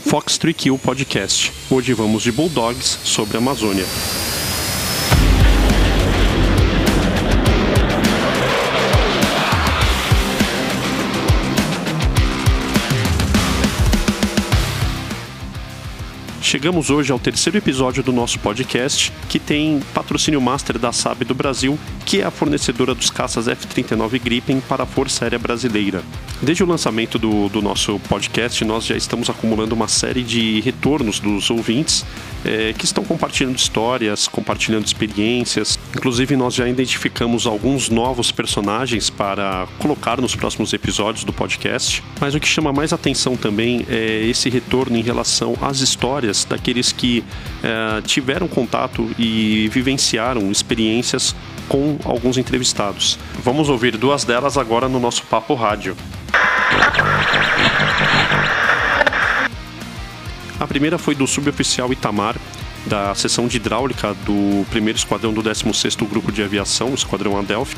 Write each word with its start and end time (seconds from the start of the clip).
Fox 0.00 0.38
3 0.38 0.56
Kill 0.56 0.78
Podcast. 0.78 1.52
Hoje 1.70 1.92
vamos 1.92 2.22
de 2.22 2.32
Bulldogs 2.32 2.98
sobre 3.04 3.36
a 3.36 3.40
Amazônia. 3.40 3.84
Chegamos 16.40 16.88
hoje 16.88 17.12
ao 17.12 17.18
terceiro 17.18 17.58
episódio 17.58 18.02
do 18.02 18.12
nosso 18.12 18.38
podcast, 18.38 19.12
que 19.28 19.38
tem 19.38 19.80
patrocínio 19.92 20.40
master 20.40 20.78
da 20.78 20.90
SAB 20.90 21.24
do 21.24 21.34
Brasil, 21.34 21.78
que 22.04 22.20
é 22.20 22.24
a 22.24 22.30
fornecedora 22.30 22.94
dos 22.94 23.10
caças 23.10 23.48
F-39 23.48 24.20
Gripen 24.20 24.60
para 24.60 24.84
a 24.84 24.86
Força 24.86 25.24
Aérea 25.24 25.38
Brasileira. 25.38 26.02
Desde 26.40 26.62
o 26.62 26.66
lançamento 26.66 27.18
do, 27.18 27.48
do 27.48 27.62
nosso 27.62 27.98
podcast, 28.08 28.64
nós 28.64 28.84
já 28.84 28.96
estamos 28.96 29.30
acumulando 29.30 29.74
uma 29.74 29.88
série 29.88 30.22
de 30.22 30.60
retornos 30.60 31.20
dos 31.20 31.50
ouvintes 31.50 32.04
é, 32.44 32.72
que 32.72 32.84
estão 32.84 33.04
compartilhando 33.04 33.56
histórias, 33.56 34.26
compartilhando 34.26 34.84
experiências. 34.84 35.78
Inclusive, 35.96 36.36
nós 36.36 36.54
já 36.54 36.68
identificamos 36.68 37.46
alguns 37.46 37.88
novos 37.88 38.32
personagens 38.32 39.08
para 39.08 39.66
colocar 39.78 40.20
nos 40.20 40.34
próximos 40.34 40.72
episódios 40.72 41.24
do 41.24 41.32
podcast. 41.32 42.02
Mas 42.20 42.34
o 42.34 42.40
que 42.40 42.48
chama 42.48 42.72
mais 42.72 42.92
atenção 42.92 43.36
também 43.36 43.86
é 43.88 44.26
esse 44.26 44.50
retorno 44.50 44.96
em 44.96 45.02
relação 45.02 45.54
às 45.60 45.80
histórias 45.80 46.44
daqueles 46.44 46.92
que 46.92 47.24
é, 47.62 48.00
tiveram 48.02 48.48
contato 48.48 49.08
e 49.18 49.68
vivenciaram 49.72 50.50
experiências 50.50 51.34
com 51.68 51.91
alguns 52.04 52.38
entrevistados. 52.38 53.18
Vamos 53.42 53.68
ouvir 53.68 53.96
duas 53.96 54.24
delas 54.24 54.56
agora 54.56 54.88
no 54.88 55.00
nosso 55.00 55.22
Papo 55.24 55.54
Rádio. 55.54 55.96
A 60.58 60.66
primeira 60.66 60.98
foi 60.98 61.14
do 61.14 61.26
suboficial 61.26 61.92
Itamar, 61.92 62.36
da 62.86 63.14
seção 63.14 63.46
de 63.46 63.56
hidráulica 63.56 64.14
do 64.24 64.64
primeiro 64.70 64.98
esquadrão 64.98 65.32
do 65.32 65.42
16º 65.42 66.08
Grupo 66.08 66.30
de 66.30 66.42
Aviação, 66.42 66.90
o 66.90 66.94
Esquadrão 66.94 67.38
Adelphi. 67.38 67.76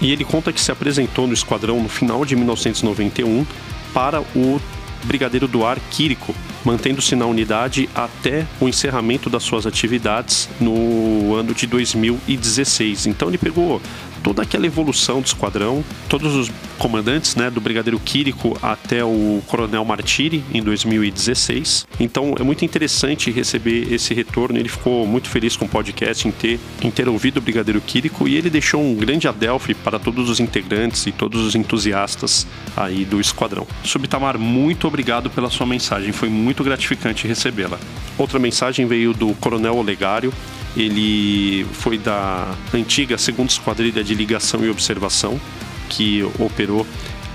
E 0.00 0.12
ele 0.12 0.24
conta 0.24 0.52
que 0.52 0.60
se 0.60 0.72
apresentou 0.72 1.26
no 1.26 1.34
esquadrão 1.34 1.82
no 1.82 1.88
final 1.88 2.24
de 2.24 2.34
1991 2.36 3.44
para 3.92 4.20
o 4.20 4.60
Brigadeiro 5.04 5.46
do 5.46 5.64
Ar 5.64 5.78
Quirico, 5.90 6.34
mantendo-se 6.64 7.16
na 7.16 7.26
unidade 7.26 7.88
até 7.94 8.46
o 8.60 8.68
encerramento 8.68 9.30
das 9.30 9.42
suas 9.42 9.66
atividades 9.66 10.48
no 10.60 11.34
ano 11.34 11.54
de 11.54 11.66
2016. 11.66 13.06
Então 13.06 13.28
ele 13.28 13.38
pegou 13.38 13.80
toda 14.22 14.42
aquela 14.42 14.66
evolução 14.66 15.20
do 15.20 15.26
esquadrão, 15.26 15.84
todos 16.08 16.34
os 16.34 16.50
comandantes, 16.78 17.36
né, 17.36 17.50
do 17.50 17.60
Brigadeiro 17.60 18.00
Quirico 18.00 18.56
até 18.62 19.04
o 19.04 19.42
Coronel 19.46 19.84
Martiri 19.84 20.42
em 20.52 20.62
2016. 20.62 21.86
Então 21.98 22.34
é 22.38 22.42
muito 22.42 22.64
interessante 22.64 23.30
receber 23.30 23.92
esse 23.92 24.14
retorno. 24.14 24.58
Ele 24.58 24.68
ficou 24.68 25.06
muito 25.06 25.28
feliz 25.28 25.56
com 25.56 25.66
o 25.66 25.68
podcast 25.68 26.26
em 26.26 26.30
ter, 26.30 26.58
em 26.82 26.90
ter 26.90 27.08
ouvido 27.08 27.36
o 27.36 27.40
Brigadeiro 27.40 27.80
Quirico 27.80 28.26
e 28.26 28.36
ele 28.36 28.48
deixou 28.48 28.82
um 28.82 28.94
grande 28.94 29.28
adelphi 29.28 29.74
para 29.74 29.98
todos 29.98 30.30
os 30.30 30.40
integrantes 30.40 31.06
e 31.06 31.12
todos 31.12 31.42
os 31.44 31.54
entusiastas 31.54 32.46
aí 32.76 33.04
do 33.04 33.20
esquadrão. 33.20 33.66
Subtamar, 33.84 34.38
muito 34.38 34.86
obrigado 34.86 35.28
pela 35.28 35.50
sua 35.50 35.66
mensagem. 35.66 36.12
Foi 36.12 36.28
muito 36.28 36.64
gratificante 36.64 37.26
recebê-la. 37.26 37.78
Outra 38.16 38.38
mensagem 38.38 38.86
veio 38.86 39.12
do 39.12 39.34
Coronel 39.34 39.76
Olegário 39.76 40.32
ele 40.76 41.66
foi 41.72 41.98
da 41.98 42.54
antiga 42.72 43.18
segunda 43.18 43.50
esquadrilha 43.50 44.02
de 44.04 44.14
ligação 44.14 44.64
e 44.64 44.70
observação, 44.70 45.40
que 45.88 46.22
operou 46.38 46.86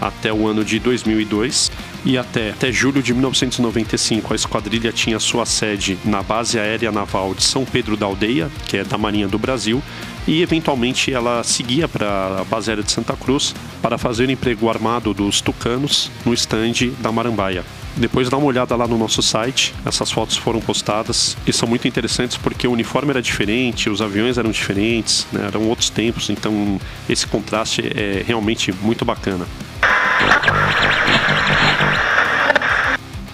até 0.02 0.32
o 0.32 0.48
ano 0.48 0.64
de 0.64 0.80
2002 0.80 1.72
e 2.04 2.18
até, 2.18 2.52
até 2.52 2.72
julho 2.72 3.02
de 3.02 3.14
1995 3.14 4.34
a 4.34 4.36
esquadrilha 4.36 4.92
tinha 4.92 5.20
sua 5.20 5.46
sede 5.46 5.98
na 6.06 6.22
base 6.22 6.60
aérea 6.60 6.92
naval 6.92 7.34
de 7.34 7.44
São 7.44 7.66
Pedro 7.66 7.98
da 7.98 8.06
Aldeia, 8.06 8.50
que 8.68 8.78
é 8.78 8.84
da 8.84 8.98
Marinha 8.98 9.28
do 9.28 9.40
Brasil, 9.40 9.82
e 10.28 10.42
eventualmente 10.42 11.12
ela 11.12 11.44
seguia 11.44 11.88
para 11.88 12.42
a 12.42 12.44
base 12.44 12.70
aérea 12.70 12.84
de 12.84 12.92
Santa 12.92 13.16
Cruz 13.16 13.56
para 13.82 13.98
fazer 13.98 14.28
o 14.28 14.32
emprego 14.32 14.70
armado 14.70 15.14
dos 15.14 15.42
tucanos 15.42 16.12
no 16.26 16.34
estande 16.34 16.90
da 17.02 17.12
Marambaia. 17.12 17.64
Depois 17.98 18.30
dá 18.30 18.38
uma 18.38 18.48
olhada 18.48 18.76
lá 18.76 18.88
no 18.88 18.98
nosso 18.98 19.22
site, 19.22 19.74
essas 19.86 20.12
fotos 20.12 20.36
foram 20.36 20.60
postadas 20.60 21.38
e 21.48 21.54
são 21.54 21.68
muito 21.68 21.88
interessantes 21.88 22.36
porque 22.36 22.68
o 22.68 22.72
uniforme 22.72 23.12
era 23.12 23.22
diferente, 23.22 23.90
os 23.90 24.02
aviões 24.02 24.38
eram 24.38 24.52
diferentes, 24.52 25.26
né? 25.32 25.46
eram 25.48 25.64
outros 25.70 25.90
tempos, 25.90 26.30
então 26.30 26.80
esse 27.08 27.26
contraste 27.26 27.82
é 27.96 28.24
realmente 28.26 28.74
muito 28.82 29.06
bacana. 29.06 29.46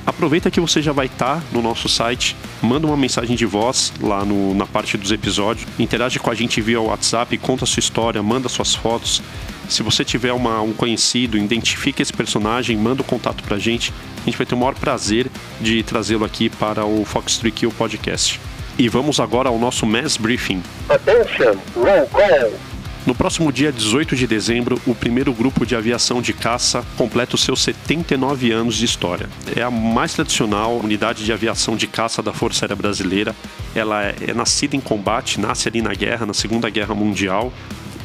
Aproveita 0.05 0.49
que 0.49 0.59
você 0.59 0.81
já 0.81 0.91
vai 0.91 1.05
estar 1.05 1.35
tá 1.35 1.43
no 1.51 1.61
nosso 1.61 1.87
site, 1.87 2.35
manda 2.61 2.87
uma 2.87 2.97
mensagem 2.97 3.35
de 3.35 3.45
voz 3.45 3.93
lá 4.01 4.25
no, 4.25 4.55
na 4.55 4.65
parte 4.65 4.97
dos 4.97 5.11
episódios, 5.11 5.67
interage 5.77 6.19
com 6.19 6.31
a 6.31 6.35
gente 6.35 6.59
via 6.59 6.81
WhatsApp, 6.81 7.37
conta 7.37 7.65
a 7.65 7.67
sua 7.67 7.79
história, 7.79 8.21
manda 8.23 8.49
suas 8.49 8.73
fotos. 8.73 9.21
Se 9.69 9.83
você 9.83 10.03
tiver 10.03 10.33
uma, 10.33 10.59
um 10.61 10.73
conhecido, 10.73 11.37
identifique 11.37 12.01
esse 12.01 12.11
personagem, 12.11 12.75
manda 12.75 13.01
o 13.01 13.05
um 13.05 13.07
contato 13.07 13.43
pra 13.43 13.57
gente. 13.57 13.93
A 14.21 14.25
gente 14.25 14.37
vai 14.37 14.45
ter 14.45 14.55
o 14.55 14.57
maior 14.57 14.75
prazer 14.75 15.27
de 15.61 15.81
trazê-lo 15.83 16.25
aqui 16.25 16.49
para 16.49 16.83
o 16.83 17.05
Fox 17.05 17.37
3 17.37 17.53
Kill 17.53 17.71
Podcast. 17.71 18.39
E 18.77 18.89
vamos 18.89 19.19
agora 19.19 19.49
ao 19.49 19.57
nosso 19.57 19.85
Mass 19.85 20.17
Briefing. 20.17 20.61
Attention, 20.89 21.55
roll 21.75 22.07
call. 22.07 22.70
No 23.05 23.15
próximo 23.15 23.51
dia 23.51 23.71
18 23.71 24.15
de 24.15 24.27
dezembro, 24.27 24.79
o 24.85 24.93
primeiro 24.93 25.33
grupo 25.33 25.65
de 25.65 25.75
aviação 25.75 26.21
de 26.21 26.33
caça 26.33 26.85
completa 26.95 27.33
os 27.33 27.41
seus 27.41 27.61
79 27.63 28.51
anos 28.51 28.75
de 28.75 28.85
história. 28.85 29.27
É 29.55 29.63
a 29.63 29.71
mais 29.71 30.13
tradicional 30.13 30.77
unidade 30.77 31.25
de 31.25 31.33
aviação 31.33 31.75
de 31.75 31.87
caça 31.87 32.21
da 32.21 32.31
Força 32.31 32.65
Aérea 32.65 32.75
Brasileira. 32.75 33.35
Ela 33.73 34.03
é, 34.03 34.15
é 34.27 34.33
nascida 34.35 34.75
em 34.75 34.79
combate, 34.79 35.39
nasce 35.39 35.67
ali 35.67 35.81
na 35.81 35.93
guerra, 35.95 36.27
na 36.27 36.33
Segunda 36.33 36.69
Guerra 36.69 36.93
Mundial, 36.93 37.51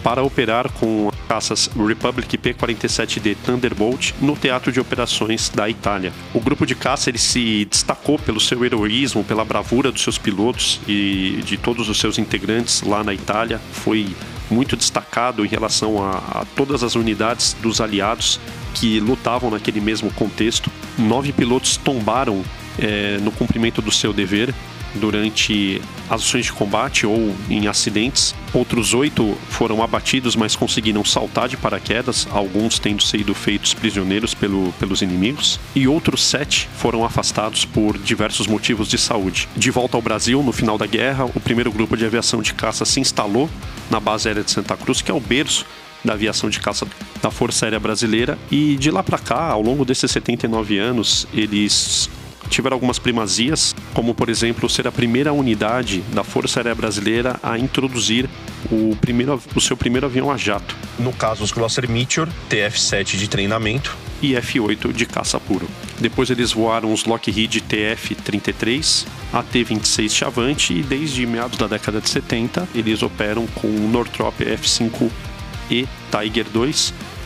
para 0.02 0.22
operar 0.22 0.72
com 0.72 1.10
caças 1.28 1.68
Republic 1.76 2.38
P-47D 2.38 3.36
Thunderbolt 3.44 4.12
no 4.20 4.34
teatro 4.34 4.72
de 4.72 4.80
operações 4.80 5.50
da 5.50 5.68
Itália. 5.68 6.12
O 6.32 6.40
grupo 6.40 6.64
de 6.64 6.74
caça 6.74 7.10
ele 7.10 7.18
se 7.18 7.66
destacou 7.66 8.18
pelo 8.18 8.40
seu 8.40 8.64
heroísmo, 8.64 9.24
pela 9.24 9.44
bravura 9.44 9.92
dos 9.92 10.02
seus 10.02 10.16
pilotos 10.16 10.80
e 10.88 11.42
de 11.44 11.58
todos 11.58 11.88
os 11.88 11.98
seus 11.98 12.18
integrantes 12.18 12.82
lá 12.82 13.04
na 13.04 13.12
Itália. 13.12 13.60
Foi 13.72 14.06
muito 14.50 14.76
destacado 14.76 15.44
em 15.44 15.48
relação 15.48 16.02
a, 16.02 16.40
a 16.40 16.46
todas 16.56 16.82
as 16.82 16.94
unidades 16.94 17.56
dos 17.60 17.80
aliados 17.80 18.40
que 18.74 19.00
lutavam 19.00 19.50
naquele 19.50 19.80
mesmo 19.80 20.10
contexto. 20.12 20.70
Nove 20.98 21.32
pilotos 21.32 21.76
tombaram 21.76 22.42
é, 22.78 23.18
no 23.18 23.32
cumprimento 23.32 23.80
do 23.80 23.90
seu 23.90 24.12
dever 24.12 24.54
durante 24.96 25.80
ações 26.08 26.46
de 26.46 26.52
combate 26.52 27.06
ou 27.06 27.34
em 27.48 27.66
acidentes. 27.66 28.34
Outros 28.52 28.94
oito 28.94 29.36
foram 29.48 29.82
abatidos, 29.82 30.36
mas 30.36 30.56
conseguiram 30.56 31.04
saltar 31.04 31.48
de 31.48 31.56
paraquedas, 31.56 32.26
alguns 32.30 32.78
tendo 32.78 33.02
sido 33.02 33.34
feitos 33.34 33.74
prisioneiros 33.74 34.34
pelo, 34.34 34.72
pelos 34.78 35.02
inimigos. 35.02 35.60
E 35.74 35.86
outros 35.86 36.24
sete 36.24 36.68
foram 36.76 37.04
afastados 37.04 37.64
por 37.64 37.98
diversos 37.98 38.46
motivos 38.46 38.88
de 38.88 38.98
saúde. 38.98 39.48
De 39.56 39.70
volta 39.70 39.96
ao 39.96 40.02
Brasil, 40.02 40.42
no 40.42 40.52
final 40.52 40.78
da 40.78 40.86
guerra, 40.86 41.24
o 41.24 41.40
primeiro 41.40 41.70
grupo 41.72 41.96
de 41.96 42.04
aviação 42.04 42.40
de 42.40 42.54
caça 42.54 42.84
se 42.84 43.00
instalou 43.00 43.50
na 43.90 44.00
base 44.00 44.28
aérea 44.28 44.42
de 44.42 44.50
Santa 44.50 44.76
Cruz, 44.76 45.02
que 45.02 45.10
é 45.10 45.14
o 45.14 45.20
berço 45.20 45.66
da 46.04 46.12
aviação 46.12 46.48
de 46.48 46.60
caça 46.60 46.86
da 47.20 47.30
Força 47.30 47.66
Aérea 47.66 47.80
Brasileira. 47.80 48.38
E 48.50 48.76
de 48.76 48.90
lá 48.90 49.02
para 49.02 49.18
cá, 49.18 49.50
ao 49.50 49.60
longo 49.60 49.84
desses 49.84 50.10
79 50.10 50.78
anos, 50.78 51.26
eles 51.34 52.08
tiveram 52.48 52.74
algumas 52.76 52.98
primazias, 52.98 53.74
como 53.92 54.14
por 54.14 54.28
exemplo 54.28 54.68
ser 54.68 54.86
a 54.86 54.92
primeira 54.92 55.32
unidade 55.32 56.00
da 56.12 56.24
Força 56.24 56.60
Aérea 56.60 56.74
Brasileira 56.74 57.38
a 57.42 57.58
introduzir 57.58 58.28
o, 58.70 58.96
primeiro, 58.96 59.40
o 59.54 59.60
seu 59.60 59.76
primeiro 59.76 60.06
avião 60.06 60.30
a 60.30 60.36
jato. 60.36 60.76
No 60.98 61.12
caso, 61.12 61.44
os 61.44 61.52
Glosser 61.52 61.88
Meteor, 61.88 62.28
TF-7 62.50 63.16
de 63.16 63.28
treinamento 63.28 63.96
e 64.22 64.34
F-8 64.34 64.92
de 64.92 65.06
caça 65.06 65.38
puro. 65.38 65.68
Depois 65.98 66.30
eles 66.30 66.52
voaram 66.52 66.92
os 66.92 67.04
Lockheed 67.04 67.60
TF-33, 67.62 69.06
AT-26 69.32 70.10
Chavante 70.10 70.74
e 70.74 70.82
desde 70.82 71.26
meados 71.26 71.58
da 71.58 71.66
década 71.66 72.00
de 72.00 72.08
70 72.08 72.68
eles 72.74 73.02
operam 73.02 73.46
com 73.46 73.66
o 73.66 73.88
Northrop 73.88 74.40
F-5E 74.40 75.86
Tiger 76.10 76.46
II, 76.54 76.74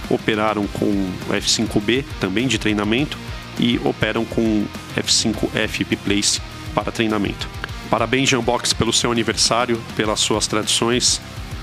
operaram 0.08 0.66
com 0.68 0.86
o 0.86 1.34
F-5B 1.34 2.04
também 2.20 2.48
de 2.48 2.58
treinamento 2.58 3.16
e 3.60 3.78
operam 3.84 4.24
com 4.24 4.64
F5F 4.96 5.86
Biplace 5.86 6.40
para 6.74 6.90
treinamento. 6.90 7.48
Parabéns, 7.90 8.28
Jambox, 8.28 8.72
pelo 8.72 8.92
seu 8.92 9.12
aniversário, 9.12 9.80
pelas 9.96 10.20
suas 10.20 10.46
tradições, 10.46 11.20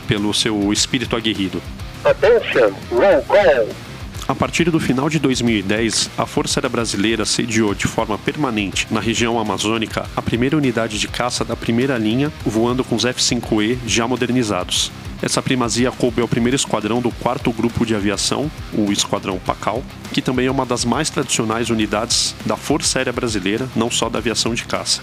pelo 0.07 0.33
seu 0.33 0.71
espírito 0.71 1.15
aguerrido. 1.15 1.61
Attention, 2.05 2.73
roll 2.91 3.21
call. 3.23 3.67
A 4.27 4.35
partir 4.35 4.69
do 4.69 4.77
final 4.77 5.09
de 5.09 5.19
2010, 5.19 6.09
a 6.17 6.25
Força 6.25 6.59
Aérea 6.59 6.69
Brasileira 6.69 7.25
sediou 7.25 7.73
de 7.73 7.87
forma 7.87 8.17
permanente 8.17 8.85
na 8.91 8.99
região 8.99 9.39
amazônica 9.39 10.05
a 10.17 10.21
primeira 10.21 10.57
unidade 10.57 10.99
de 10.99 11.07
caça 11.07 11.45
da 11.45 11.55
primeira 11.55 11.97
linha, 11.97 12.31
voando 12.45 12.83
com 12.83 12.95
os 12.95 13.05
F-5E 13.05 13.77
já 13.87 14.05
modernizados. 14.05 14.91
Essa 15.21 15.41
primazia 15.41 15.91
coube 15.91 16.21
ao 16.21 16.27
primeiro 16.27 16.55
esquadrão 16.55 17.01
do 17.01 17.09
quarto 17.09 17.51
grupo 17.51 17.85
de 17.85 17.95
aviação, 17.95 18.51
o 18.71 18.91
Esquadrão 18.91 19.39
Pacal, 19.39 19.83
que 20.13 20.21
também 20.21 20.45
é 20.45 20.51
uma 20.51 20.65
das 20.65 20.85
mais 20.85 21.09
tradicionais 21.09 21.71
unidades 21.71 22.35
da 22.45 22.55
Força 22.55 22.99
Aérea 22.99 23.11
Brasileira, 23.11 23.67
não 23.75 23.89
só 23.89 24.09
da 24.09 24.19
aviação 24.19 24.53
de 24.53 24.65
caça. 24.65 25.01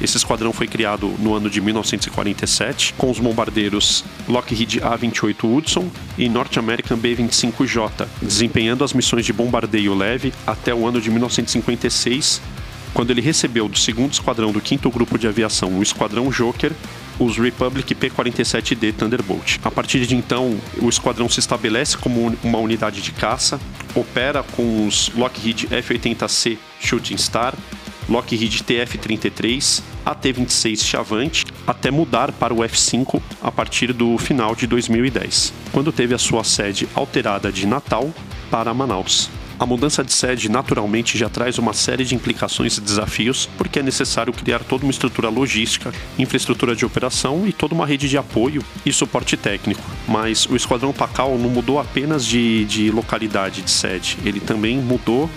Esse 0.00 0.16
esquadrão 0.16 0.52
foi 0.52 0.66
criado 0.66 1.14
no 1.20 1.32
ano 1.32 1.48
de 1.48 1.60
1947 1.60 2.92
com 2.94 3.08
os 3.08 3.20
bombardeiros 3.20 4.04
Lockheed 4.28 4.82
A-28 4.82 5.44
Hudson 5.44 5.88
e 6.18 6.28
North 6.28 6.58
American 6.58 6.96
B-25J, 6.96 8.08
desempenhando 8.20 8.82
as 8.82 8.92
missões 8.92 9.24
de 9.24 9.32
bombardeio 9.32 9.94
leve 9.94 10.32
até 10.44 10.74
o 10.74 10.84
ano 10.88 11.00
de 11.00 11.08
1956, 11.08 12.42
quando 12.92 13.10
ele 13.10 13.20
recebeu 13.20 13.68
do 13.68 13.78
segundo 13.78 14.12
esquadrão 14.12 14.50
do 14.50 14.60
quinto 14.60 14.90
grupo 14.90 15.16
de 15.16 15.28
aviação, 15.28 15.78
o 15.78 15.82
Esquadrão 15.82 16.30
Joker, 16.30 16.72
os 17.18 17.38
Republic 17.38 17.94
P-47D 17.94 18.94
Thunderbolt. 18.94 19.58
A 19.64 19.70
partir 19.70 20.06
de 20.06 20.14
então, 20.14 20.58
o 20.80 20.88
esquadrão 20.88 21.28
se 21.28 21.40
estabelece 21.40 21.96
como 21.96 22.36
uma 22.42 22.58
unidade 22.58 23.00
de 23.00 23.12
caça, 23.12 23.60
opera 23.94 24.42
com 24.42 24.86
os 24.86 25.10
Lockheed 25.14 25.68
F-80C 25.70 26.58
Shooting 26.80 27.16
Star, 27.16 27.54
Lockheed 28.08 28.64
TF-33, 28.64 29.82
AT-26 30.04 30.84
Chavante, 30.84 31.44
até 31.66 31.90
mudar 31.90 32.32
para 32.32 32.52
o 32.52 32.64
F-5 32.64 33.20
a 33.40 33.50
partir 33.50 33.92
do 33.92 34.18
final 34.18 34.54
de 34.54 34.66
2010, 34.66 35.52
quando 35.72 35.92
teve 35.92 36.14
a 36.14 36.18
sua 36.18 36.42
sede 36.44 36.88
alterada 36.94 37.52
de 37.52 37.66
Natal 37.66 38.12
para 38.50 38.74
Manaus. 38.74 39.30
A 39.58 39.66
mudança 39.66 40.02
de 40.02 40.12
sede 40.12 40.48
naturalmente 40.48 41.16
já 41.16 41.28
traz 41.28 41.58
uma 41.58 41.72
série 41.72 42.04
de 42.04 42.14
implicações 42.14 42.78
e 42.78 42.80
desafios, 42.80 43.48
porque 43.56 43.78
é 43.78 43.82
necessário 43.82 44.32
criar 44.32 44.60
toda 44.60 44.84
uma 44.84 44.90
estrutura 44.90 45.28
logística, 45.28 45.92
infraestrutura 46.18 46.74
de 46.74 46.84
operação 46.84 47.46
e 47.46 47.52
toda 47.52 47.74
uma 47.74 47.86
rede 47.86 48.08
de 48.08 48.18
apoio 48.18 48.64
e 48.84 48.92
suporte 48.92 49.36
técnico. 49.36 49.82
Mas 50.08 50.46
o 50.46 50.56
Esquadrão 50.56 50.92
Pacal 50.92 51.38
não 51.38 51.50
mudou 51.50 51.78
apenas 51.78 52.26
de, 52.26 52.64
de 52.64 52.90
localidade 52.90 53.62
de 53.62 53.70
sede, 53.70 54.18
ele 54.24 54.40
também 54.40 54.78
mudou 54.78 55.30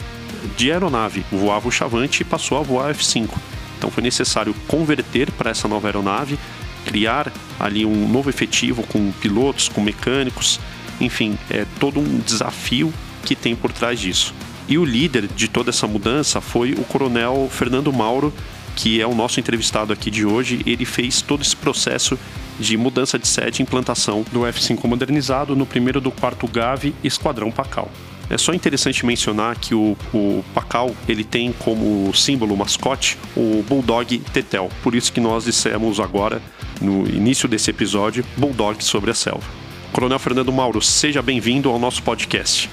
de 0.58 0.72
aeronave. 0.72 1.26
Voava 1.32 1.68
o 1.68 1.72
Chavante 1.72 2.22
e 2.22 2.26
passou 2.26 2.58
a 2.58 2.62
voar 2.62 2.92
F-5. 2.92 3.30
Então 3.78 3.92
foi 3.92 4.02
necessário 4.02 4.56
converter 4.68 5.32
para 5.32 5.52
essa 5.52 5.68
nova 5.68 5.88
aeronave, 5.88 6.40
criar 6.86 7.32
ali 7.60 7.86
um 7.86 8.08
novo 8.08 8.30
efetivo 8.30 8.84
com 8.84 9.12
pilotos, 9.12 9.68
com 9.68 9.82
mecânicos, 9.82 10.60
enfim, 11.00 11.38
é 11.50 11.66
todo 11.80 12.00
um 12.00 12.20
desafio 12.20 12.94
que 13.26 13.36
tem 13.36 13.56
por 13.56 13.74
trás 13.74 14.00
disso. 14.00 14.34
E 14.68 14.78
o 14.78 14.86
líder 14.86 15.28
de 15.28 15.48
toda 15.48 15.70
essa 15.70 15.88
mudança 15.88 16.40
foi 16.40 16.72
o 16.72 16.84
coronel 16.84 17.50
Fernando 17.52 17.92
Mauro, 17.92 18.34
que 18.76 19.02
é 19.02 19.08
o 19.08 19.14
nosso 19.14 19.40
entrevistado 19.40 19.92
aqui 19.92 20.10
de 20.10 20.26
hoje. 20.26 20.62
Ele 20.66 20.86
fez 20.86 21.22
todo 21.22 21.42
esse 21.42 21.56
processo 21.56 22.18
de 22.60 22.78
mudança 22.78 23.20
de 23.20 23.28
sede 23.28 23.62
e 23.62 23.64
implantação 23.64 24.26
do 24.32 24.46
F-5 24.46 24.88
modernizado 24.88 25.56
no 25.56 25.66
primeiro 25.66 26.00
do 26.00 26.12
quarto 26.12 26.48
GAV 26.48 26.94
Esquadrão 27.04 27.52
Pacal. 27.52 27.92
É 28.30 28.38
só 28.38 28.54
interessante 28.54 29.06
mencionar 29.06 29.58
que 29.58 29.76
o, 29.76 29.96
o 30.14 30.44
Pacal 30.54 30.96
ele 31.08 31.24
tem 31.24 31.52
como 31.52 32.12
símbolo 32.16 32.58
mascote 32.58 33.18
o 33.36 33.64
Bulldog 33.68 34.18
Tetel. 34.34 34.70
Por 34.82 34.96
isso 34.96 35.14
que 35.14 35.20
nós 35.20 35.46
dissemos 35.46 36.00
agora, 36.00 36.42
no 36.82 37.08
início 37.08 37.48
desse 37.48 37.70
episódio, 37.70 38.26
Bulldog 38.36 38.84
sobre 38.84 39.12
a 39.12 39.14
selva. 39.14 39.46
Coronel 39.94 40.18
Fernando 40.18 40.52
Mauro, 40.52 40.82
seja 40.82 41.22
bem-vindo 41.22 41.70
ao 41.70 41.78
nosso 41.78 42.02
podcast. 42.02 42.68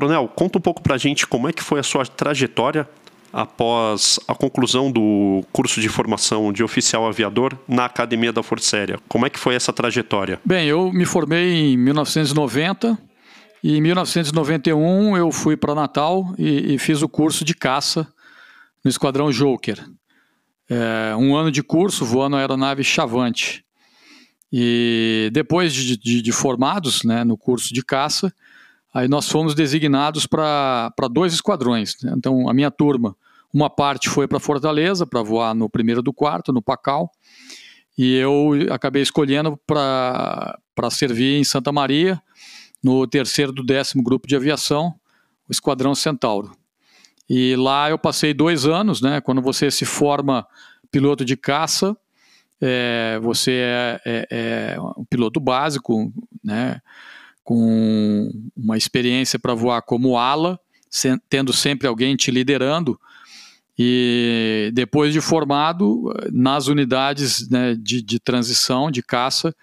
Coronel, 0.00 0.26
conta 0.28 0.56
um 0.56 0.62
pouco 0.62 0.80
pra 0.80 0.96
gente 0.96 1.26
como 1.26 1.46
é 1.46 1.52
que 1.52 1.62
foi 1.62 1.78
a 1.78 1.82
sua 1.82 2.06
trajetória 2.06 2.88
após 3.30 4.18
a 4.26 4.34
conclusão 4.34 4.90
do 4.90 5.44
curso 5.52 5.78
de 5.78 5.90
formação 5.90 6.50
de 6.54 6.64
oficial 6.64 7.06
aviador 7.06 7.54
na 7.68 7.84
Academia 7.84 8.32
da 8.32 8.42
Força 8.42 8.78
Aérea. 8.78 8.98
Como 9.06 9.26
é 9.26 9.30
que 9.30 9.38
foi 9.38 9.54
essa 9.54 9.74
trajetória? 9.74 10.40
Bem, 10.42 10.66
eu 10.66 10.90
me 10.90 11.04
formei 11.04 11.74
em 11.74 11.76
1990 11.76 12.98
e 13.62 13.76
em 13.76 13.80
1991 13.82 15.18
eu 15.18 15.30
fui 15.30 15.54
para 15.54 15.74
Natal 15.74 16.34
e, 16.38 16.72
e, 16.72 16.78
fiz 16.78 17.02
o 17.02 17.08
curso 17.08 17.44
de 17.44 17.54
caça 17.54 18.08
no 18.82 18.88
Esquadrão 18.88 19.30
Joker. 19.30 19.84
É, 20.70 21.14
um 21.14 21.36
ano 21.36 21.52
de 21.52 21.62
curso 21.62 22.06
voando 22.06 22.36
a 22.36 22.38
aeronave 22.38 22.82
Chavante. 22.82 23.66
E 24.50 25.28
depois 25.30 25.74
de, 25.74 25.98
de, 25.98 26.22
de 26.22 26.32
formados 26.32 27.04
né, 27.04 27.22
no 27.22 27.36
curso 27.36 27.74
de 27.74 27.84
caça, 27.84 28.32
Aí 28.92 29.08
nós 29.08 29.28
fomos 29.28 29.54
designados 29.54 30.26
para 30.26 30.92
dois 31.10 31.32
esquadrões. 31.32 31.96
Né? 32.02 32.12
Então, 32.16 32.48
a 32.48 32.52
minha 32.52 32.70
turma, 32.70 33.16
uma 33.52 33.70
parte 33.70 34.08
foi 34.08 34.26
para 34.26 34.40
Fortaleza, 34.40 35.06
para 35.06 35.22
voar 35.22 35.54
no 35.54 35.68
primeiro 35.68 36.02
do 36.02 36.12
quarto, 36.12 36.52
no 36.52 36.62
Pacal, 36.62 37.10
e 37.96 38.16
eu 38.16 38.52
acabei 38.70 39.02
escolhendo 39.02 39.58
para 39.66 40.58
servir 40.90 41.38
em 41.38 41.44
Santa 41.44 41.70
Maria, 41.70 42.20
no 42.82 43.06
terceiro 43.06 43.52
do 43.52 43.62
décimo 43.62 44.02
grupo 44.02 44.26
de 44.26 44.34
aviação, 44.34 44.94
o 45.48 45.52
Esquadrão 45.52 45.94
Centauro. 45.94 46.52
E 47.28 47.54
lá 47.56 47.90
eu 47.90 47.98
passei 47.98 48.32
dois 48.32 48.64
anos, 48.66 49.00
né? 49.00 49.20
Quando 49.20 49.42
você 49.42 49.70
se 49.70 49.84
forma 49.84 50.46
piloto 50.90 51.24
de 51.24 51.36
caça, 51.36 51.96
é, 52.60 53.20
você 53.22 53.52
é, 53.52 54.00
é, 54.04 54.26
é 54.74 54.80
um 54.80 55.04
piloto 55.04 55.38
básico, 55.38 56.12
né? 56.42 56.80
Com 57.42 58.30
uma 58.56 58.76
experiência 58.76 59.38
para 59.38 59.54
voar 59.54 59.82
como 59.82 60.16
ala, 60.16 60.58
tendo 61.28 61.52
sempre 61.52 61.86
alguém 61.86 62.16
te 62.16 62.30
liderando. 62.30 62.98
E 63.78 64.70
depois 64.74 65.12
de 65.12 65.20
formado, 65.20 66.12
nas 66.30 66.66
unidades 66.66 67.48
né, 67.48 67.74
de, 67.74 68.02
de 68.02 68.20
transição, 68.20 68.90
de 68.90 69.02
caça, 69.02 69.54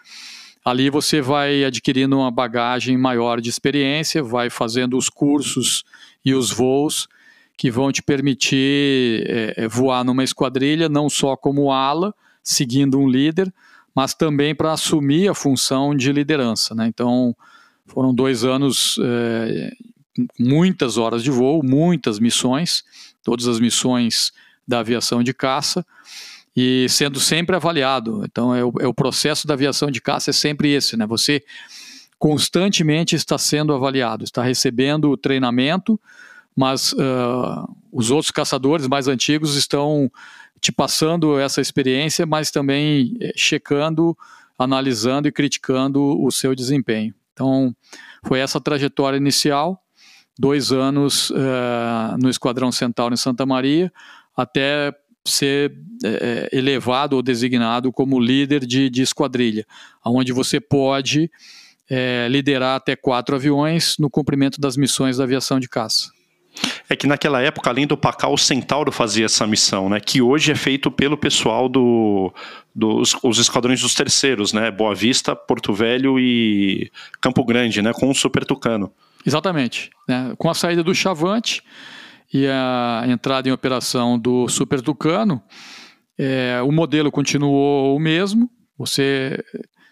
ali 0.65 0.89
você 0.89 1.21
vai 1.21 1.63
adquirindo 1.63 2.17
uma 2.17 2.31
bagagem 2.31 2.97
maior 2.97 3.39
de 3.39 3.49
experiência, 3.49 4.23
vai 4.23 4.49
fazendo 4.49 4.97
os 4.97 5.07
cursos 5.07 5.83
e 6.25 6.33
os 6.33 6.51
voos 6.51 7.07
que 7.55 7.71
vão 7.71 7.91
te 7.91 8.03
permitir 8.03 9.23
é, 9.27 9.65
é 9.65 9.67
voar 9.67 10.03
numa 10.03 10.23
esquadrilha, 10.23 10.89
não 10.89 11.09
só 11.09 11.35
como 11.35 11.71
ala, 11.71 12.13
seguindo 12.43 12.99
um 12.99 13.07
líder, 13.07 13.53
mas 13.95 14.13
também 14.13 14.53
para 14.53 14.73
assumir 14.73 15.27
a 15.27 15.33
função 15.33 15.95
de 15.95 16.11
liderança. 16.11 16.75
Né? 16.75 16.87
Então, 16.87 17.35
foram 17.87 18.13
dois 18.13 18.43
anos, 18.43 18.99
é, 19.01 19.71
muitas 20.39 20.97
horas 20.97 21.23
de 21.23 21.31
voo, 21.31 21.63
muitas 21.63 22.19
missões, 22.19 22.83
todas 23.23 23.47
as 23.47 23.59
missões 23.59 24.31
da 24.67 24.79
aviação 24.79 25.23
de 25.23 25.33
caça, 25.33 25.85
e 26.55 26.87
sendo 26.89 27.19
sempre 27.19 27.55
avaliado. 27.55 28.23
Então, 28.25 28.53
é 28.53 28.63
o, 28.63 28.73
é 28.79 28.87
o 28.87 28.93
processo 28.93 29.45
da 29.45 29.53
aviação 29.53 29.91
de 29.91 30.01
caça 30.01 30.31
é 30.31 30.33
sempre 30.33 30.71
esse, 30.73 30.97
né? 30.97 31.05
Você 31.05 31.43
constantemente 32.17 33.15
está 33.15 33.37
sendo 33.37 33.73
avaliado, 33.73 34.23
está 34.23 34.41
recebendo 34.41 35.15
treinamento, 35.15 35.99
mas 36.55 36.93
uh, 36.93 37.75
os 37.91 38.09
outros 38.09 38.31
caçadores 38.31 38.87
mais 38.87 39.07
antigos 39.07 39.55
estão 39.55 40.11
te 40.59 40.71
passando 40.71 41.39
essa 41.39 41.61
experiência, 41.61 42.25
mas 42.25 42.49
também 42.49 43.15
eh, 43.21 43.31
checando, 43.35 44.17
analisando 44.57 45.27
e 45.27 45.31
criticando 45.31 46.19
o 46.19 46.31
seu 46.31 46.55
desempenho. 46.55 47.13
Então, 47.37 47.71
foi 48.25 48.39
essa 48.39 48.59
trajetória 48.59 49.15
inicial, 49.15 49.79
dois 50.39 50.71
anos 50.71 51.29
uh, 51.29 52.17
no 52.19 52.31
Esquadrão 52.31 52.71
Centauro 52.71 53.13
em 53.13 53.17
Santa 53.17 53.45
Maria, 53.45 53.93
até 54.35 54.91
ser 55.23 55.71
é, 56.03 56.49
elevado 56.51 57.15
ou 57.15 57.21
designado 57.21 57.91
como 57.91 58.19
líder 58.19 58.65
de, 58.65 58.89
de 58.89 59.01
esquadrilha, 59.01 59.67
onde 60.03 60.33
você 60.33 60.59
pode 60.59 61.29
é, 61.89 62.27
liderar 62.29 62.77
até 62.77 62.95
quatro 62.95 63.35
aviões 63.35 63.97
no 63.99 64.09
cumprimento 64.09 64.59
das 64.59 64.75
missões 64.75 65.17
da 65.17 65.25
aviação 65.25 65.59
de 65.59 65.67
caça. 65.67 66.09
É 66.89 66.95
que 66.95 67.05
naquela 67.05 67.41
época, 67.41 67.69
além 67.69 67.85
do 67.85 67.97
Pacal, 67.97 68.33
o 68.33 68.37
Centauro 68.37 68.91
fazia 68.91 69.25
essa 69.25 69.45
missão, 69.45 69.89
né? 69.89 69.99
Que 69.99 70.21
hoje 70.21 70.51
é 70.51 70.55
feito 70.55 70.89
pelo 70.89 71.17
pessoal 71.17 71.67
do, 71.67 72.33
dos 72.73 73.15
os 73.21 73.37
esquadrões 73.39 73.81
dos 73.81 73.93
terceiros, 73.93 74.53
né? 74.53 74.71
Boa 74.71 74.95
Vista, 74.95 75.35
Porto 75.35 75.73
Velho 75.73 76.17
e 76.17 76.89
Campo 77.19 77.43
Grande, 77.43 77.81
né? 77.81 77.91
Com 77.93 78.09
o 78.09 78.15
Super 78.15 78.45
Tucano. 78.45 78.91
Exatamente. 79.25 79.89
Né? 80.07 80.33
Com 80.37 80.49
a 80.49 80.53
saída 80.53 80.81
do 80.81 80.95
Chavante 80.95 81.61
e 82.33 82.47
a 82.47 83.03
entrada 83.07 83.49
em 83.49 83.51
operação 83.51 84.17
do 84.17 84.47
Super 84.47 84.79
Tucano, 84.81 85.43
é, 86.17 86.61
o 86.63 86.71
modelo 86.71 87.11
continuou 87.11 87.95
o 87.95 87.99
mesmo. 87.99 88.49
Você 88.77 89.43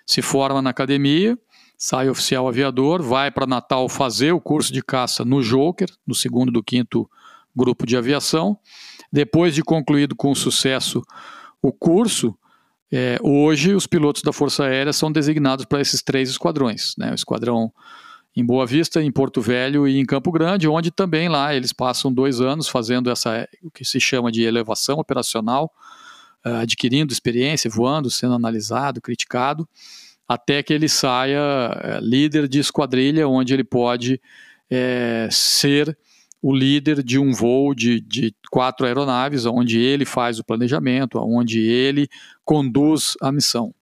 se 0.05 0.21
forma 0.21 0.61
na 0.61 0.69
academia, 0.69 1.37
sai 1.85 2.09
oficial 2.09 2.47
aviador, 2.47 3.03
vai 3.03 3.29
para 3.29 3.45
Natal 3.45 3.87
fazer 3.87 4.31
o 4.31 4.41
curso 4.41 4.73
de 4.73 4.81
caça 4.81 5.23
no 5.23 5.43
Joker, 5.43 5.87
no 6.05 6.15
segundo 6.15 6.51
do 6.51 6.63
quinto 6.63 7.07
grupo 7.55 7.85
de 7.85 7.95
aviação. 7.95 8.57
Depois 9.13 9.53
de 9.53 9.61
concluído 9.61 10.15
com 10.15 10.33
sucesso 10.33 11.03
o 11.61 11.71
curso, 11.71 12.35
é, 12.91 13.19
hoje 13.21 13.75
os 13.75 13.85
pilotos 13.85 14.23
da 14.23 14.33
Força 14.33 14.63
Aérea 14.63 14.91
são 14.91 15.11
designados 15.11 15.65
para 15.65 15.79
esses 15.79 16.01
três 16.01 16.27
esquadrões, 16.27 16.95
né? 16.97 17.11
o 17.11 17.13
esquadrão 17.13 17.71
em 18.35 18.43
Boa 18.43 18.65
Vista, 18.65 18.99
em 18.99 19.11
Porto 19.11 19.39
Velho 19.39 19.87
e 19.87 19.99
em 19.99 20.05
Campo 20.07 20.31
Grande, 20.31 20.67
onde 20.67 20.89
também 20.89 21.29
lá 21.29 21.53
eles 21.53 21.71
passam 21.71 22.11
dois 22.11 22.41
anos 22.41 22.67
fazendo 22.67 23.11
essa 23.11 23.47
o 23.61 23.69
que 23.69 23.85
se 23.85 23.99
chama 23.99 24.31
de 24.31 24.41
elevação 24.41 24.97
operacional, 24.97 25.71
uh, 26.43 26.61
adquirindo 26.63 27.13
experiência, 27.13 27.69
voando, 27.69 28.09
sendo 28.09 28.33
analisado, 28.33 28.99
criticado, 28.99 29.69
até 30.27 30.63
que 30.63 30.73
ele 30.73 30.89
saia 30.89 31.39
uh, 31.39 31.99
líder 32.01 32.47
de 32.47 32.59
esquadrilha, 32.59 33.27
onde 33.27 33.53
ele 33.53 33.63
pode 33.63 34.19
é, 34.69 35.27
ser 35.31 35.97
o 36.41 36.53
líder 36.53 37.01
de 37.01 37.17
um 37.17 37.31
voo 37.31 37.73
de, 37.73 37.99
de 37.99 38.35
quatro 38.51 38.85
aeronaves, 38.85 39.45
onde 39.45 39.79
ele 39.79 40.05
faz 40.05 40.39
o 40.39 40.43
planejamento, 40.43 41.19
onde 41.19 41.59
ele 41.59 42.07
conduz 42.43 43.15
a 43.21 43.31
missão. 43.31 43.73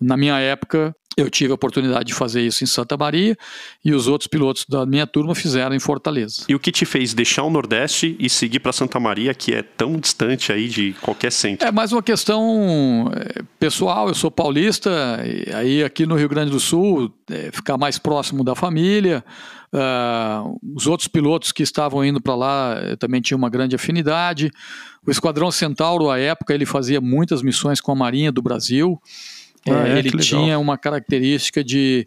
Na 0.00 0.16
minha 0.16 0.38
época, 0.38 0.94
eu 1.18 1.28
tive 1.28 1.50
a 1.50 1.54
oportunidade 1.56 2.04
de 2.04 2.14
fazer 2.14 2.42
isso 2.42 2.62
em 2.62 2.66
Santa 2.66 2.96
Maria 2.96 3.36
e 3.84 3.92
os 3.92 4.06
outros 4.06 4.28
pilotos 4.28 4.64
da 4.68 4.86
minha 4.86 5.04
turma 5.04 5.34
fizeram 5.34 5.74
em 5.74 5.80
Fortaleza. 5.80 6.44
E 6.48 6.54
o 6.54 6.60
que 6.60 6.70
te 6.70 6.86
fez 6.86 7.12
deixar 7.12 7.42
o 7.42 7.50
Nordeste 7.50 8.16
e 8.20 8.30
seguir 8.30 8.60
para 8.60 8.72
Santa 8.72 9.00
Maria, 9.00 9.34
que 9.34 9.52
é 9.52 9.62
tão 9.62 9.98
distante 9.98 10.52
aí 10.52 10.68
de 10.68 10.94
qualquer 11.00 11.32
centro? 11.32 11.66
É 11.66 11.72
mais 11.72 11.92
uma 11.92 12.04
questão 12.04 13.10
é, 13.16 13.42
pessoal. 13.58 14.06
Eu 14.06 14.14
sou 14.14 14.30
paulista, 14.30 15.20
aí 15.54 15.82
aqui 15.82 16.06
no 16.06 16.14
Rio 16.14 16.28
Grande 16.28 16.52
do 16.52 16.60
Sul, 16.60 17.12
é, 17.28 17.50
ficar 17.52 17.76
mais 17.76 17.98
próximo 17.98 18.44
da 18.44 18.54
família. 18.54 19.24
Uh, 19.70 20.58
os 20.74 20.86
outros 20.86 21.08
pilotos 21.08 21.52
que 21.52 21.62
estavam 21.62 22.02
indo 22.02 22.22
para 22.22 22.34
lá 22.34 22.76
também 22.98 23.20
tinham 23.20 23.36
uma 23.36 23.50
grande 23.50 23.74
afinidade. 23.74 24.50
O 25.06 25.10
Esquadrão 25.10 25.50
Centauro, 25.50 26.10
à 26.10 26.18
época, 26.18 26.54
ele 26.54 26.64
fazia 26.64 27.00
muitas 27.00 27.42
missões 27.42 27.80
com 27.80 27.92
a 27.92 27.94
Marinha 27.94 28.30
do 28.30 28.40
Brasil. 28.40 28.98
Ah, 29.70 29.88
é, 29.88 29.98
ele 29.98 30.10
tinha 30.18 30.58
uma 30.58 30.76
característica 30.76 31.62
de, 31.62 32.06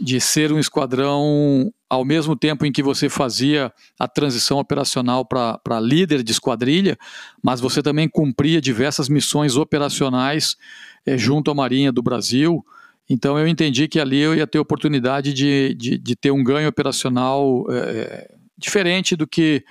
de 0.00 0.20
ser 0.20 0.52
um 0.52 0.58
esquadrão, 0.58 1.72
ao 1.88 2.04
mesmo 2.04 2.36
tempo 2.36 2.66
em 2.66 2.72
que 2.72 2.82
você 2.82 3.08
fazia 3.08 3.72
a 3.98 4.06
transição 4.06 4.58
operacional 4.58 5.24
para 5.24 5.80
líder 5.80 6.22
de 6.22 6.32
esquadrilha, 6.32 6.96
mas 7.42 7.60
você 7.60 7.82
também 7.82 8.08
cumpria 8.08 8.60
diversas 8.60 9.08
missões 9.08 9.56
operacionais 9.56 10.56
é, 11.06 11.16
junto 11.16 11.50
à 11.50 11.54
Marinha 11.54 11.90
do 11.90 12.02
Brasil. 12.02 12.64
Então 13.08 13.38
eu 13.38 13.48
entendi 13.48 13.88
que 13.88 13.98
ali 13.98 14.18
eu 14.18 14.34
ia 14.34 14.46
ter 14.46 14.58
oportunidade 14.58 15.32
de, 15.32 15.74
de, 15.74 15.98
de 15.98 16.16
ter 16.16 16.30
um 16.30 16.44
ganho 16.44 16.68
operacional 16.68 17.64
é, 17.70 18.30
diferente 18.58 19.16
do 19.16 19.26
que 19.26 19.64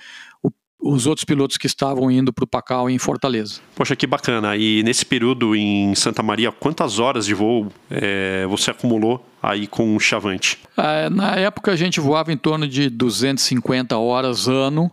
os 0.80 1.06
outros 1.06 1.24
pilotos 1.24 1.56
que 1.56 1.66
estavam 1.66 2.10
indo 2.10 2.32
para 2.32 2.44
o 2.44 2.46
Pacal 2.46 2.88
em 2.88 2.98
Fortaleza. 2.98 3.60
Poxa, 3.74 3.96
que 3.96 4.06
bacana. 4.06 4.56
E 4.56 4.82
nesse 4.84 5.04
período 5.04 5.56
em 5.56 5.94
Santa 5.94 6.22
Maria, 6.22 6.52
quantas 6.52 6.98
horas 7.00 7.26
de 7.26 7.34
voo 7.34 7.68
é, 7.90 8.46
você 8.46 8.70
acumulou 8.70 9.24
aí 9.42 9.66
com 9.66 9.96
o 9.96 10.00
Chavante? 10.00 10.58
É, 10.76 11.10
na 11.10 11.34
época 11.34 11.72
a 11.72 11.76
gente 11.76 11.98
voava 11.98 12.32
em 12.32 12.36
torno 12.36 12.68
de 12.68 12.88
250 12.88 13.96
horas 13.96 14.46
ano. 14.46 14.90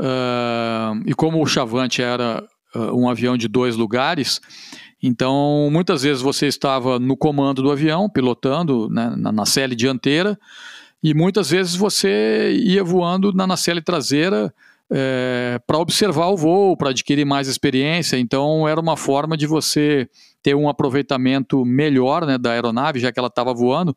Uh, 0.00 1.02
e 1.06 1.12
como 1.12 1.42
o 1.42 1.46
Chavante 1.46 2.00
era 2.00 2.42
uh, 2.74 2.96
um 2.96 3.08
avião 3.08 3.36
de 3.36 3.48
dois 3.48 3.74
lugares, 3.74 4.40
então 5.02 5.68
muitas 5.72 6.02
vezes 6.02 6.22
você 6.22 6.46
estava 6.46 7.00
no 7.00 7.16
comando 7.16 7.62
do 7.62 7.70
avião, 7.72 8.08
pilotando 8.08 8.88
né, 8.88 9.12
na, 9.16 9.32
na 9.32 9.44
cele 9.44 9.74
dianteira, 9.74 10.38
e 11.02 11.12
muitas 11.14 11.50
vezes 11.50 11.74
você 11.74 12.56
ia 12.62 12.84
voando 12.84 13.32
na 13.32 13.44
nacelle 13.44 13.82
traseira 13.82 14.54
é, 14.90 15.60
para 15.66 15.78
observar 15.78 16.28
o 16.28 16.36
voo, 16.36 16.76
para 16.76 16.90
adquirir 16.90 17.24
mais 17.24 17.48
experiência. 17.48 18.18
Então, 18.18 18.66
era 18.66 18.80
uma 18.80 18.96
forma 18.96 19.36
de 19.36 19.46
você 19.46 20.08
ter 20.42 20.54
um 20.54 20.68
aproveitamento 20.68 21.64
melhor 21.64 22.24
né, 22.24 22.38
da 22.38 22.52
aeronave, 22.52 23.00
já 23.00 23.12
que 23.12 23.18
ela 23.18 23.28
estava 23.28 23.52
voando. 23.52 23.96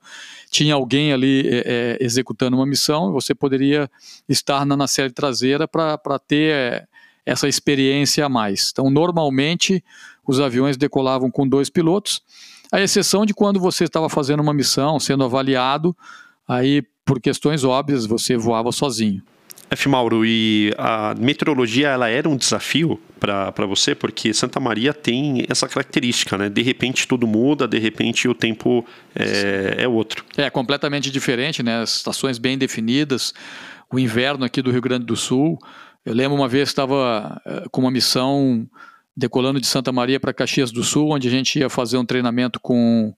Tinha 0.50 0.74
alguém 0.74 1.13
ali 1.13 1.48
é, 1.48 1.63
é, 1.65 1.98
executando 2.01 2.57
uma 2.57 2.65
missão, 2.65 3.12
você 3.12 3.33
poderia 3.33 3.89
estar 4.27 4.65
na 4.65 4.75
nacelle 4.75 5.13
traseira 5.13 5.67
para 5.67 6.19
ter 6.19 6.53
é, 6.53 6.86
essa 7.25 7.48
experiência 7.48 8.25
a 8.25 8.29
mais. 8.29 8.69
Então, 8.71 8.89
normalmente, 8.89 9.83
os 10.27 10.39
aviões 10.39 10.77
decolavam 10.77 11.31
com 11.31 11.48
dois 11.48 11.69
pilotos, 11.69 12.21
à 12.71 12.81
exceção 12.81 13.25
de 13.25 13.33
quando 13.33 13.60
você 13.60 13.83
estava 13.83 14.10
fazendo 14.10 14.41
uma 14.41 14.53
missão, 14.53 15.00
sendo 15.00 15.24
avaliado, 15.24 15.95
aí, 16.48 16.81
por 17.05 17.19
questões 17.19 17.63
óbvias, 17.63 18.05
você 18.05 18.38
voava 18.38 18.71
sozinho. 18.71 19.21
F. 19.72 19.88
Mauro, 19.88 20.25
e 20.25 20.74
a 20.78 21.16
meteorologia 21.18 21.88
ela 21.88 22.10
era 22.10 22.28
um 22.28 22.36
desafio 22.36 23.00
para 23.18 23.66
você, 23.66 23.96
porque 23.96 24.34
Santa 24.34 24.60
Maria 24.60 24.94
tem 24.94 25.46
essa 25.48 25.68
característica, 25.68 26.38
né? 26.38 26.50
De 26.50 26.62
repente 26.62 27.08
tudo 27.08 27.25
muda, 27.25 27.68
de 27.68 27.80
repente 27.80 28.28
o 28.28 28.34
tempo 28.34 28.86
é, 29.16 29.75
é 29.78 29.88
outro. 29.88 30.25
É 30.36 30.50
completamente 30.50 31.10
diferente, 31.10 31.63
né? 31.63 31.82
As 31.82 31.96
estações 31.96 32.38
bem 32.38 32.58
definidas, 32.58 33.34
o 33.90 33.98
inverno 33.98 34.44
aqui 34.44 34.62
do 34.62 34.72
Rio 34.72 34.82
Grande 34.82 35.06
do 35.06 35.16
Sul. 35.16 35.58
Eu 36.04 36.13
lembro 36.13 36.36
uma 36.36 36.50
vez 36.50 36.68
estava 36.68 37.40
eh, 37.46 37.63
com 37.72 37.82
uma 37.82 37.92
missão 37.92 38.68
decolando 39.16 39.62
de 39.62 39.68
Santa 39.68 39.92
Maria 39.92 40.20
para 40.20 40.34
Caxias 40.34 40.72
do 40.72 40.84
Sul, 40.84 41.12
onde 41.12 41.28
a 41.28 41.32
gente 41.32 41.60
ia 41.60 41.70
fazer 41.70 41.98
um 41.98 42.06
treinamento 42.06 42.60
com 42.60 43.13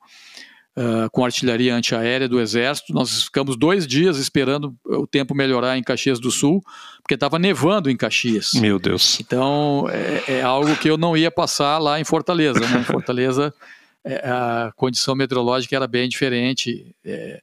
uh, 0.77 1.09
com 1.11 1.23
artilharia 1.25 1.75
antiaérea 1.75 2.27
do 2.27 2.39
Exército. 2.39 2.93
Nós 2.93 3.23
ficamos 3.23 3.55
dois 3.55 3.85
dias 3.87 4.17
esperando 4.17 4.75
o 4.85 5.07
tempo 5.07 5.35
melhorar 5.35 5.77
em 5.77 5.83
Caxias 5.83 6.19
do 6.19 6.31
Sul, 6.31 6.63
porque 7.01 7.13
estava 7.13 7.37
nevando 7.39 7.89
em 7.89 7.97
Caxias. 7.97 8.53
Meu 8.53 8.79
Deus. 8.79 9.19
Então, 9.19 9.87
é, 9.89 10.39
é, 10.39 10.41
algo 10.41 10.75
que 10.75 10.89
eu 10.89 10.97
não 10.97 11.15
ia 11.15 11.31
passar 11.31 11.77
lá 11.77 11.99
em 11.99 12.03
Fortaleza. 12.03 12.59
Né? 12.59 12.79
Em 12.79 12.83
Fortaleza, 12.83 13.53
é, 14.03 14.15
a 14.29 14.71
condição 14.75 15.15
meteorológica 15.15 15.75
era 15.75 15.87
bem 15.87 16.07
diferente. 16.09 16.95
É, 17.05 17.41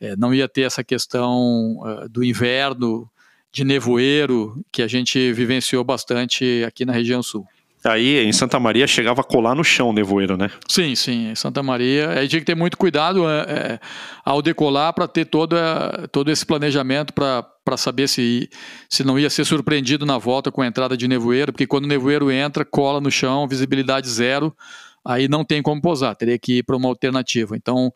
é, 0.00 0.16
não 0.16 0.34
ia 0.34 0.48
ter 0.48 0.62
essa 0.62 0.82
questão 0.82 1.78
uh, 1.80 2.08
do 2.08 2.24
inverno, 2.24 3.08
de 3.52 3.64
nevoeiro, 3.64 4.64
que 4.72 4.82
a 4.82 4.88
gente 4.88 5.32
vivenciou 5.32 5.84
bastante 5.84 6.64
aqui 6.66 6.84
na 6.84 6.92
região 6.92 7.22
sul. 7.22 7.46
Aí 7.84 8.24
em 8.24 8.32
Santa 8.32 8.60
Maria 8.60 8.86
chegava 8.86 9.22
a 9.22 9.24
colar 9.24 9.54
no 9.54 9.64
chão 9.64 9.90
o 9.90 9.92
nevoeiro, 9.92 10.36
né? 10.36 10.50
Sim, 10.68 10.94
sim. 10.94 11.30
Em 11.30 11.34
Santa 11.34 11.62
Maria. 11.62 12.10
Aí 12.10 12.28
tinha 12.28 12.38
que 12.38 12.46
ter 12.46 12.54
muito 12.54 12.76
cuidado 12.76 13.28
é, 13.28 13.40
é, 13.40 13.80
ao 14.24 14.40
decolar 14.40 14.92
para 14.92 15.08
ter 15.08 15.24
todo, 15.24 15.56
é, 15.56 16.06
todo 16.06 16.30
esse 16.30 16.46
planejamento 16.46 17.12
para 17.12 17.76
saber 17.76 18.08
se, 18.08 18.48
se 18.88 19.02
não 19.02 19.18
ia 19.18 19.28
ser 19.28 19.44
surpreendido 19.44 20.06
na 20.06 20.16
volta 20.16 20.52
com 20.52 20.62
a 20.62 20.66
entrada 20.66 20.96
de 20.96 21.08
nevoeiro, 21.08 21.52
porque 21.52 21.66
quando 21.66 21.84
o 21.84 21.88
nevoeiro 21.88 22.30
entra, 22.30 22.64
cola 22.64 23.00
no 23.00 23.10
chão, 23.10 23.48
visibilidade 23.48 24.08
zero, 24.08 24.54
aí 25.04 25.26
não 25.26 25.44
tem 25.44 25.60
como 25.60 25.82
posar, 25.82 26.14
teria 26.14 26.38
que 26.38 26.58
ir 26.58 26.62
para 26.62 26.76
uma 26.76 26.88
alternativa. 26.88 27.56
Então 27.56 27.92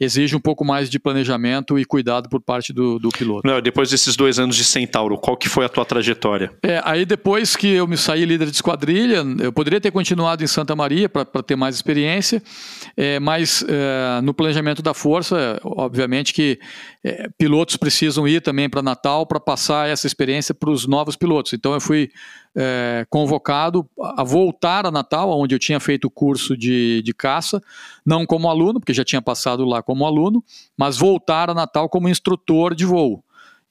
exige 0.00 0.36
um 0.36 0.40
pouco 0.40 0.64
mais 0.64 0.88
de 0.88 0.98
planejamento 0.98 1.78
e 1.78 1.84
cuidado 1.84 2.28
por 2.28 2.40
parte 2.40 2.72
do, 2.72 2.98
do 2.98 3.08
piloto. 3.08 3.46
Não, 3.46 3.60
depois 3.60 3.90
desses 3.90 4.16
dois 4.16 4.38
anos 4.38 4.56
de 4.56 4.64
Centauro, 4.64 5.18
qual 5.18 5.36
que 5.36 5.48
foi 5.48 5.64
a 5.64 5.68
tua 5.68 5.84
trajetória? 5.84 6.52
É, 6.62 6.80
aí 6.84 7.04
depois 7.04 7.56
que 7.56 7.68
eu 7.68 7.86
me 7.86 7.96
saí 7.96 8.24
líder 8.24 8.46
de 8.46 8.56
esquadrilha, 8.56 9.24
eu 9.40 9.52
poderia 9.52 9.80
ter 9.80 9.90
continuado 9.90 10.44
em 10.44 10.46
Santa 10.46 10.76
Maria 10.76 11.08
para 11.08 11.42
ter 11.42 11.56
mais 11.56 11.74
experiência, 11.74 12.42
é, 12.96 13.18
mas 13.18 13.64
é, 13.68 14.20
no 14.20 14.32
planejamento 14.32 14.82
da 14.82 14.94
força, 14.94 15.60
obviamente 15.64 16.32
que 16.32 16.58
é, 17.04 17.28
pilotos 17.36 17.76
precisam 17.76 18.26
ir 18.26 18.40
também 18.40 18.68
para 18.68 18.82
Natal 18.82 19.26
para 19.26 19.40
passar 19.40 19.88
essa 19.88 20.06
experiência 20.06 20.54
para 20.54 20.70
os 20.70 20.86
novos 20.86 21.16
pilotos. 21.16 21.52
Então 21.52 21.74
eu 21.74 21.80
fui 21.80 22.10
é, 22.56 23.06
convocado 23.08 23.88
a 24.16 24.24
voltar 24.24 24.86
a 24.86 24.90
Natal, 24.90 25.30
onde 25.38 25.54
eu 25.54 25.58
tinha 25.58 25.78
feito 25.78 26.06
o 26.06 26.10
curso 26.10 26.56
de, 26.56 27.02
de 27.02 27.14
caça, 27.14 27.62
não 28.04 28.26
como 28.26 28.48
aluno, 28.48 28.80
porque 28.80 28.94
já 28.94 29.04
tinha 29.04 29.22
passado 29.22 29.64
lá 29.64 29.82
como 29.82 30.06
aluno, 30.06 30.42
mas 30.76 30.96
voltar 30.96 31.50
a 31.50 31.54
Natal 31.54 31.88
como 31.88 32.08
instrutor 32.08 32.74
de 32.74 32.84
voo, 32.84 33.22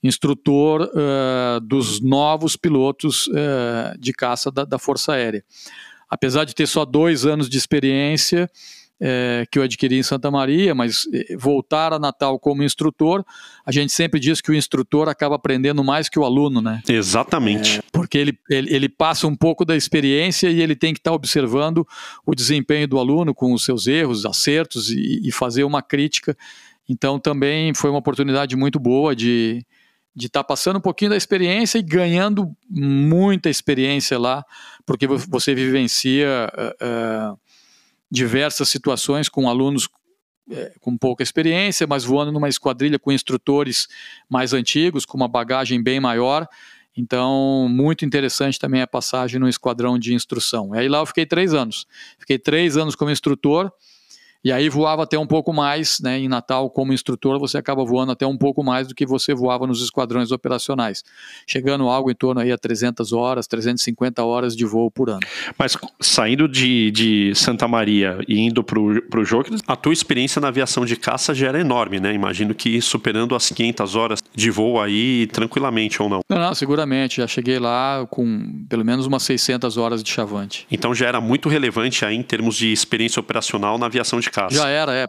instrutor 0.02 0.82
uh, 0.82 1.60
dos 1.60 2.00
novos 2.00 2.56
pilotos 2.56 3.26
uh, 3.28 3.98
de 3.98 4.12
caça 4.12 4.50
da, 4.50 4.64
da 4.64 4.78
Força 4.78 5.12
Aérea. 5.12 5.44
Apesar 6.08 6.44
de 6.44 6.54
ter 6.54 6.66
só 6.66 6.84
dois 6.84 7.26
anos 7.26 7.48
de 7.48 7.58
experiência, 7.58 8.50
é, 9.00 9.46
que 9.50 9.58
eu 9.58 9.62
adquiri 9.62 9.98
em 9.98 10.02
Santa 10.02 10.30
Maria, 10.30 10.74
mas 10.74 11.06
é, 11.12 11.36
voltar 11.36 11.92
a 11.92 11.98
Natal 11.98 12.38
como 12.38 12.62
instrutor, 12.62 13.24
a 13.64 13.70
gente 13.70 13.92
sempre 13.92 14.18
diz 14.18 14.40
que 14.40 14.50
o 14.50 14.54
instrutor 14.54 15.08
acaba 15.08 15.36
aprendendo 15.36 15.84
mais 15.84 16.08
que 16.08 16.18
o 16.18 16.24
aluno, 16.24 16.60
né? 16.60 16.82
Exatamente. 16.88 17.78
É, 17.78 17.82
porque 17.92 18.18
ele, 18.18 18.38
ele, 18.50 18.74
ele, 18.74 18.88
passa 18.88 19.26
um 19.26 19.36
pouco 19.36 19.64
da 19.64 19.76
experiência 19.76 20.50
e 20.50 20.60
ele 20.60 20.74
tem 20.74 20.92
que 20.92 21.00
estar 21.00 21.10
tá 21.10 21.14
observando 21.16 21.86
o 22.26 22.34
desempenho 22.34 22.88
do 22.88 22.98
aluno 22.98 23.34
com 23.34 23.52
os 23.52 23.64
seus 23.64 23.86
erros, 23.86 24.26
acertos 24.26 24.90
e, 24.90 25.20
e 25.22 25.30
fazer 25.30 25.64
uma 25.64 25.82
crítica. 25.82 26.36
Então 26.88 27.18
também 27.18 27.72
foi 27.74 27.90
uma 27.90 27.98
oportunidade 27.98 28.56
muito 28.56 28.80
boa 28.80 29.14
de 29.14 29.64
de 30.18 30.26
estar 30.26 30.42
tá 30.42 30.44
passando 30.44 30.78
um 30.78 30.80
pouquinho 30.80 31.12
da 31.12 31.16
experiência 31.16 31.78
e 31.78 31.82
ganhando 31.82 32.50
muita 32.68 33.48
experiência 33.48 34.18
lá, 34.18 34.44
porque 34.84 35.06
você 35.06 35.54
vivencia 35.54 36.50
uh, 36.52 37.34
uh, 37.34 37.38
diversas 38.10 38.68
situações 38.68 39.28
com 39.28 39.48
alunos 39.48 39.88
é, 40.50 40.72
com 40.80 40.96
pouca 40.96 41.22
experiência, 41.22 41.86
mas 41.86 42.04
voando 42.04 42.32
numa 42.32 42.48
esquadrilha 42.48 42.98
com 42.98 43.12
instrutores 43.12 43.86
mais 44.28 44.54
antigos, 44.54 45.04
com 45.04 45.16
uma 45.16 45.28
bagagem 45.28 45.82
bem 45.82 46.00
maior. 46.00 46.48
Então, 46.96 47.68
muito 47.70 48.04
interessante 48.04 48.58
também 48.58 48.82
a 48.82 48.86
passagem 48.86 49.38
no 49.38 49.48
esquadrão 49.48 49.98
de 49.98 50.14
instrução. 50.14 50.74
E 50.74 50.78
aí 50.78 50.88
lá 50.88 50.98
eu 50.98 51.06
fiquei 51.06 51.26
três 51.26 51.54
anos. 51.54 51.86
Fiquei 52.18 52.38
três 52.38 52.76
anos 52.76 52.96
como 52.96 53.10
instrutor. 53.10 53.70
E 54.44 54.52
aí 54.52 54.68
voava 54.68 55.02
até 55.02 55.18
um 55.18 55.26
pouco 55.26 55.52
mais, 55.52 55.98
né? 56.00 56.18
Em 56.18 56.28
Natal, 56.28 56.70
como 56.70 56.92
instrutor, 56.92 57.40
você 57.40 57.58
acaba 57.58 57.84
voando 57.84 58.12
até 58.12 58.26
um 58.26 58.36
pouco 58.36 58.62
mais 58.62 58.86
do 58.86 58.94
que 58.94 59.04
você 59.04 59.34
voava 59.34 59.66
nos 59.66 59.82
esquadrões 59.82 60.30
operacionais, 60.30 61.02
chegando 61.46 61.88
algo 61.88 62.10
em 62.10 62.14
torno 62.14 62.40
aí 62.40 62.52
a 62.52 62.58
300 62.58 63.12
horas, 63.12 63.48
350 63.48 64.22
horas 64.22 64.56
de 64.56 64.64
voo 64.64 64.90
por 64.90 65.10
ano. 65.10 65.20
Mas 65.58 65.76
saindo 66.00 66.46
de, 66.46 66.90
de 66.92 67.34
Santa 67.34 67.66
Maria 67.66 68.18
e 68.28 68.38
indo 68.38 68.62
para 68.62 68.78
o 68.78 69.24
Joker, 69.24 69.58
a 69.66 69.74
tua 69.74 69.92
experiência 69.92 70.40
na 70.40 70.48
aviação 70.48 70.84
de 70.84 70.94
caça 70.94 71.34
já 71.34 71.48
era 71.48 71.60
enorme, 71.60 71.98
né? 71.98 72.14
Imagino 72.14 72.54
que 72.54 72.80
superando 72.80 73.34
as 73.34 73.48
500 73.50 73.96
horas 73.96 74.22
de 74.34 74.50
voo 74.50 74.80
aí 74.80 75.26
tranquilamente 75.26 76.00
ou 76.00 76.08
não? 76.08 76.20
Não, 76.28 76.38
não 76.38 76.54
seguramente. 76.54 77.16
Já 77.16 77.26
cheguei 77.26 77.58
lá 77.58 78.06
com 78.08 78.64
pelo 78.68 78.84
menos 78.84 79.06
umas 79.06 79.24
600 79.24 79.76
horas 79.76 80.02
de 80.02 80.10
chavante. 80.10 80.66
Então 80.70 80.94
já 80.94 81.06
era 81.06 81.20
muito 81.20 81.48
relevante 81.48 82.04
aí 82.04 82.14
em 82.14 82.22
termos 82.22 82.56
de 82.56 82.72
experiência 82.72 83.18
operacional 83.18 83.76
na 83.78 83.86
aviação 83.86 84.20
de 84.20 84.27
Já 84.50 84.68
era, 84.68 84.94
é. 84.94 85.06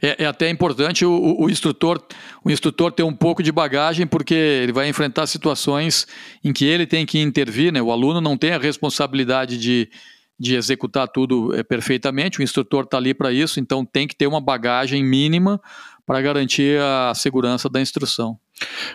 É, 0.00 0.22
é, 0.24 0.26
até 0.26 0.48
importante 0.48 1.04
o, 1.04 1.36
o, 1.40 1.50
instrutor, 1.50 2.00
o 2.44 2.50
instrutor 2.50 2.92
ter 2.92 3.02
um 3.02 3.14
pouco 3.14 3.42
de 3.42 3.50
bagagem, 3.50 4.06
porque 4.06 4.34
ele 4.34 4.72
vai 4.72 4.88
enfrentar 4.88 5.26
situações 5.26 6.06
em 6.44 6.52
que 6.52 6.64
ele 6.64 6.86
tem 6.86 7.04
que 7.04 7.18
intervir, 7.18 7.72
né? 7.72 7.82
O 7.82 7.90
aluno 7.90 8.20
não 8.20 8.36
tem 8.36 8.52
a 8.52 8.58
responsabilidade 8.58 9.58
de, 9.58 9.90
de 10.38 10.54
executar 10.54 11.08
tudo 11.08 11.54
é, 11.54 11.64
perfeitamente, 11.64 12.38
o 12.38 12.42
instrutor 12.42 12.84
está 12.84 12.96
ali 12.96 13.12
para 13.12 13.32
isso, 13.32 13.58
então 13.58 13.84
tem 13.84 14.06
que 14.06 14.14
ter 14.14 14.28
uma 14.28 14.40
bagagem 14.40 15.02
mínima 15.02 15.60
para 16.06 16.22
garantir 16.22 16.80
a 16.80 17.12
segurança 17.14 17.68
da 17.68 17.80
instrução. 17.80 18.38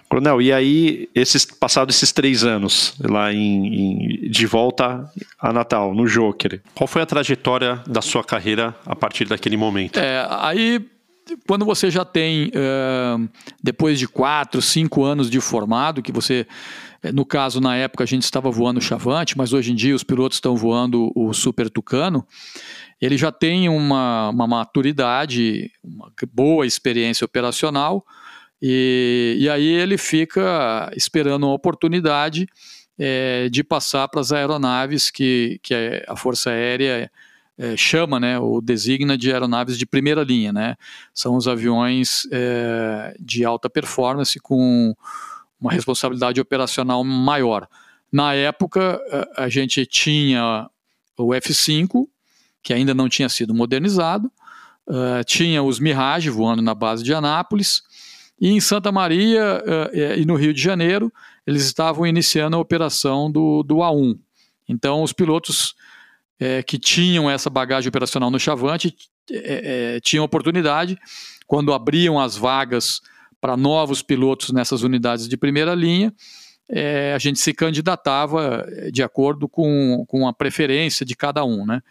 Coronel, 0.10 0.42
e 0.42 0.52
aí, 0.52 1.10
esses, 1.16 1.46
passados 1.46 1.96
esses 1.96 2.12
três 2.12 2.44
anos, 2.44 2.94
lá 3.00 3.34
em, 3.34 4.26
em, 4.26 4.30
de 4.30 4.46
volta 4.46 5.10
a 5.40 5.54
Natal, 5.54 5.94
no 5.94 6.06
Joker, 6.06 6.62
qual 6.74 6.88
foi 6.88 7.02
a 7.02 7.06
trajetória 7.06 7.82
da 7.88 8.02
sua 8.02 8.24
carreira 8.24 8.76
a 8.86 8.96
partir 8.96 9.26
daquele 9.26 9.58
momento? 9.58 9.98
É, 9.98 10.28
aí, 10.30 10.86
quando 11.48 11.66
você 11.66 11.90
já 11.90 12.04
tem, 12.04 12.48
uh, 12.48 13.30
depois 13.62 13.98
de 13.98 14.08
quatro, 14.08 14.62
cinco 14.62 15.04
anos 15.04 15.30
de 15.30 15.40
formado, 15.40 16.02
que 16.02 16.12
você, 16.12 16.46
é, 17.02 17.12
no 17.12 17.26
caso, 17.26 17.62
na 17.62 17.76
época 17.76 18.04
a 18.04 18.08
gente 18.08 18.24
estava 18.24 18.52
voando 18.52 18.80
o 18.80 18.84
Chavante, 18.84 19.38
mas 19.38 19.54
hoje 19.54 19.72
em 19.72 19.76
dia 19.76 19.96
os 19.96 20.04
pilotos 20.04 20.38
estão 20.38 20.56
voando 20.56 21.12
o 21.16 21.34
Super 21.34 21.70
Tucano, 21.70 22.26
ele 23.02 23.18
já 23.18 23.32
tem 23.32 23.68
uma, 23.70 24.30
uma 24.30 24.48
maturidade, 24.48 25.72
uma 25.84 26.12
boa 26.32 26.66
experiência 26.66 27.26
operacional, 27.26 28.06
e, 28.66 29.36
e 29.42 29.50
aí 29.50 29.68
ele 29.68 29.98
fica 29.98 30.90
esperando 30.96 31.44
uma 31.46 31.54
oportunidade 31.54 32.48
é, 32.98 33.50
de 33.50 33.62
passar 33.62 34.08
para 34.08 34.22
as 34.22 34.32
aeronaves 34.32 35.12
que, 35.12 35.60
que 35.62 35.74
a 36.08 36.16
Força 36.16 36.50
Aérea 36.50 37.12
é, 37.58 37.76
chama, 37.76 38.22
né, 38.22 38.40
ou 38.40 38.62
designa 38.62 39.18
de 39.18 39.34
aeronaves 39.34 39.78
de 39.78 39.86
primeira 39.86 40.24
linha, 40.24 40.54
né? 40.54 40.78
São 41.14 41.36
os 41.36 41.46
aviões 41.46 42.26
é, 42.32 43.14
de 43.20 43.44
alta 43.44 43.70
performance 43.70 44.40
com 44.40 44.96
uma 45.60 45.74
responsabilidade 45.74 46.40
operacional 46.40 47.04
maior. 47.04 47.68
Na 48.10 48.34
época, 48.34 49.02
a 49.36 49.50
gente 49.50 49.86
tinha 49.86 50.70
o 51.18 51.34
F-5, 51.34 52.08
que 52.62 52.74
ainda 52.74 52.94
não 52.94 53.10
tinha 53.10 53.28
sido 53.28 53.54
modernizado, 53.54 54.32
uh, 54.88 55.24
tinha 55.26 55.62
os 55.62 55.80
Mirage 55.80 56.30
voando 56.30 56.62
na 56.62 56.74
base 56.74 57.04
de 57.04 57.14
Anápolis, 57.14 57.84
e 58.40 58.50
em 58.50 58.60
Santa 58.60 58.92
Maria 58.92 59.64
uh, 59.64 60.20
e 60.20 60.26
no 60.26 60.36
Rio 60.36 60.54
de 60.54 60.62
Janeiro, 60.62 61.12
eles 61.46 61.64
estavam 61.66 62.06
iniciando 62.06 62.56
a 62.56 62.60
operação 62.60 63.32
do, 63.32 63.64
do 63.64 63.76
A1. 63.78 64.18
Então, 64.68 65.04
os 65.04 65.14
pilotos 65.14 65.76
é, 66.40 66.64
que 66.64 66.78
tinham 66.78 67.30
essa 67.30 67.50
bagagem 67.50 67.90
operacional 67.90 68.32
no 68.32 68.40
Chavante 68.40 68.96
é, 69.32 69.96
é, 69.96 70.00
tinham 70.00 70.26
oportunidade, 70.26 70.98
quando 71.48 71.74
abriam 71.74 72.20
as 72.20 72.36
vagas 72.36 73.02
para 73.40 73.56
novos 73.56 74.02
pilotos 74.02 74.52
nessas 74.52 74.84
unidades 74.84 75.28
de 75.28 75.38
primeira 75.38 75.76
linha, 75.76 76.14
a 77.14 77.20
gente 77.20 77.40
se 77.40 77.54
candidatava 77.54 78.66
de 78.92 79.04
acordo 79.04 79.50
com, 79.50 80.06
com 80.08 80.26
a 80.28 80.34
preferência 80.34 81.06
de 81.06 81.14
cada 81.14 81.44
um. 81.44 81.66
Né? 81.66 81.82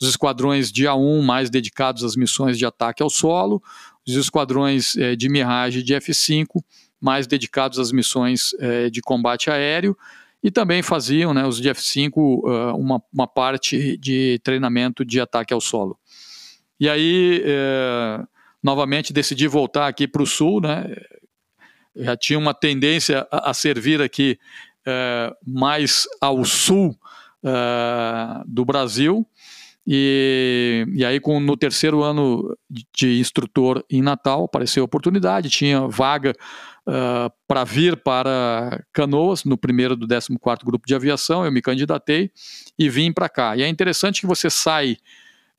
os 0.00 0.08
esquadrões 0.08 0.70
de 0.70 0.84
A1 0.84 1.22
mais 1.22 1.50
dedicados 1.50 2.04
às 2.04 2.16
missões 2.16 2.58
de 2.58 2.66
ataque 2.66 3.02
ao 3.02 3.10
solo, 3.10 3.62
os 4.06 4.16
esquadrões 4.16 4.96
eh, 4.96 5.16
de 5.16 5.28
Mirage 5.28 5.82
de 5.82 5.94
F5 5.94 6.62
mais 7.00 7.26
dedicados 7.26 7.78
às 7.78 7.92
missões 7.92 8.54
eh, 8.58 8.90
de 8.90 9.00
combate 9.00 9.50
aéreo, 9.50 9.96
e 10.42 10.50
também 10.50 10.82
faziam, 10.82 11.32
né, 11.32 11.46
os 11.46 11.58
de 11.58 11.70
F5, 11.70 12.12
uh, 12.16 12.76
uma, 12.76 13.02
uma 13.10 13.26
parte 13.26 13.96
de 13.96 14.38
treinamento 14.44 15.02
de 15.02 15.18
ataque 15.18 15.54
ao 15.54 15.60
solo. 15.60 15.98
E 16.78 16.86
aí, 16.86 17.42
eh, 17.42 18.22
novamente, 18.62 19.10
decidi 19.10 19.48
voltar 19.48 19.86
aqui 19.86 20.06
para 20.06 20.22
o 20.22 20.26
sul, 20.26 20.60
né, 20.60 20.94
já 21.96 22.14
tinha 22.14 22.38
uma 22.38 22.52
tendência 22.52 23.26
a, 23.30 23.50
a 23.50 23.54
servir 23.54 24.02
aqui 24.02 24.38
mais 25.46 26.06
ao 26.20 26.44
sul 26.44 26.94
do 28.46 28.66
Brasil, 28.66 29.26
e, 29.86 30.86
e 30.94 31.04
aí, 31.04 31.20
com, 31.20 31.38
no 31.38 31.56
terceiro 31.56 32.02
ano 32.02 32.56
de 32.92 33.18
instrutor 33.20 33.84
em 33.90 34.00
Natal, 34.00 34.44
apareceu 34.44 34.82
a 34.82 34.86
oportunidade, 34.86 35.50
tinha 35.50 35.86
vaga 35.86 36.34
uh, 36.88 37.30
para 37.46 37.64
vir 37.64 37.96
para 37.96 38.82
Canoas, 38.92 39.44
no 39.44 39.58
primeiro 39.58 39.94
do 39.94 40.06
14 40.06 40.64
Grupo 40.64 40.86
de 40.86 40.94
Aviação, 40.94 41.44
eu 41.44 41.52
me 41.52 41.60
candidatei 41.60 42.30
e 42.78 42.88
vim 42.88 43.12
para 43.12 43.28
cá. 43.28 43.56
E 43.56 43.62
é 43.62 43.68
interessante 43.68 44.22
que 44.22 44.26
você 44.26 44.48
sai 44.48 44.96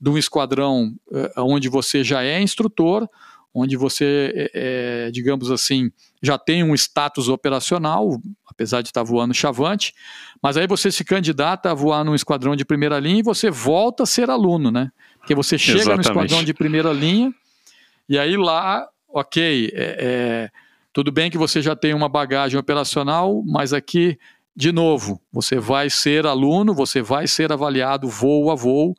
de 0.01 0.09
um 0.09 0.17
esquadrão 0.17 0.95
uh, 1.11 1.41
onde 1.43 1.69
você 1.69 2.03
já 2.03 2.23
é 2.23 2.41
instrutor, 2.41 3.07
onde 3.55 3.77
você, 3.77 4.51
é, 4.53 5.09
digamos 5.13 5.49
assim, 5.49 5.89
já 6.21 6.37
tem 6.37 6.61
um 6.61 6.75
status 6.75 7.29
operacional, 7.29 8.19
apesar 8.45 8.81
de 8.81 8.89
estar 8.89 9.01
voando 9.01 9.33
chavante, 9.33 9.93
mas 10.43 10.57
aí 10.57 10.67
você 10.67 10.91
se 10.91 11.05
candidata 11.05 11.71
a 11.71 11.73
voar 11.73 12.03
num 12.03 12.13
esquadrão 12.13 12.53
de 12.53 12.65
primeira 12.65 12.99
linha 12.99 13.19
e 13.19 13.23
você 13.23 13.49
volta 13.49 14.03
a 14.03 14.05
ser 14.05 14.29
aluno, 14.29 14.69
né? 14.69 14.91
Porque 15.19 15.33
você 15.33 15.57
chega 15.57 15.79
Exatamente. 15.79 16.09
no 16.09 16.11
esquadrão 16.11 16.43
de 16.43 16.53
primeira 16.53 16.91
linha 16.91 17.33
e 18.09 18.19
aí 18.19 18.35
lá, 18.35 18.85
ok, 19.07 19.71
é, 19.73 19.97
é, 19.99 20.49
tudo 20.91 21.09
bem 21.09 21.31
que 21.31 21.37
você 21.37 21.61
já 21.61 21.77
tem 21.77 21.93
uma 21.93 22.09
bagagem 22.09 22.59
operacional, 22.59 23.41
mas 23.47 23.71
aqui, 23.71 24.19
de 24.53 24.73
novo, 24.73 25.21
você 25.31 25.59
vai 25.59 25.89
ser 25.89 26.25
aluno, 26.25 26.73
você 26.73 27.01
vai 27.01 27.25
ser 27.25 27.53
avaliado 27.53 28.09
voo 28.09 28.51
a 28.51 28.55
voo 28.55 28.95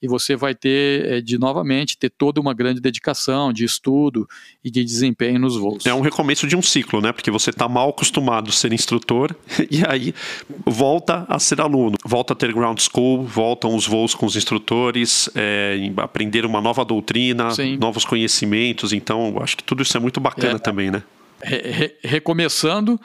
e 0.00 0.06
você 0.06 0.36
vai 0.36 0.54
ter 0.54 1.06
é, 1.06 1.20
de 1.20 1.38
novamente 1.38 1.98
ter 1.98 2.10
toda 2.10 2.40
uma 2.40 2.54
grande 2.54 2.80
dedicação 2.80 3.52
de 3.52 3.64
estudo 3.64 4.28
e 4.64 4.70
de 4.70 4.84
desempenho 4.84 5.40
nos 5.40 5.56
voos. 5.56 5.86
É 5.86 5.92
um 5.92 6.00
recomeço 6.00 6.46
de 6.46 6.56
um 6.56 6.62
ciclo, 6.62 7.00
né? 7.00 7.12
Porque 7.12 7.30
você 7.30 7.50
está 7.50 7.68
mal 7.68 7.90
acostumado 7.90 8.48
a 8.48 8.52
ser 8.52 8.72
instrutor 8.72 9.34
e 9.70 9.82
aí 9.86 10.14
volta 10.64 11.26
a 11.28 11.38
ser 11.38 11.60
aluno, 11.60 11.96
volta 12.04 12.32
a 12.32 12.36
ter 12.36 12.52
ground 12.52 12.78
school, 12.80 13.24
voltam 13.24 13.74
os 13.74 13.86
voos 13.86 14.14
com 14.14 14.26
os 14.26 14.36
instrutores, 14.36 15.28
é, 15.34 15.90
aprender 15.96 16.46
uma 16.46 16.60
nova 16.60 16.84
doutrina, 16.84 17.50
Sim. 17.50 17.76
novos 17.76 18.04
conhecimentos. 18.04 18.92
Então, 18.92 19.36
acho 19.42 19.56
que 19.56 19.64
tudo 19.64 19.82
isso 19.82 19.96
é 19.96 20.00
muito 20.00 20.20
bacana 20.20 20.56
é, 20.56 20.58
também, 20.58 20.90
né? 20.90 21.02
Re 21.42 21.94
recomeçando. 22.02 23.00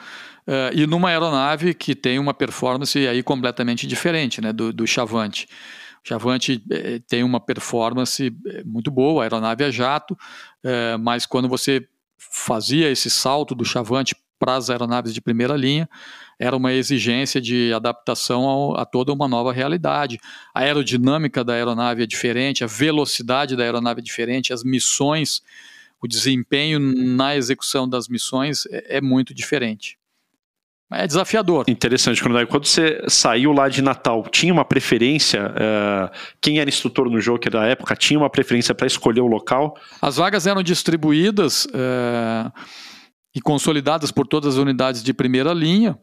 Uh, 0.46 0.68
e 0.74 0.86
numa 0.86 1.08
aeronave 1.08 1.72
que 1.72 1.94
tem 1.94 2.18
uma 2.18 2.34
performance 2.34 2.98
aí 3.08 3.22
completamente 3.22 3.86
diferente 3.86 4.42
né, 4.42 4.52
do, 4.52 4.74
do 4.74 4.86
Chavante. 4.86 5.48
Chavante 6.04 6.62
eh, 6.70 7.00
tem 7.08 7.24
uma 7.24 7.40
performance 7.40 8.30
eh, 8.46 8.62
muito 8.64 8.90
boa, 8.90 9.22
a 9.22 9.24
aeronave 9.24 9.64
é 9.64 9.72
jato, 9.72 10.16
eh, 10.62 10.98
mas 10.98 11.24
quando 11.24 11.48
você 11.48 11.88
fazia 12.18 12.90
esse 12.90 13.08
salto 13.08 13.54
do 13.54 13.64
Chavante 13.64 14.14
para 14.38 14.56
as 14.56 14.68
aeronaves 14.68 15.14
de 15.14 15.20
primeira 15.22 15.56
linha, 15.56 15.88
era 16.38 16.54
uma 16.54 16.74
exigência 16.74 17.40
de 17.40 17.72
adaptação 17.72 18.74
a 18.76 18.84
toda 18.84 19.12
uma 19.12 19.26
nova 19.26 19.50
realidade. 19.50 20.20
A 20.52 20.60
aerodinâmica 20.60 21.42
da 21.42 21.54
aeronave 21.54 22.02
é 22.02 22.06
diferente, 22.06 22.62
a 22.62 22.66
velocidade 22.66 23.56
da 23.56 23.62
aeronave 23.62 24.00
é 24.00 24.04
diferente, 24.04 24.52
as 24.52 24.62
missões, 24.62 25.42
o 26.02 26.06
desempenho 26.06 26.78
na 26.78 27.34
execução 27.34 27.88
das 27.88 28.08
missões 28.08 28.66
é, 28.66 28.98
é 28.98 29.00
muito 29.00 29.32
diferente. 29.32 29.96
É 30.92 31.06
desafiador. 31.06 31.64
Interessante, 31.66 32.22
Coronel. 32.22 32.46
Quando 32.46 32.66
você 32.66 33.02
saiu 33.08 33.52
lá 33.52 33.68
de 33.68 33.82
Natal, 33.82 34.22
tinha 34.30 34.52
uma 34.52 34.64
preferência? 34.64 35.46
Uh, 35.46 36.16
quem 36.40 36.58
era 36.58 36.68
instrutor 36.68 37.10
no 37.10 37.20
Joker 37.20 37.50
da 37.50 37.64
época 37.64 37.96
tinha 37.96 38.18
uma 38.18 38.30
preferência 38.30 38.74
para 38.74 38.86
escolher 38.86 39.20
o 39.20 39.26
local? 39.26 39.76
As 40.00 40.16
vagas 40.16 40.46
eram 40.46 40.62
distribuídas 40.62 41.64
uh, 41.66 42.52
e 43.34 43.40
consolidadas 43.40 44.12
por 44.12 44.26
todas 44.26 44.54
as 44.54 44.60
unidades 44.60 45.02
de 45.02 45.12
primeira 45.12 45.52
linha. 45.52 45.98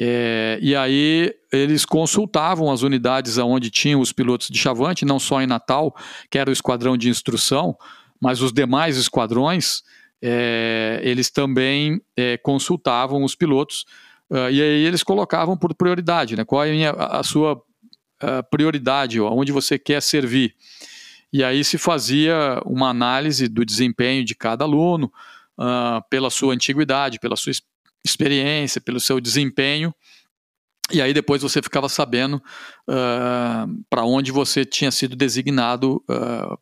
É, 0.00 0.58
e 0.62 0.76
aí 0.76 1.34
eles 1.52 1.84
consultavam 1.84 2.70
as 2.70 2.82
unidades 2.82 3.36
onde 3.38 3.68
tinham 3.70 4.00
os 4.00 4.12
pilotos 4.12 4.48
de 4.48 4.58
chavante, 4.58 5.04
não 5.04 5.18
só 5.18 5.42
em 5.42 5.46
Natal, 5.46 5.92
que 6.30 6.38
era 6.38 6.50
o 6.50 6.52
esquadrão 6.52 6.96
de 6.96 7.08
instrução, 7.08 7.76
mas 8.20 8.40
os 8.40 8.52
demais 8.52 8.96
esquadrões, 8.96 9.82
é, 10.22 11.00
eles 11.02 11.30
também 11.30 12.00
é, 12.16 12.36
consultavam 12.36 13.24
os 13.24 13.34
pilotos 13.34 13.86
Uh, 14.30 14.50
e 14.50 14.60
aí 14.62 14.84
eles 14.84 15.02
colocavam 15.02 15.56
por 15.56 15.74
prioridade, 15.74 16.36
né? 16.36 16.44
Qual 16.44 16.64
é 16.64 16.86
a, 16.86 17.18
a 17.18 17.22
sua 17.22 17.54
uh, 17.54 18.42
prioridade, 18.50 19.20
onde 19.20 19.52
você 19.52 19.78
quer 19.78 20.02
servir. 20.02 20.54
e 21.32 21.44
aí 21.44 21.62
se 21.64 21.78
fazia 21.78 22.60
uma 22.64 22.88
análise 22.88 23.48
do 23.48 23.64
desempenho 23.64 24.24
de 24.24 24.34
cada 24.34 24.64
aluno, 24.64 25.12
uh, 25.58 26.02
pela 26.08 26.30
sua 26.30 26.54
antiguidade, 26.54 27.18
pela 27.18 27.36
sua 27.36 27.52
experiência, 28.04 28.80
pelo 28.80 29.00
seu 29.00 29.20
desempenho, 29.20 29.94
e 30.90 31.02
aí 31.02 31.12
depois 31.12 31.42
você 31.42 31.60
ficava 31.60 31.88
sabendo 31.88 32.42
uh, 32.88 33.84
para 33.90 34.04
onde 34.04 34.32
você 34.32 34.64
tinha 34.64 34.90
sido 34.90 35.14
designado, 35.14 36.02
uh, 36.08 36.58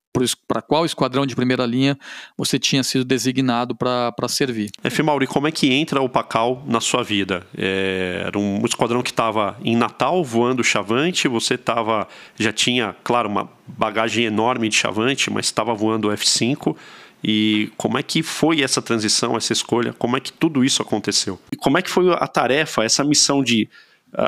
para 0.48 0.62
qual 0.62 0.84
esquadrão 0.84 1.26
de 1.26 1.36
primeira 1.36 1.64
linha 1.64 1.96
você 2.36 2.58
tinha 2.58 2.82
sido 2.82 3.04
designado 3.04 3.76
para 3.76 4.28
servir. 4.28 4.70
É, 4.82 5.02
Mauri, 5.02 5.26
como 5.26 5.46
é 5.46 5.52
que 5.52 5.72
entra 5.72 6.00
o 6.00 6.08
Pacal 6.08 6.64
na 6.66 6.80
sua 6.80 7.02
vida? 7.02 7.46
É, 7.56 8.22
era 8.26 8.38
um 8.38 8.64
esquadrão 8.64 9.02
que 9.02 9.10
estava 9.10 9.56
em 9.62 9.76
Natal 9.76 10.24
voando 10.24 10.64
Chavante, 10.64 11.28
você 11.28 11.54
estava 11.54 12.08
já 12.38 12.52
tinha, 12.52 12.96
claro, 13.04 13.28
uma 13.28 13.48
bagagem 13.66 14.24
enorme 14.24 14.68
de 14.68 14.76
Chavante, 14.76 15.30
mas 15.30 15.46
estava 15.46 15.74
voando 15.74 16.08
F5. 16.08 16.76
E 17.22 17.70
como 17.76 17.98
é 17.98 18.02
que 18.02 18.22
foi 18.22 18.62
essa 18.62 18.80
transição, 18.80 19.36
essa 19.36 19.52
escolha? 19.52 19.92
Como 19.92 20.16
é 20.16 20.20
que 20.20 20.32
tudo 20.32 20.64
isso 20.64 20.82
aconteceu? 20.82 21.40
E 21.50 21.56
como 21.56 21.76
é 21.78 21.82
que 21.82 21.90
foi 21.90 22.12
a 22.12 22.26
tarefa, 22.26 22.84
essa 22.84 23.02
missão 23.02 23.42
de 23.42 23.68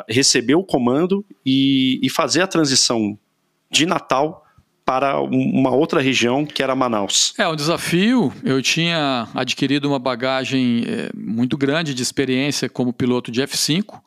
receber 0.09 0.55
o 0.55 0.64
comando 0.64 1.24
e, 1.44 1.98
e 2.03 2.11
fazer 2.11 2.42
a 2.42 2.46
transição 2.46 3.18
de 3.70 3.87
Natal 3.87 4.44
para 4.88 5.20
uma 5.20 5.70
outra 5.70 6.01
região 6.01 6.46
que 6.46 6.62
era 6.62 6.74
Manaus. 6.74 7.35
É 7.37 7.46
um 7.46 7.55
desafio. 7.55 8.33
Eu 8.42 8.62
tinha 8.62 9.29
adquirido 9.35 9.85
uma 9.85 9.98
bagagem 9.98 10.83
é, 10.87 11.11
muito 11.14 11.59
grande 11.59 11.92
de 11.92 12.03
experiência 12.03 12.70
como 12.70 12.90
piloto 12.90 13.31
de 13.31 13.42
F5. 13.42 14.01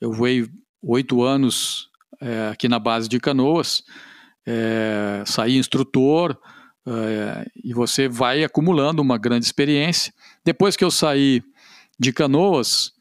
Eu 0.00 0.12
voei 0.12 0.48
oito 0.80 1.24
anos 1.24 1.88
é, 2.20 2.50
aqui 2.52 2.68
na 2.68 2.78
base 2.78 3.08
de 3.08 3.18
Canoas, 3.18 3.82
é, 4.46 5.24
saí 5.26 5.56
instrutor 5.56 6.38
e 7.62 7.74
você 7.74 8.08
vai 8.08 8.42
acumulando 8.42 9.02
uma 9.02 9.18
grande 9.18 9.44
experiência. 9.44 10.10
Depois 10.42 10.74
que 10.74 10.82
eu 10.82 10.90
saí 10.90 11.42
de 12.00 12.14
Canoas, 12.14 12.92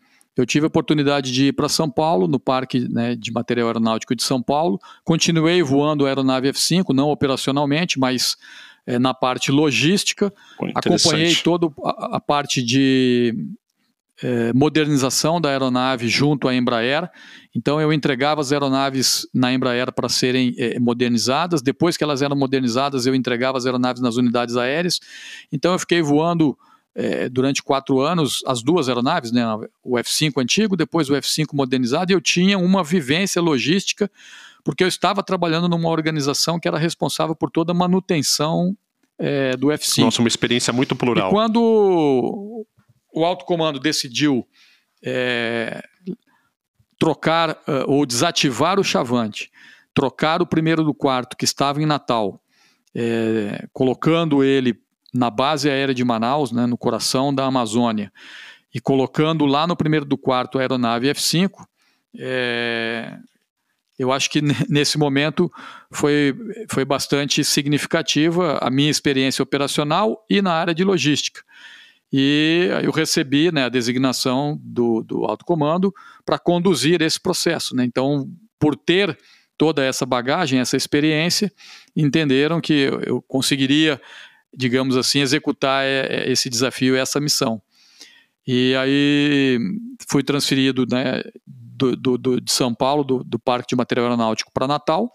eu 0.41 0.45
tive 0.45 0.65
a 0.65 0.67
oportunidade 0.67 1.31
de 1.31 1.47
ir 1.47 1.53
para 1.53 1.67
São 1.67 1.89
Paulo, 1.89 2.27
no 2.27 2.39
Parque 2.39 2.87
né, 2.89 3.15
de 3.15 3.31
Material 3.31 3.67
Aeronáutico 3.67 4.15
de 4.15 4.23
São 4.23 4.41
Paulo. 4.41 4.79
Continuei 5.03 5.61
voando 5.63 6.05
a 6.05 6.09
aeronave 6.09 6.49
F5, 6.49 6.93
não 6.93 7.09
operacionalmente, 7.09 7.99
mas 7.99 8.37
é, 8.85 8.97
na 8.97 9.13
parte 9.13 9.51
logística. 9.51 10.33
Acompanhei 10.73 11.35
toda 11.35 11.67
a, 11.83 12.17
a 12.17 12.19
parte 12.19 12.63
de 12.63 13.35
é, 14.23 14.51
modernização 14.53 15.39
da 15.39 15.49
aeronave 15.49 16.07
junto 16.07 16.47
à 16.47 16.55
Embraer. 16.55 17.09
Então 17.55 17.79
eu 17.79 17.91
entregava 17.93 18.41
as 18.41 18.51
aeronaves 18.51 19.27
na 19.33 19.53
Embraer 19.53 19.91
para 19.91 20.09
serem 20.09 20.55
é, 20.57 20.79
modernizadas. 20.79 21.61
Depois 21.61 21.97
que 21.97 22.03
elas 22.03 22.21
eram 22.21 22.35
modernizadas, 22.35 23.05
eu 23.05 23.13
entregava 23.13 23.57
as 23.57 23.65
aeronaves 23.65 24.01
nas 24.01 24.15
unidades 24.15 24.55
aéreas. 24.55 24.99
Então 25.51 25.73
eu 25.73 25.79
fiquei 25.79 26.01
voando 26.01 26.57
é, 26.97 27.29
durante 27.29 27.61
quatro 27.61 28.01
anos 28.01 28.43
as 28.47 28.63
duas 28.63 28.89
aeronaves, 28.89 29.31
né, 29.31 29.45
o 29.83 29.97
F5 29.97 30.41
antigo, 30.41 30.75
depois 30.75 31.07
o 31.11 31.13
F5 31.13 31.49
modernizado, 31.53 32.11
e 32.11 32.15
eu 32.15 32.19
tinha 32.19 32.57
uma 32.57 32.83
vivência 32.83 33.39
logística, 33.39 34.09
porque 34.63 34.83
eu 34.83 34.87
estava 34.87 35.21
trabalhando 35.21 35.69
numa 35.69 35.89
organização 35.89 36.59
que 36.59 36.67
era 36.67 36.77
responsável 36.79 37.35
por 37.35 37.51
toda 37.51 37.71
a 37.71 37.75
manutenção 37.75 38.75
é, 39.19 39.55
do 39.55 39.67
F5. 39.67 40.05
Nossa, 40.05 40.21
uma 40.23 40.27
experiência 40.27 40.73
muito 40.73 40.95
plural. 40.95 41.29
E 41.29 41.31
quando 41.31 42.65
o 43.13 43.23
alto 43.23 43.45
comando 43.45 43.79
decidiu 43.79 44.47
é, 45.03 45.83
trocar 46.97 47.51
uh, 47.51 47.85
ou 47.85 48.07
desativar 48.07 48.79
o 48.79 48.83
chavante, 48.83 49.51
trocar 49.93 50.41
o 50.41 50.47
primeiro 50.47 50.83
do 50.83 50.95
quarto 50.95 51.37
que 51.37 51.45
estava 51.45 51.79
em 51.79 51.85
Natal, 51.85 52.41
é, 52.95 53.67
colocando 53.71 54.43
ele 54.43 54.79
na 55.13 55.29
base 55.29 55.69
aérea 55.69 55.93
de 55.93 56.03
Manaus, 56.03 56.51
né, 56.51 56.65
no 56.65 56.77
coração 56.77 57.33
da 57.33 57.45
Amazônia, 57.45 58.11
e 58.73 58.79
colocando 58.79 59.45
lá 59.45 59.65
no 59.65 59.75
primeiro 59.75 60.05
do 60.05 60.17
quarto 60.17 60.57
a 60.57 60.61
aeronave 60.61 61.09
F-5, 61.09 61.65
é, 62.19 63.17
eu 63.97 64.11
acho 64.11 64.29
que 64.29 64.41
nesse 64.69 64.97
momento 64.97 65.51
foi, 65.91 66.35
foi 66.69 66.85
bastante 66.85 67.43
significativa 67.43 68.59
a 68.61 68.69
minha 68.69 68.91
experiência 68.91 69.41
operacional 69.41 70.23
e 70.29 70.41
na 70.41 70.53
área 70.53 70.73
de 70.73 70.83
logística. 70.83 71.41
E 72.11 72.69
eu 72.83 72.91
recebi 72.91 73.51
né, 73.51 73.65
a 73.65 73.69
designação 73.69 74.57
do, 74.63 75.03
do 75.03 75.25
alto 75.25 75.43
comando 75.43 75.93
para 76.25 76.39
conduzir 76.39 77.01
esse 77.01 77.19
processo. 77.19 77.75
Né? 77.75 77.83
Então, 77.83 78.29
por 78.57 78.75
ter 78.77 79.17
toda 79.57 79.83
essa 79.83 80.05
bagagem, 80.05 80.59
essa 80.59 80.77
experiência, 80.77 81.51
entenderam 81.95 82.61
que 82.61 82.89
eu 83.05 83.21
conseguiria 83.23 83.99
digamos 84.55 84.97
assim, 84.97 85.19
executar 85.19 85.83
é, 85.83 86.07
é, 86.07 86.31
esse 86.31 86.49
desafio, 86.49 86.95
essa 86.95 87.19
missão. 87.19 87.61
E 88.45 88.75
aí 88.75 89.59
fui 90.07 90.23
transferido 90.23 90.85
né, 90.89 91.21
do, 91.45 91.95
do, 91.95 92.17
do, 92.17 92.41
de 92.41 92.51
São 92.51 92.73
Paulo, 92.73 93.03
do, 93.03 93.23
do 93.23 93.37
Parque 93.37 93.69
de 93.69 93.75
Material 93.75 94.05
Aeronáutico, 94.05 94.51
para 94.53 94.67
Natal. 94.67 95.13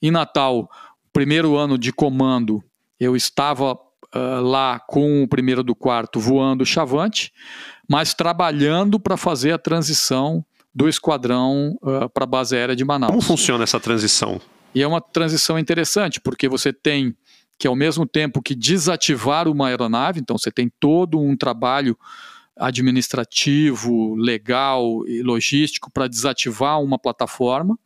Em 0.00 0.10
Natal, 0.10 0.70
primeiro 1.12 1.56
ano 1.56 1.76
de 1.76 1.92
comando, 1.92 2.62
eu 2.98 3.16
estava 3.16 3.72
uh, 3.74 4.40
lá 4.40 4.78
com 4.78 5.22
o 5.22 5.28
primeiro 5.28 5.62
do 5.62 5.74
quarto 5.74 6.20
voando 6.20 6.64
Chavante, 6.64 7.32
mas 7.88 8.14
trabalhando 8.14 9.00
para 9.00 9.16
fazer 9.16 9.52
a 9.52 9.58
transição 9.58 10.44
do 10.72 10.88
esquadrão 10.88 11.76
uh, 11.82 12.08
para 12.08 12.24
a 12.24 12.26
base 12.26 12.56
aérea 12.56 12.76
de 12.76 12.84
Manaus. 12.84 13.10
Como 13.10 13.22
funciona 13.22 13.64
essa 13.64 13.80
transição? 13.80 14.40
E 14.74 14.82
é 14.82 14.86
uma 14.86 15.00
transição 15.00 15.58
interessante, 15.58 16.20
porque 16.20 16.48
você 16.48 16.72
tem 16.72 17.16
que 17.60 17.68
ao 17.68 17.76
mesmo 17.76 18.06
tempo 18.06 18.40
que 18.40 18.54
desativar 18.54 19.46
uma 19.46 19.68
aeronave, 19.68 20.18
então 20.18 20.38
você 20.38 20.50
tem 20.50 20.72
todo 20.80 21.20
um 21.20 21.36
trabalho 21.36 21.94
administrativo, 22.56 24.14
legal 24.14 25.06
e 25.06 25.22
logístico 25.22 25.92
para 25.92 26.08
desativar 26.08 26.80
uma 26.82 26.98
plataforma. 26.98 27.78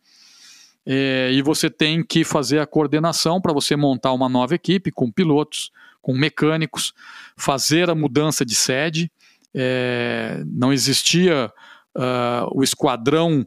É, 0.87 1.31
e 1.33 1.43
você 1.43 1.69
tem 1.69 2.05
que 2.05 2.23
fazer 2.23 2.61
a 2.61 2.67
coordenação 2.67 3.41
para 3.41 3.53
você 3.53 3.75
montar 3.75 4.13
uma 4.13 4.29
nova 4.29 4.55
equipe 4.55 4.93
com 4.93 5.11
pilotos, 5.11 5.73
com 6.01 6.15
mecânicos, 6.15 6.93
fazer 7.37 7.91
a 7.91 7.97
mudança 7.97 8.45
de 8.45 8.55
sede. 8.55 9.11
É, 9.53 10.45
não 10.47 10.73
existia 10.73 11.53
uh, 11.97 12.49
o 12.53 12.63
esquadrão 12.63 13.45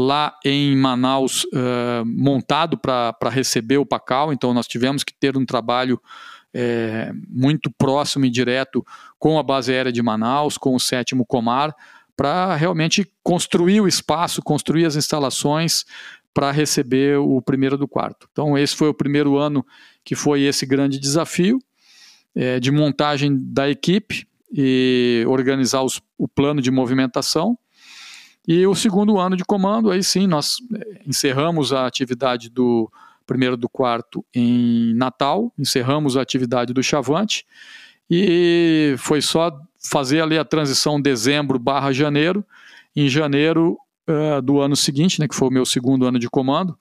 lá 0.00 0.38
em 0.44 0.76
Manaus 0.76 1.42
uh, 1.46 2.06
montado 2.06 2.78
para 2.78 3.28
receber 3.28 3.78
o 3.78 3.84
Pacal, 3.84 4.32
então 4.32 4.54
nós 4.54 4.68
tivemos 4.68 5.02
que 5.02 5.12
ter 5.12 5.36
um 5.36 5.44
trabalho 5.44 6.00
é, 6.54 7.10
muito 7.28 7.68
próximo 7.76 8.24
e 8.24 8.30
direto 8.30 8.86
com 9.18 9.40
a 9.40 9.42
base 9.42 9.72
aérea 9.72 9.90
de 9.90 10.00
Manaus, 10.00 10.56
com 10.56 10.72
o 10.72 10.78
sétimo 10.78 11.26
Comar, 11.26 11.74
para 12.16 12.54
realmente 12.54 13.10
construir 13.24 13.80
o 13.80 13.88
espaço, 13.88 14.40
construir 14.40 14.84
as 14.84 14.94
instalações 14.94 15.84
para 16.32 16.52
receber 16.52 17.18
o 17.18 17.42
primeiro 17.42 17.76
do 17.76 17.88
quarto. 17.88 18.28
Então 18.30 18.56
esse 18.56 18.76
foi 18.76 18.88
o 18.88 18.94
primeiro 18.94 19.36
ano 19.36 19.66
que 20.04 20.14
foi 20.14 20.42
esse 20.42 20.64
grande 20.64 21.00
desafio 21.00 21.58
é, 22.36 22.60
de 22.60 22.70
montagem 22.70 23.36
da 23.36 23.68
equipe 23.68 24.28
e 24.52 25.24
organizar 25.26 25.82
os, 25.82 26.00
o 26.16 26.28
plano 26.28 26.62
de 26.62 26.70
movimentação 26.70 27.58
e 28.48 28.66
o 28.66 28.74
segundo 28.74 29.18
ano 29.18 29.36
de 29.36 29.44
comando, 29.44 29.90
aí 29.90 30.02
sim, 30.02 30.26
nós 30.26 30.56
eh, 30.74 31.02
encerramos 31.06 31.70
a 31.70 31.86
atividade 31.86 32.48
do 32.48 32.90
primeiro 33.26 33.58
do 33.58 33.68
quarto 33.68 34.24
em 34.34 34.94
Natal, 34.94 35.52
encerramos 35.58 36.16
a 36.16 36.22
atividade 36.22 36.72
do 36.72 36.82
Chavante, 36.82 37.44
e 38.10 38.94
foi 38.96 39.20
só 39.20 39.52
fazer 39.78 40.22
ali 40.22 40.38
a 40.38 40.46
transição 40.46 40.98
dezembro 40.98 41.58
barra 41.58 41.92
janeiro. 41.92 42.42
Em 42.96 43.06
janeiro 43.06 43.78
uh, 44.08 44.40
do 44.40 44.62
ano 44.62 44.74
seguinte, 44.74 45.20
né, 45.20 45.28
que 45.28 45.34
foi 45.34 45.48
o 45.48 45.52
meu 45.52 45.66
segundo 45.66 46.06
ano 46.06 46.18
de 46.18 46.30
comando, 46.30 46.74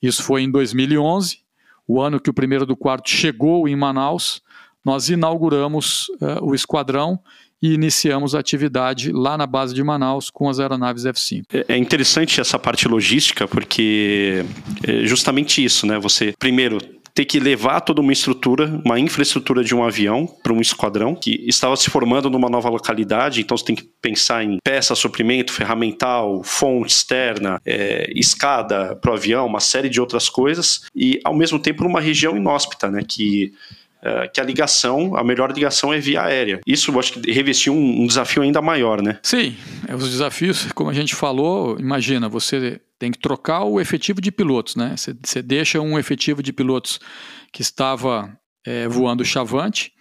isso 0.00 0.22
foi 0.22 0.42
em 0.42 0.50
2011, 0.52 1.40
o 1.84 2.00
ano 2.00 2.20
que 2.20 2.30
o 2.30 2.34
primeiro 2.34 2.64
do 2.64 2.76
quarto 2.76 3.10
chegou 3.10 3.66
em 3.66 3.74
Manaus, 3.74 4.40
nós 4.84 5.08
inauguramos 5.08 6.08
uh, 6.20 6.44
o 6.44 6.54
esquadrão 6.54 7.18
e 7.62 7.72
iniciamos 7.72 8.34
a 8.34 8.40
atividade 8.40 9.12
lá 9.12 9.38
na 9.38 9.46
base 9.46 9.72
de 9.72 9.82
Manaus 9.82 10.28
com 10.28 10.48
as 10.48 10.58
aeronaves 10.58 11.06
F-5. 11.06 11.44
É, 11.52 11.74
é 11.74 11.76
interessante 11.76 12.40
essa 12.40 12.58
parte 12.58 12.88
logística, 12.88 13.46
porque 13.46 14.44
é 14.82 15.06
justamente 15.06 15.64
isso, 15.64 15.86
né? 15.86 15.98
Você, 15.98 16.34
primeiro, 16.38 16.78
ter 17.14 17.24
que 17.24 17.38
levar 17.38 17.80
toda 17.80 18.00
uma 18.00 18.12
estrutura, 18.12 18.80
uma 18.84 18.98
infraestrutura 18.98 19.62
de 19.62 19.74
um 19.74 19.84
avião 19.84 20.26
para 20.42 20.52
um 20.52 20.60
esquadrão 20.60 21.14
que 21.14 21.44
estava 21.46 21.76
se 21.76 21.90
formando 21.90 22.30
numa 22.30 22.48
nova 22.48 22.68
localidade, 22.70 23.40
então 23.40 23.56
você 23.56 23.64
tem 23.64 23.76
que 23.76 23.88
pensar 24.00 24.42
em 24.42 24.58
peça, 24.64 24.94
suprimento, 24.94 25.52
ferramental, 25.52 26.42
fonte 26.42 26.92
externa, 26.92 27.60
é, 27.66 28.10
escada 28.14 28.96
para 28.96 29.10
o 29.10 29.14
avião, 29.14 29.46
uma 29.46 29.60
série 29.60 29.88
de 29.88 30.00
outras 30.00 30.28
coisas, 30.28 30.82
e 30.94 31.20
ao 31.22 31.36
mesmo 31.36 31.58
tempo 31.58 31.84
numa 31.84 32.00
região 32.00 32.36
inóspita, 32.36 32.90
né? 32.90 33.02
Que 33.06 33.52
é, 34.02 34.28
que 34.28 34.40
a 34.40 34.44
ligação, 34.44 35.16
a 35.16 35.22
melhor 35.22 35.52
ligação 35.52 35.92
é 35.92 35.98
via 35.98 36.22
aérea. 36.22 36.60
Isso 36.66 36.90
eu 36.90 36.98
acho 36.98 37.14
que 37.14 37.30
revestiu 37.30 37.72
um, 37.72 38.02
um 38.02 38.06
desafio 38.06 38.42
ainda 38.42 38.60
maior, 38.60 39.00
né? 39.00 39.18
Sim, 39.22 39.56
os 39.94 40.10
desafios, 40.10 40.70
como 40.72 40.90
a 40.90 40.92
gente 40.92 41.14
falou, 41.14 41.78
imagina, 41.78 42.28
você 42.28 42.80
tem 42.98 43.12
que 43.12 43.18
trocar 43.18 43.64
o 43.64 43.80
efetivo 43.80 44.20
de 44.20 44.32
pilotos, 44.32 44.76
né? 44.76 44.94
Você, 44.96 45.14
você 45.24 45.42
deixa 45.42 45.80
um 45.80 45.98
efetivo 45.98 46.42
de 46.42 46.52
pilotos 46.52 47.00
que 47.52 47.62
estava 47.62 48.36
é, 48.64 48.88
voando 48.88 49.24
chavante. 49.24 49.92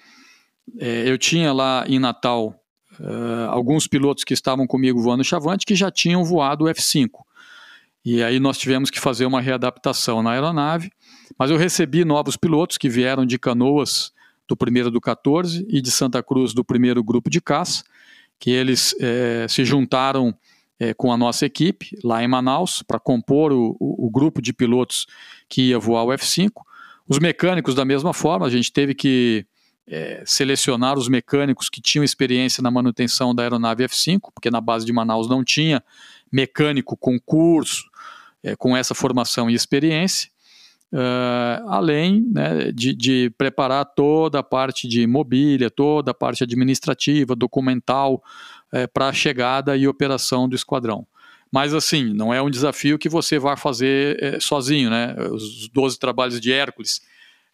É, 0.79 1.09
eu 1.09 1.17
tinha 1.17 1.53
lá 1.53 1.83
em 1.87 1.99
Natal 1.99 2.55
uh, 2.99 3.49
alguns 3.49 3.87
pilotos 3.87 4.23
que 4.23 4.33
estavam 4.33 4.67
comigo 4.67 5.01
voando 5.01 5.23
chavante 5.23 5.65
que 5.65 5.75
já 5.75 5.91
tinham 5.91 6.23
voado 6.23 6.65
o 6.65 6.67
F5. 6.67 7.09
E 8.03 8.23
aí 8.23 8.39
nós 8.39 8.57
tivemos 8.57 8.89
que 8.89 8.99
fazer 8.99 9.25
uma 9.25 9.41
readaptação 9.41 10.23
na 10.23 10.31
aeronave, 10.31 10.91
mas 11.37 11.51
eu 11.51 11.57
recebi 11.57 12.05
novos 12.05 12.35
pilotos 12.35 12.77
que 12.77 12.89
vieram 12.89 13.25
de 13.25 13.37
Canoas 13.37 14.11
do 14.47 14.55
primeiro 14.55 14.91
do 14.91 14.99
14 14.99 15.65
e 15.69 15.81
de 15.81 15.91
Santa 15.91 16.21
Cruz 16.21 16.53
do 16.53 16.63
primeiro 16.63 17.03
grupo 17.03 17.29
de 17.29 17.39
caça, 17.39 17.83
que 18.39 18.49
eles 18.49 18.95
é, 18.99 19.45
se 19.47 19.63
juntaram 19.63 20.35
é, 20.79 20.93
com 20.93 21.11
a 21.13 21.17
nossa 21.17 21.45
equipe 21.45 21.97
lá 22.03 22.23
em 22.23 22.27
Manaus 22.27 22.81
para 22.81 22.99
compor 22.99 23.53
o, 23.53 23.77
o, 23.79 24.07
o, 24.07 24.09
grupo 24.09 24.41
de 24.41 24.51
pilotos 24.51 25.05
que 25.47 25.69
ia 25.69 25.77
voar 25.77 26.03
o 26.03 26.07
F5. 26.07 26.51
Os 27.07 27.19
mecânicos 27.19 27.75
da 27.75 27.85
mesma 27.85 28.13
forma, 28.13 28.47
a 28.47 28.49
gente 28.49 28.71
teve 28.71 28.95
que 28.95 29.45
é, 29.87 30.23
selecionar 30.25 30.97
os 30.97 31.07
mecânicos 31.07 31.69
que 31.69 31.79
tinham 31.79 32.03
experiência 32.03 32.63
na 32.63 32.71
manutenção 32.71 33.35
da 33.35 33.43
aeronave 33.43 33.83
F5, 33.83 34.31
porque 34.33 34.49
na 34.49 34.59
base 34.59 34.85
de 34.85 34.91
Manaus 34.91 35.29
não 35.29 35.43
tinha 35.43 35.83
mecânico 36.31 36.97
com 36.97 37.19
curso, 37.19 37.89
é, 38.43 38.55
com 38.55 38.75
essa 38.75 38.95
formação 38.95 39.49
e 39.49 39.53
experiência, 39.53 40.31
uh, 40.93 41.69
além 41.69 42.21
né, 42.31 42.71
de, 42.71 42.93
de, 42.93 43.29
preparar 43.37 43.85
toda 43.85 44.39
a 44.39 44.43
parte 44.43 44.87
de 44.87 45.07
mobília, 45.07 45.69
toda 45.69 46.11
a 46.11 46.13
parte 46.13 46.43
administrativa, 46.43 47.35
documental, 47.35 48.21
é, 48.71 48.87
para 48.87 49.09
a 49.09 49.13
chegada 49.13 49.75
e 49.75 49.87
operação 49.87 50.47
do 50.47 50.55
esquadrão. 50.55 51.05
Mas 51.51 51.73
assim, 51.73 52.13
não 52.13 52.33
é 52.33 52.41
um 52.41 52.49
desafio 52.49 52.97
que 52.97 53.09
você 53.09 53.37
vai 53.37 53.57
fazer 53.57 54.21
é, 54.23 54.39
sozinho, 54.39 54.89
né? 54.89 55.13
Os 55.31 55.67
12 55.67 55.99
trabalhos 55.99 56.39
de 56.39 56.51
Hércules. 56.53 57.01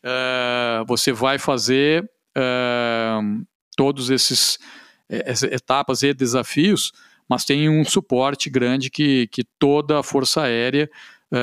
Uh, 0.04 0.86
você 0.86 1.12
vai 1.12 1.40
fazer 1.40 2.04
uh, 2.38 3.46
todos 3.76 4.12
esses 4.12 4.60
etapas 5.10 6.04
e 6.04 6.14
desafios 6.14 6.92
mas 7.30 7.44
tem 7.44 7.68
um 7.68 7.84
suporte 7.84 8.50
grande 8.50 8.90
que, 8.90 9.28
que 9.28 9.44
toda 9.58 10.00
a 10.00 10.04
Força 10.04 10.44
Aérea 10.44 10.90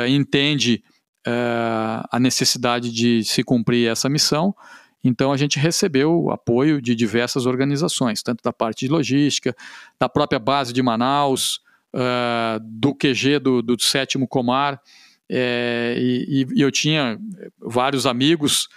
entende 0.08 0.82
uh, 1.26 2.06
a 2.10 2.18
necessidade 2.20 2.92
de 2.92 3.24
se 3.24 3.42
cumprir 3.42 3.88
essa 3.88 4.08
missão. 4.08 4.54
Então 5.02 5.32
a 5.32 5.36
gente 5.36 5.58
recebeu 5.58 6.30
apoio 6.30 6.80
de 6.80 6.94
diversas 6.94 7.46
organizações, 7.46 8.22
tanto 8.22 8.42
da 8.42 8.52
parte 8.52 8.86
de 8.86 8.92
logística, 8.92 9.54
da 9.98 10.08
própria 10.08 10.38
base 10.38 10.72
de 10.72 10.82
Manaus, 10.82 11.60
uh, 11.94 12.58
do 12.62 12.94
QG 12.94 13.38
do, 13.38 13.62
do 13.62 13.80
sétimo 13.80 14.26
Comar, 14.26 14.80
é, 15.28 15.94
e, 15.98 16.46
e, 16.54 16.60
eu 16.60 16.70
tinha 16.70 17.18
vários 17.58 18.06
amigos 18.06 18.68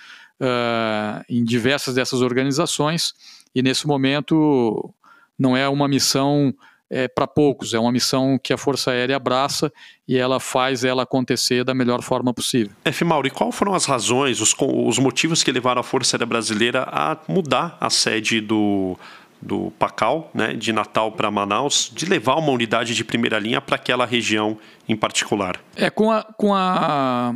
uh, 0.41 1.23
em 1.29 1.43
diversas 1.43 1.95
dessas 1.95 2.21
organizações, 2.21 3.13
e 3.53 3.61
nesse 3.61 3.85
momento 3.85 4.93
não 5.37 5.55
é 5.55 5.67
uma 5.67 5.87
missão 5.87 6.53
é, 6.89 7.07
para 7.07 7.27
poucos. 7.27 7.73
É 7.73 7.79
uma 7.79 7.91
missão 7.91 8.39
que 8.41 8.53
a 8.53 8.57
Força 8.57 8.91
Aérea 8.91 9.15
abraça 9.15 9.71
e 10.07 10.17
ela 10.17 10.39
faz 10.39 10.83
ela 10.83 11.03
acontecer 11.03 11.63
da 11.63 11.73
melhor 11.73 12.01
forma 12.01 12.33
possível. 12.33 12.71
F. 12.85 13.03
Mauro, 13.03 13.27
e 13.27 13.31
quais 13.31 13.53
foram 13.55 13.73
as 13.73 13.85
razões, 13.85 14.41
os, 14.41 14.55
os 14.59 14.99
motivos 14.99 15.43
que 15.43 15.51
levaram 15.51 15.81
a 15.81 15.83
Força 15.83 16.15
Aérea 16.15 16.25
Brasileira 16.25 16.87
a 16.89 17.17
mudar 17.27 17.77
a 17.79 17.89
sede 17.89 18.39
do, 18.39 18.97
do 19.41 19.71
Pacal, 19.77 20.31
né, 20.33 20.53
de 20.53 20.71
Natal 20.71 21.11
para 21.11 21.29
Manaus, 21.29 21.91
de 21.93 22.05
levar 22.05 22.35
uma 22.35 22.51
unidade 22.51 22.95
de 22.95 23.03
primeira 23.03 23.37
linha 23.39 23.61
para 23.61 23.75
aquela 23.75 24.05
região 24.05 24.57
em 24.87 24.95
particular? 24.95 25.59
É, 25.75 25.89
com 25.89 26.11
a, 26.11 26.23
com 26.23 26.53
a 26.53 27.33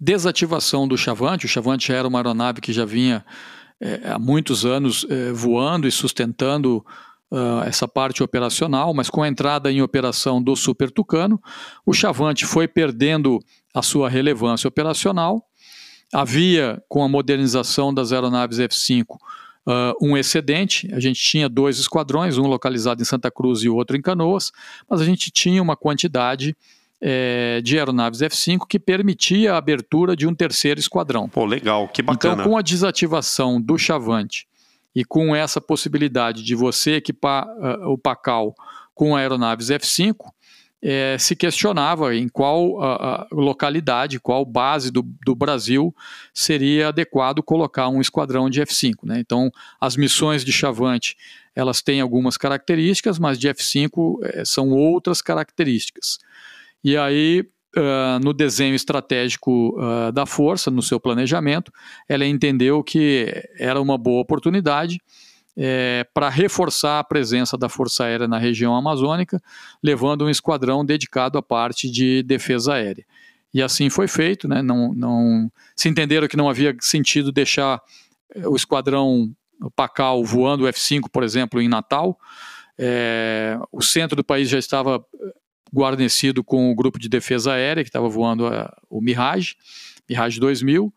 desativação 0.00 0.86
do 0.86 0.96
Chavante, 0.96 1.46
o 1.46 1.48
Chavante 1.48 1.92
era 1.92 2.06
uma 2.06 2.18
aeronave 2.18 2.60
que 2.60 2.72
já 2.72 2.84
vinha 2.84 3.24
é, 3.80 4.00
há 4.12 4.18
muitos 4.18 4.64
anos 4.64 5.06
é, 5.08 5.32
voando 5.32 5.86
e 5.86 5.92
sustentando 5.92 6.84
uh, 7.36 7.62
essa 7.64 7.86
parte 7.86 8.22
operacional, 8.22 8.94
mas 8.94 9.10
com 9.10 9.22
a 9.22 9.28
entrada 9.28 9.70
em 9.70 9.82
operação 9.82 10.42
do 10.42 10.56
Super 10.56 10.90
Tucano, 10.90 11.40
o 11.84 11.92
Chavante 11.92 12.46
foi 12.46 12.66
perdendo 12.66 13.38
a 13.74 13.82
sua 13.82 14.08
relevância 14.08 14.66
operacional. 14.66 15.44
Havia, 16.12 16.82
com 16.88 17.04
a 17.04 17.08
modernização 17.08 17.92
das 17.92 18.12
aeronaves 18.12 18.58
F-5, 18.58 19.04
uh, 19.10 19.18
um 20.00 20.16
excedente. 20.16 20.88
A 20.94 21.00
gente 21.00 21.20
tinha 21.20 21.48
dois 21.48 21.78
esquadrões, 21.78 22.38
um 22.38 22.46
localizado 22.46 23.02
em 23.02 23.04
Santa 23.04 23.30
Cruz 23.30 23.62
e 23.62 23.68
o 23.68 23.74
outro 23.74 23.96
em 23.96 24.00
Canoas, 24.00 24.50
mas 24.88 25.00
a 25.00 25.04
gente 25.04 25.30
tinha 25.30 25.62
uma 25.62 25.76
quantidade 25.76 26.56
é, 26.98 27.60
de 27.62 27.76
aeronaves 27.76 28.22
F-5 28.22 28.66
que 28.66 28.78
permitia 28.78 29.52
a 29.52 29.58
abertura 29.58 30.16
de 30.16 30.26
um 30.26 30.34
terceiro 30.34 30.80
esquadrão. 30.80 31.28
Pô, 31.28 31.44
legal, 31.44 31.88
que 31.88 32.00
bacana. 32.00 32.34
Então, 32.34 32.50
com 32.50 32.56
a 32.56 32.62
desativação 32.62 33.60
do 33.60 33.76
Chavante 33.76 34.46
e 34.96 35.04
com 35.04 35.36
essa 35.36 35.60
possibilidade 35.60 36.42
de 36.42 36.54
você 36.54 36.92
equipar 36.92 37.46
uh, 37.46 37.92
o 37.92 37.98
Pacal 37.98 38.54
com 38.94 39.14
aeronaves 39.14 39.68
F-5, 39.68 40.14
é, 40.82 41.18
se 41.18 41.36
questionava 41.36 42.14
em 42.16 42.28
qual 42.30 42.78
uh, 42.78 43.26
localidade, 43.30 44.18
qual 44.18 44.42
base 44.42 44.90
do, 44.90 45.02
do, 45.22 45.34
Brasil 45.34 45.94
seria 46.32 46.88
adequado 46.88 47.42
colocar 47.42 47.88
um 47.90 48.00
esquadrão 48.00 48.48
de 48.48 48.62
F-5. 48.62 49.04
Né? 49.04 49.20
Então, 49.20 49.50
as 49.78 49.96
missões 49.96 50.42
de 50.42 50.52
Chavante 50.52 51.14
elas 51.54 51.82
têm 51.82 52.00
algumas 52.00 52.38
características, 52.38 53.18
mas 53.18 53.38
de 53.38 53.48
F-5 53.48 54.18
é, 54.22 54.44
são 54.46 54.70
outras 54.70 55.20
características. 55.20 56.18
E 56.82 56.96
aí 56.96 57.44
uh, 57.76 58.22
no 58.22 58.32
desenho 58.32 58.74
estratégico 58.74 59.74
uh, 59.78 60.12
da 60.12 60.26
força, 60.26 60.70
no 60.70 60.82
seu 60.82 61.00
planejamento, 61.00 61.72
ela 62.08 62.26
entendeu 62.26 62.82
que 62.84 63.32
era 63.58 63.80
uma 63.80 63.96
boa 63.96 64.20
oportunidade 64.20 65.00
é, 65.58 66.06
para 66.12 66.28
reforçar 66.28 66.98
a 66.98 67.04
presença 67.04 67.56
da 67.56 67.68
Força 67.68 68.04
Aérea 68.04 68.28
na 68.28 68.36
região 68.36 68.76
amazônica, 68.76 69.42
levando 69.82 70.26
um 70.26 70.30
esquadrão 70.30 70.84
dedicado 70.84 71.38
à 71.38 71.42
parte 71.42 71.90
de 71.90 72.22
defesa 72.22 72.74
aérea. 72.74 73.06
E 73.54 73.62
assim 73.62 73.88
foi 73.88 74.06
feito, 74.06 74.46
né? 74.46 74.60
não, 74.60 74.92
não 74.92 75.50
se 75.74 75.88
entenderam 75.88 76.28
que 76.28 76.36
não 76.36 76.50
havia 76.50 76.76
sentido 76.78 77.32
deixar 77.32 77.80
o 78.44 78.54
esquadrão 78.54 79.34
Pacal 79.74 80.22
voando 80.22 80.64
o 80.64 80.68
F-5, 80.68 81.08
por 81.10 81.22
exemplo, 81.22 81.60
em 81.60 81.68
Natal. 81.68 82.18
É, 82.78 83.58
o 83.72 83.80
centro 83.82 84.14
do 84.14 84.24
país 84.24 84.48
já 84.48 84.58
estava 84.58 85.02
guarnecido 85.74 86.44
com 86.44 86.70
o 86.70 86.74
grupo 86.74 86.98
de 86.98 87.08
defesa 87.08 87.52
aérea 87.52 87.82
que 87.82 87.88
estava 87.88 88.08
voando 88.08 88.46
a, 88.46 88.74
o 88.88 89.00
Mirage, 89.00 89.56
Mirage 90.08 90.38
2000, 90.40 90.92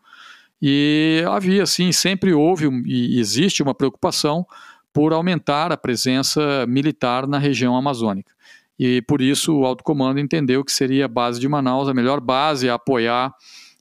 e 0.62 1.24
havia, 1.26 1.62
assim, 1.62 1.90
sempre 1.90 2.32
houve 2.34 2.68
e 2.86 3.18
existe 3.18 3.62
uma 3.62 3.74
preocupação 3.74 4.46
por 4.92 5.12
aumentar 5.12 5.72
a 5.72 5.76
presença 5.76 6.66
militar 6.66 7.26
na 7.26 7.38
região 7.38 7.76
amazônica. 7.76 8.32
E 8.78 9.02
por 9.02 9.20
isso 9.20 9.58
o 9.58 9.64
alto 9.64 9.84
comando 9.84 10.18
entendeu 10.18 10.64
que 10.64 10.72
seria 10.72 11.04
a 11.04 11.08
base 11.08 11.38
de 11.38 11.48
Manaus 11.48 11.88
a 11.88 11.94
melhor 11.94 12.20
base 12.20 12.68
a 12.68 12.74
apoiar 12.74 13.32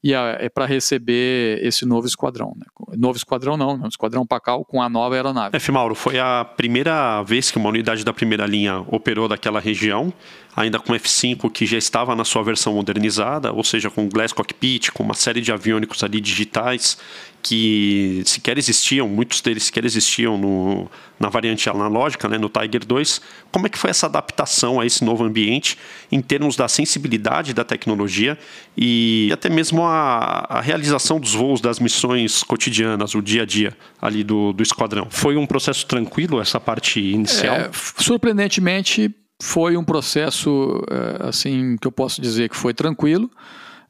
e 0.04 0.13
é 0.13 0.49
para 0.49 0.65
receber 0.65 1.60
esse 1.65 1.86
novo 1.86 2.08
esquadrão. 2.08 2.54
Né? 2.58 2.65
Novo 2.97 3.17
esquadrão 3.17 3.58
não, 3.58 3.78
não, 3.78 3.88
esquadrão 3.88 4.25
Pacal 4.25 4.63
com 4.63 4.82
a 4.82 4.89
nova 4.89 5.15
aeronave. 5.15 5.56
F. 5.56 5.71
Mauro, 5.71 5.93
foi 5.93 6.19
a 6.19 6.45
primeira 6.45 7.21
vez 7.23 7.52
que 7.52 7.58
uma 7.58 7.69
unidade 7.69 8.04
da 8.06 8.13
primeira 8.13 8.45
linha 8.45 8.80
operou 8.88 9.28
daquela 9.28 9.60
região 9.60 10.13
ainda 10.60 10.78
com 10.78 10.91
F5 10.91 11.50
que 11.50 11.65
já 11.65 11.78
estava 11.78 12.13
na 12.13 12.26
sua 12.26 12.43
versão 12.43 12.74
modernizada, 12.74 13.54
ou 13.54 13.63
seja, 13.63 13.89
com 13.89 14.10
Glass 14.10 14.34
Cockpit, 14.34 14.91
com 14.91 15.04
uma 15.04 15.13
série 15.13 15.39
de 15.39 15.54
aviônicos 15.54 16.04
ali 16.04 16.19
digitais 16.19 16.98
que 17.41 18.22
sequer 18.26 18.58
existiam, 18.58 19.08
muitos 19.08 19.39
deles 19.39 19.63
sequer 19.63 19.86
existiam 19.86 20.38
no, 20.38 20.91
na 21.17 21.30
variante 21.30 21.69
analógica, 21.69 22.28
né, 22.28 22.38
no 22.38 22.50
Tiger 22.50 22.86
2. 22.86 23.22
Como 23.50 23.67
é 23.67 23.69
que 23.69 23.78
foi 23.78 23.89
essa 23.89 24.08
adaptação 24.08 24.82
a 24.82 24.86
esse 24.86 25.06
novo 25.06 25.24
ambiente 25.24 25.78
em 26.12 26.19
termos 26.19 26.58
da 26.58 26.67
sensibilidade 26.67 27.54
da 27.54 27.63
tecnologia 27.63 28.38
e 28.76 29.30
até 29.32 29.48
mesmo 29.50 29.86
a, 29.86 30.45
a 30.50 30.60
realização 30.60 31.22
dos 31.22 31.34
voos 31.34 31.62
das 31.62 31.80
missões 31.80 32.43
cotidianas, 32.43 33.15
o 33.15 33.22
dia 33.22 33.43
a 33.43 33.45
dia 33.45 33.78
ali 34.02 34.26
do, 34.26 34.52
do 34.52 34.62
esquadrão? 34.62 35.08
Foi 35.10 35.38
um 35.38 35.48
processo 35.48 35.86
tranquilo 35.86 36.41
essa 36.41 36.60
parte 36.60 37.00
inicial? 37.00 37.56
É, 37.56 37.69
surpreendentemente 37.98 39.15
foi 39.41 39.78
um 39.78 39.84
processo, 39.84 40.84
eh, 40.91 41.28
assim, 41.28 41.78
que 41.78 41.88
eu 41.88 41.91
posso 41.91 42.21
dizer 42.21 42.49
que 42.49 42.56
foi 42.56 42.73
tranquilo. 42.73 43.30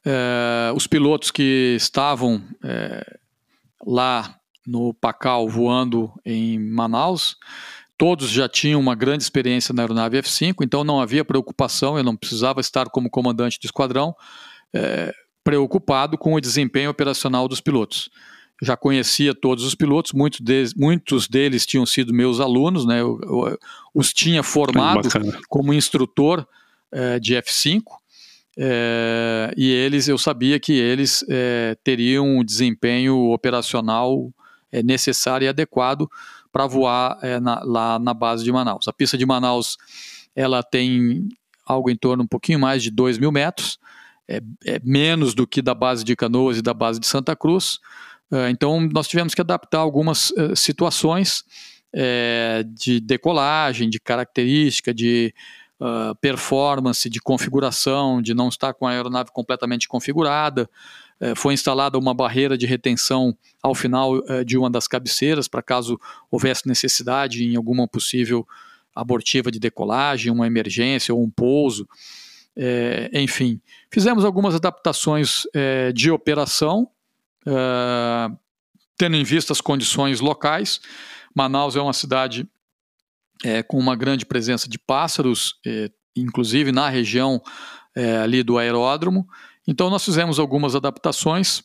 É, 0.06 0.72
os 0.74 0.88
pilotos 0.88 1.30
que 1.32 1.76
estavam 1.76 2.42
é, 2.64 3.18
lá 3.86 4.36
no 4.66 4.94
Pacal 4.94 5.50
voando 5.50 6.12
em 6.26 6.58
Manaus, 6.58 7.36
todos 7.98 8.30
já 8.30 8.48
tinham 8.48 8.80
uma 8.80 8.96
grande 8.96 9.24
experiência 9.24 9.74
na 9.74 9.82
aeronave 9.82 10.18
F-5, 10.18 10.64
então 10.64 10.84
não 10.84 11.02
havia 11.02 11.26
preocupação, 11.26 11.98
eu 11.98 12.04
não 12.04 12.16
precisava 12.16 12.62
estar 12.62 12.90
como 12.90 13.10
comandante 13.10 13.60
do 13.60 13.66
esquadrão 13.66 14.16
é, 14.74 15.14
preocupado 15.44 16.18
com 16.18 16.34
o 16.34 16.40
desempenho 16.40 16.90
operacional 16.90 17.48
dos 17.48 17.60
pilotos. 17.60 18.10
Já 18.62 18.76
conhecia 18.76 19.34
todos 19.34 19.64
os 19.64 19.76
pilotos, 19.76 20.12
muitos 20.12 20.42
deles, 20.42 20.74
muitos 20.74 21.28
deles 21.28 21.66
tinham 21.66 21.86
sido 21.86 22.14
meus 22.14 22.40
alunos, 22.40 22.86
né? 22.86 23.02
Eu, 23.02 23.20
eu 23.24 23.60
os 23.94 24.14
tinha 24.14 24.44
formado 24.44 25.08
como 25.48 25.74
instrutor 25.74 26.46
é, 26.92 27.20
de 27.20 27.36
F5. 27.36 27.84
É, 28.58 29.54
e 29.56 29.72
eles, 29.72 30.08
eu 30.08 30.18
sabia 30.18 30.60
que 30.60 30.74
eles 30.74 31.24
é, 31.30 31.78
teriam 31.84 32.40
um 32.40 32.44
desempenho 32.44 33.32
operacional 33.32 34.32
necessário 34.84 35.46
e 35.46 35.48
adequado 35.48 36.08
para 36.52 36.68
voar 36.68 37.18
na, 37.42 37.64
lá 37.64 37.98
na 37.98 38.14
base 38.14 38.44
de 38.44 38.52
Manaus. 38.52 38.88
A 38.88 38.94
pista 38.94 39.18
de 39.18 39.26
Manaus 39.26 39.78
ela 40.36 40.62
tem 40.62 41.28
algo 41.66 41.90
em 41.90 41.96
torno 41.96 42.24
um 42.24 42.28
pouquinho 42.28 42.60
mais 42.60 42.82
de 42.82 42.90
2 42.90 43.18
mil 43.18 43.32
metros, 43.32 43.78
é, 44.28 44.42
é, 44.66 44.82
menos 44.84 45.34
do 45.34 45.46
que 45.46 45.62
da 45.62 45.74
base 45.74 46.04
de 46.04 46.16
Canoas 46.16 46.58
e 46.58 46.62
da 46.62 46.74
base 46.74 47.00
de 47.00 47.08
Santa 47.08 47.36
Cruz. 47.36 47.80
É, 48.32 48.50
então, 48.50 48.80
nós 48.94 49.08
tivemos 49.08 49.34
que 49.34 49.42
adaptar 49.42 49.80
algumas 49.80 50.32
é, 50.38 50.56
situações 50.56 51.44
é, 51.94 52.64
de 52.68 53.00
decolagem, 53.00 53.90
de 53.90 54.00
característica, 54.00 54.94
de 54.94 55.34
uh, 55.80 56.16
performance, 56.22 57.10
de 57.10 57.20
configuração, 57.20 58.22
de 58.22 58.34
não 58.34 58.50
estar 58.50 58.74
com 58.74 58.86
a 58.86 58.92
aeronave 58.92 59.32
completamente 59.32 59.88
configurada. 59.88 60.70
É, 61.20 61.36
foi 61.36 61.54
instalada 61.54 61.98
uma 61.98 62.14
barreira 62.14 62.58
de 62.58 62.66
retenção 62.66 63.36
ao 63.62 63.76
final 63.76 64.22
é, 64.28 64.44
de 64.44 64.58
uma 64.58 64.70
das 64.70 64.88
cabeceiras, 64.88 65.48
para 65.48 65.62
caso 65.62 66.00
houvesse 66.30 66.68
necessidade 66.68 67.44
em 67.44 67.56
alguma 67.56 67.88
possível 67.88 68.48
abortiva 68.96 69.52
de 69.52 69.60
decolagem, 69.60 70.32
uma 70.32 70.48
emergência 70.48 71.14
ou 71.14 71.24
um 71.24 71.30
pouso. 71.30 71.88
Enfim, 73.14 73.62
fizemos 73.90 74.26
algumas 74.26 74.54
adaptações 74.54 75.44
de 75.94 76.12
operação, 76.12 76.90
é, 77.46 78.32
tendo 78.98 79.16
em 79.16 79.24
vista 79.24 79.54
as 79.54 79.62
condições 79.62 80.20
locais. 80.20 80.82
Manaus 81.36 81.76
é 81.76 81.82
uma 81.82 81.94
cidade 81.94 82.48
é, 83.44 83.64
com 83.64 83.78
uma 83.78 83.96
grande 83.96 84.26
presença 84.26 84.68
de 84.68 84.78
pássaros, 84.78 85.56
é, 85.66 85.90
inclusive 86.16 86.72
na 86.72 86.90
região 86.90 87.42
é, 87.96 88.18
ali 88.18 88.44
do 88.44 88.58
aeródromo. 88.58 89.28
Então, 89.68 89.90
nós 89.90 90.04
fizemos 90.04 90.40
algumas 90.40 90.76
adaptações 90.76 91.64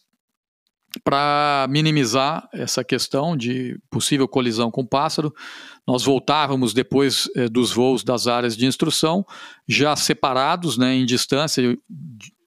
para 1.02 1.66
minimizar 1.68 2.48
essa 2.52 2.84
questão 2.84 3.36
de 3.36 3.80
possível 3.90 4.28
colisão 4.28 4.70
com 4.70 4.86
pássaro. 4.86 5.34
Nós 5.86 6.04
voltávamos 6.04 6.72
depois 6.72 7.28
eh, 7.34 7.48
dos 7.48 7.72
voos 7.72 8.04
das 8.04 8.26
áreas 8.26 8.56
de 8.56 8.66
instrução, 8.66 9.26
já 9.66 9.96
separados, 9.96 10.78
né, 10.78 10.94
em 10.94 11.04
distância 11.04 11.76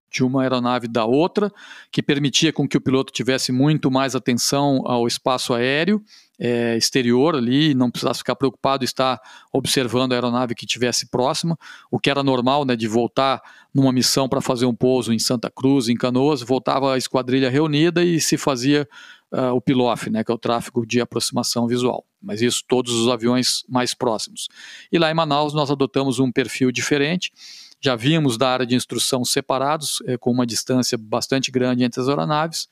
de 0.10 0.24
uma 0.24 0.42
aeronave 0.42 0.88
da 0.88 1.06
outra, 1.06 1.52
que 1.92 2.02
permitia 2.02 2.54
com 2.54 2.68
que 2.68 2.78
o 2.78 2.82
piloto 2.82 3.12
tivesse 3.12 3.52
muito 3.52 3.92
mais 3.92 4.16
atenção 4.16 4.82
ao 4.86 5.08
espaço 5.08 5.54
aéreo 5.54 6.02
é, 6.40 6.78
exterior 6.78 7.36
ali, 7.36 7.74
não 7.74 7.90
precisasse 7.90 8.20
ficar 8.20 8.36
preocupado 8.36 8.84
em 8.84 8.86
estar 8.86 9.20
observando 9.52 10.12
a 10.12 10.16
aeronave 10.16 10.54
que 10.54 10.66
estivesse 10.66 11.08
próxima, 11.08 11.58
o 11.90 12.00
que 12.00 12.10
era 12.10 12.22
normal, 12.22 12.64
né, 12.64 12.76
de 12.76 12.88
voltar 12.88 13.42
numa 13.74 13.92
missão 13.92 14.30
para 14.30 14.42
fazer 14.42 14.66
um 14.66 14.76
pouso 14.76 15.12
em 15.12 15.20
Santa 15.20 15.50
Cruz, 15.50 15.90
em 15.90 15.96
Canoas, 15.96 16.42
voltava 16.42 16.94
a 16.94 16.98
esquadrilha 16.98 17.50
reunida 17.50 18.04
e 18.04 18.20
se 18.20 18.38
fazia 18.38 18.88
uh, 19.32 19.54
o 19.54 19.62
PILOF, 19.62 20.10
né, 20.10 20.24
que 20.24 20.32
é 20.32 20.36
o 20.36 20.38
tráfego 20.38 20.86
de 20.86 21.02
aproximação 21.02 21.68
visual. 21.68 22.06
Mas 22.22 22.42
isso 22.42 22.64
todos 22.68 22.94
os 22.94 23.10
aviões 23.10 23.64
mais 23.68 23.94
próximos. 23.94 24.48
E 24.92 24.98
lá 24.98 25.10
em 25.10 25.14
Manaus 25.14 25.54
nós 25.54 25.72
adotamos 25.72 26.20
um 26.20 26.32
perfil 26.32 26.72
diferente, 26.72 27.32
já 27.80 27.96
vimos 27.96 28.38
da 28.38 28.50
área 28.50 28.66
de 28.66 28.76
instrução 28.76 29.24
separados, 29.24 30.02
é, 30.06 30.18
com 30.18 30.32
uma 30.32 30.46
distância 30.46 30.98
bastante 30.98 31.52
grande 31.52 31.84
entre 31.84 32.02
as 32.02 32.10
aeronaves, 32.10 32.68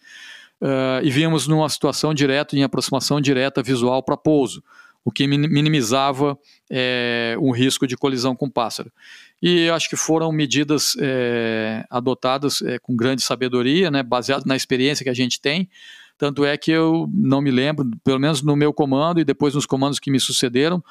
uh, 0.61 1.03
e 1.03 1.09
vimos 1.09 1.47
numa 1.47 1.69
situação 1.69 2.13
direta, 2.13 2.55
em 2.55 2.63
aproximação 2.63 3.21
direta 3.21 3.61
visual 3.61 4.01
para 4.01 4.17
pouso, 4.17 4.63
o 5.03 5.11
que 5.11 5.27
minimizava 5.27 6.35
é, 6.67 7.37
um 7.39 7.51
risco 7.51 7.85
de 7.85 7.95
colisão 7.95 8.35
com 8.35 8.47
o 8.47 8.51
pássaro. 8.51 8.91
E 9.39 9.69
acho 9.69 9.87
que 9.87 9.95
foram 9.95 10.31
medidas 10.31 10.95
é, 10.99 11.85
adotadas 11.91 12.63
com 12.81 12.95
grande 12.95 13.21
sabedoria, 13.21 13.91
né, 13.91 14.01
baseado 14.01 14.47
na 14.47 14.55
experiência 14.55 15.03
que 15.03 15.09
a 15.09 15.13
gente 15.13 15.39
tem. 15.39 15.69
Tanto 16.17 16.43
é 16.43 16.57
que 16.57 16.71
eu 16.71 17.07
não 17.13 17.39
me 17.39 17.51
lembro, 17.51 17.87
pelo 18.03 18.19
menos 18.19 18.41
no 18.41 18.55
meu 18.55 18.73
comando 18.73 19.19
e 19.19 19.23
depois 19.23 19.53
nos 19.53 19.67
comandos 19.67 19.99
que 19.99 20.09
me 20.09 20.19
sucederam, 20.19 20.83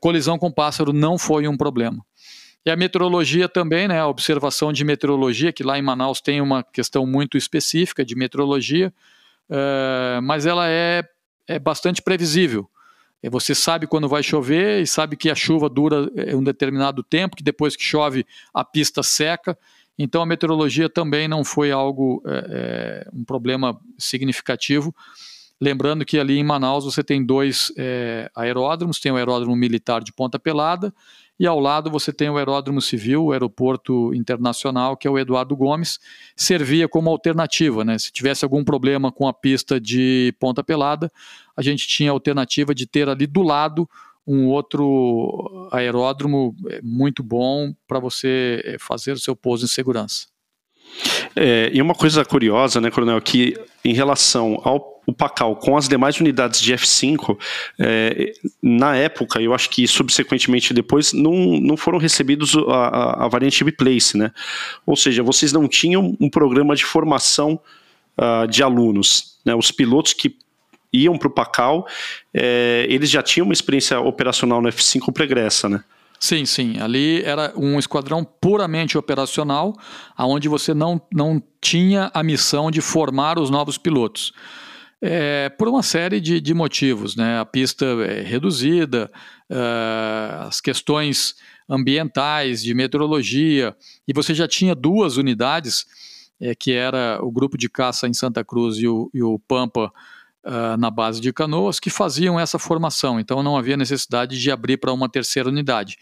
colisão 0.00 0.38
com 0.38 0.50
pássaro 0.50 0.92
não 0.92 1.16
foi 1.16 1.46
um 1.46 1.56
problema. 1.56 2.04
E 2.66 2.70
a 2.70 2.74
meteorologia 2.74 3.48
também, 3.48 3.86
né, 3.86 4.00
a 4.00 4.08
observação 4.08 4.72
de 4.72 4.82
meteorologia, 4.82 5.52
que 5.52 5.62
lá 5.62 5.78
em 5.78 5.82
Manaus 5.82 6.20
tem 6.20 6.40
uma 6.40 6.64
questão 6.64 7.06
muito 7.06 7.38
específica 7.38 8.04
de 8.04 8.16
meteorologia, 8.16 8.92
uh, 9.48 10.20
mas 10.20 10.46
ela 10.46 10.68
é, 10.68 11.04
é 11.46 11.60
bastante 11.60 12.02
previsível. 12.02 12.68
Você 13.30 13.54
sabe 13.54 13.86
quando 13.86 14.08
vai 14.08 14.22
chover 14.22 14.82
e 14.82 14.86
sabe 14.86 15.16
que 15.16 15.30
a 15.30 15.34
chuva 15.34 15.68
dura 15.68 16.10
eh, 16.14 16.36
um 16.36 16.44
determinado 16.44 17.02
tempo, 17.02 17.34
que 17.34 17.42
depois 17.42 17.74
que 17.74 17.82
chove 17.82 18.24
a 18.54 18.64
pista 18.64 19.02
seca. 19.02 19.58
Então 19.98 20.22
a 20.22 20.26
meteorologia 20.26 20.88
também 20.88 21.26
não 21.26 21.42
foi 21.42 21.72
algo, 21.72 22.22
é, 22.24 23.08
um 23.12 23.24
problema 23.24 23.80
significativo. 23.98 24.94
Lembrando 25.60 26.04
que 26.04 26.20
ali 26.20 26.38
em 26.38 26.44
Manaus 26.44 26.84
você 26.84 27.02
tem 27.02 27.24
dois 27.24 27.72
é, 27.76 28.30
aeródromos, 28.36 29.00
tem 29.00 29.10
o 29.10 29.16
aeródromo 29.16 29.56
militar 29.56 30.04
de 30.04 30.12
Ponta 30.12 30.38
Pelada 30.38 30.94
e 31.38 31.46
ao 31.46 31.60
lado 31.60 31.90
você 31.90 32.12
tem 32.12 32.30
o 32.30 32.36
aeródromo 32.36 32.80
civil, 32.80 33.24
o 33.24 33.32
aeroporto 33.32 34.14
internacional, 34.14 34.96
que 34.96 35.06
é 35.06 35.10
o 35.10 35.18
Eduardo 35.18 35.56
Gomes, 35.56 35.98
servia 36.34 36.88
como 36.88 37.10
alternativa, 37.10 37.84
né? 37.84 37.98
Se 37.98 38.10
tivesse 38.10 38.44
algum 38.44 38.64
problema 38.64 39.12
com 39.12 39.28
a 39.28 39.32
pista 39.32 39.80
de 39.80 40.34
Ponta 40.38 40.64
Pelada, 40.64 41.12
a 41.56 41.62
gente 41.62 41.86
tinha 41.86 42.10
a 42.10 42.12
alternativa 42.12 42.74
de 42.74 42.86
ter 42.86 43.08
ali 43.08 43.26
do 43.26 43.42
lado 43.42 43.88
um 44.26 44.46
outro 44.48 45.68
aeródromo 45.70 46.56
é, 46.68 46.80
muito 46.82 47.22
bom 47.22 47.72
para 47.86 48.00
você 48.00 48.60
é, 48.64 48.76
fazer 48.78 49.12
o 49.12 49.18
seu 49.18 49.36
pouso 49.36 49.64
em 49.64 49.68
segurança. 49.68 50.26
É, 51.34 51.70
e 51.72 51.80
uma 51.80 51.94
coisa 51.94 52.24
curiosa, 52.24 52.80
né, 52.80 52.90
Coronel, 52.90 53.20
que 53.20 53.54
em 53.84 53.92
relação 53.92 54.60
ao 54.64 54.95
o 55.06 55.12
Pacal 55.12 55.54
com 55.56 55.76
as 55.76 55.88
demais 55.88 56.20
unidades 56.20 56.60
de 56.60 56.74
F5, 56.74 57.38
é, 57.78 58.32
na 58.60 58.96
época, 58.96 59.40
eu 59.40 59.54
acho 59.54 59.70
que 59.70 59.86
subsequentemente 59.86 60.74
depois, 60.74 61.12
não, 61.12 61.32
não 61.60 61.76
foram 61.76 61.98
recebidos 61.98 62.56
a, 62.56 62.60
a, 62.60 63.24
a 63.24 63.28
variante 63.28 63.62
Biplace, 63.62 64.18
né? 64.18 64.32
Ou 64.84 64.96
seja, 64.96 65.22
vocês 65.22 65.52
não 65.52 65.68
tinham 65.68 66.16
um 66.20 66.28
programa 66.28 66.74
de 66.74 66.84
formação 66.84 67.60
uh, 68.18 68.46
de 68.48 68.62
alunos. 68.62 69.38
Né? 69.44 69.54
Os 69.54 69.70
pilotos 69.70 70.12
que 70.12 70.36
iam 70.92 71.16
para 71.16 71.28
o 71.28 71.30
Pacal, 71.30 71.86
é, 72.32 72.86
eles 72.88 73.10
já 73.10 73.22
tinham 73.22 73.44
uma 73.44 73.52
experiência 73.52 74.00
operacional 74.00 74.60
no 74.60 74.68
F5 74.68 75.12
pregressa, 75.12 75.68
né? 75.68 75.84
Sim, 76.18 76.46
sim. 76.46 76.80
Ali 76.80 77.22
era 77.22 77.52
um 77.56 77.78
esquadrão 77.78 78.24
puramente 78.24 78.96
operacional, 78.96 79.74
aonde 80.16 80.48
você 80.48 80.72
não, 80.72 81.00
não 81.12 81.42
tinha 81.60 82.10
a 82.14 82.22
missão 82.22 82.70
de 82.70 82.80
formar 82.80 83.38
os 83.38 83.50
novos 83.50 83.76
pilotos. 83.76 84.32
É, 85.02 85.50
por 85.50 85.68
uma 85.68 85.82
série 85.82 86.20
de, 86.20 86.40
de, 86.40 86.54
motivos, 86.54 87.16
né? 87.16 87.38
A 87.38 87.44
pista 87.44 87.84
é 87.84 88.22
reduzida, 88.22 89.10
uh, 89.50 90.46
as 90.48 90.60
questões 90.60 91.34
ambientais, 91.68 92.62
de 92.62 92.72
meteorologia, 92.72 93.76
e 94.08 94.12
você 94.14 94.34
já 94.34 94.48
tinha 94.48 94.74
duas 94.74 95.18
unidades, 95.18 95.86
é, 96.40 96.54
que 96.54 96.72
era 96.72 97.18
o 97.22 97.30
grupo 97.30 97.58
de 97.58 97.68
caça 97.68 98.08
em 98.08 98.14
Santa 98.14 98.42
Cruz 98.42 98.78
e 98.78 98.88
o, 98.88 99.10
e 99.12 99.22
o 99.22 99.38
Pampa 99.38 99.92
uh, 100.44 100.76
na 100.78 100.90
base 100.90 101.20
de 101.20 101.32
Canoas, 101.32 101.78
que 101.78 101.90
faziam 101.90 102.40
essa 102.40 102.58
formação, 102.58 103.20
então 103.20 103.42
não 103.42 103.56
havia 103.56 103.76
necessidade 103.76 104.40
de 104.40 104.50
abrir 104.50 104.78
para 104.78 104.92
uma 104.92 105.08
terceira 105.08 105.48
unidade. 105.48 105.98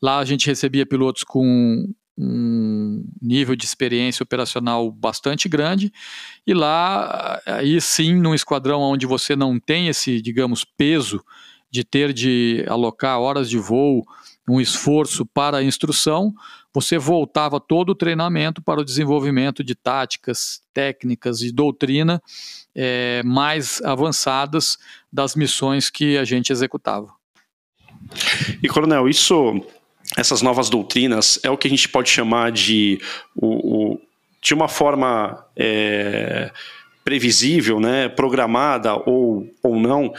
Lá 0.00 0.18
a 0.18 0.24
gente 0.24 0.46
recebia 0.46 0.86
pilotos 0.86 1.24
com 1.24 1.92
um 2.18 3.04
nível 3.20 3.54
de 3.54 3.64
experiência 3.64 4.22
operacional 4.22 4.90
bastante 4.90 5.48
grande 5.48 5.92
e 6.46 6.54
lá 6.54 7.40
aí 7.44 7.80
sim 7.80 8.14
num 8.14 8.34
esquadrão 8.34 8.80
onde 8.80 9.04
você 9.04 9.36
não 9.36 9.60
tem 9.60 9.88
esse 9.88 10.22
digamos 10.22 10.64
peso 10.64 11.22
de 11.70 11.84
ter 11.84 12.12
de 12.12 12.64
alocar 12.68 13.20
horas 13.20 13.50
de 13.50 13.58
voo 13.58 14.02
um 14.48 14.60
esforço 14.60 15.26
para 15.26 15.58
a 15.58 15.62
instrução 15.62 16.34
você 16.76 16.98
voltava 16.98 17.58
todo 17.58 17.90
o 17.90 17.94
treinamento 17.94 18.60
para 18.60 18.82
o 18.82 18.84
desenvolvimento 18.84 19.64
de 19.64 19.74
táticas 19.74 20.60
técnicas 20.74 21.40
e 21.40 21.50
doutrina 21.50 22.22
é, 22.74 23.22
mais 23.24 23.80
avançadas 23.80 24.76
das 25.10 25.34
missões 25.34 25.88
que 25.88 26.18
a 26.18 26.24
gente 26.24 26.52
executava. 26.52 27.10
E 28.62 28.68
coronel 28.68 29.08
isso 29.08 29.58
essas 30.16 30.42
novas 30.42 30.68
doutrinas 30.68 31.40
é 31.42 31.50
o 31.50 31.56
que 31.56 31.66
a 31.66 31.70
gente 31.70 31.88
pode 31.88 32.10
chamar 32.10 32.52
de, 32.52 33.00
o, 33.34 33.94
o 33.94 34.00
de 34.42 34.54
uma 34.54 34.68
forma 34.68 35.44
é, 35.56 36.50
previsível, 37.04 37.80
né, 37.80 38.08
programada 38.08 38.94
ou, 38.94 39.48
ou 39.62 39.78
não, 39.78 40.12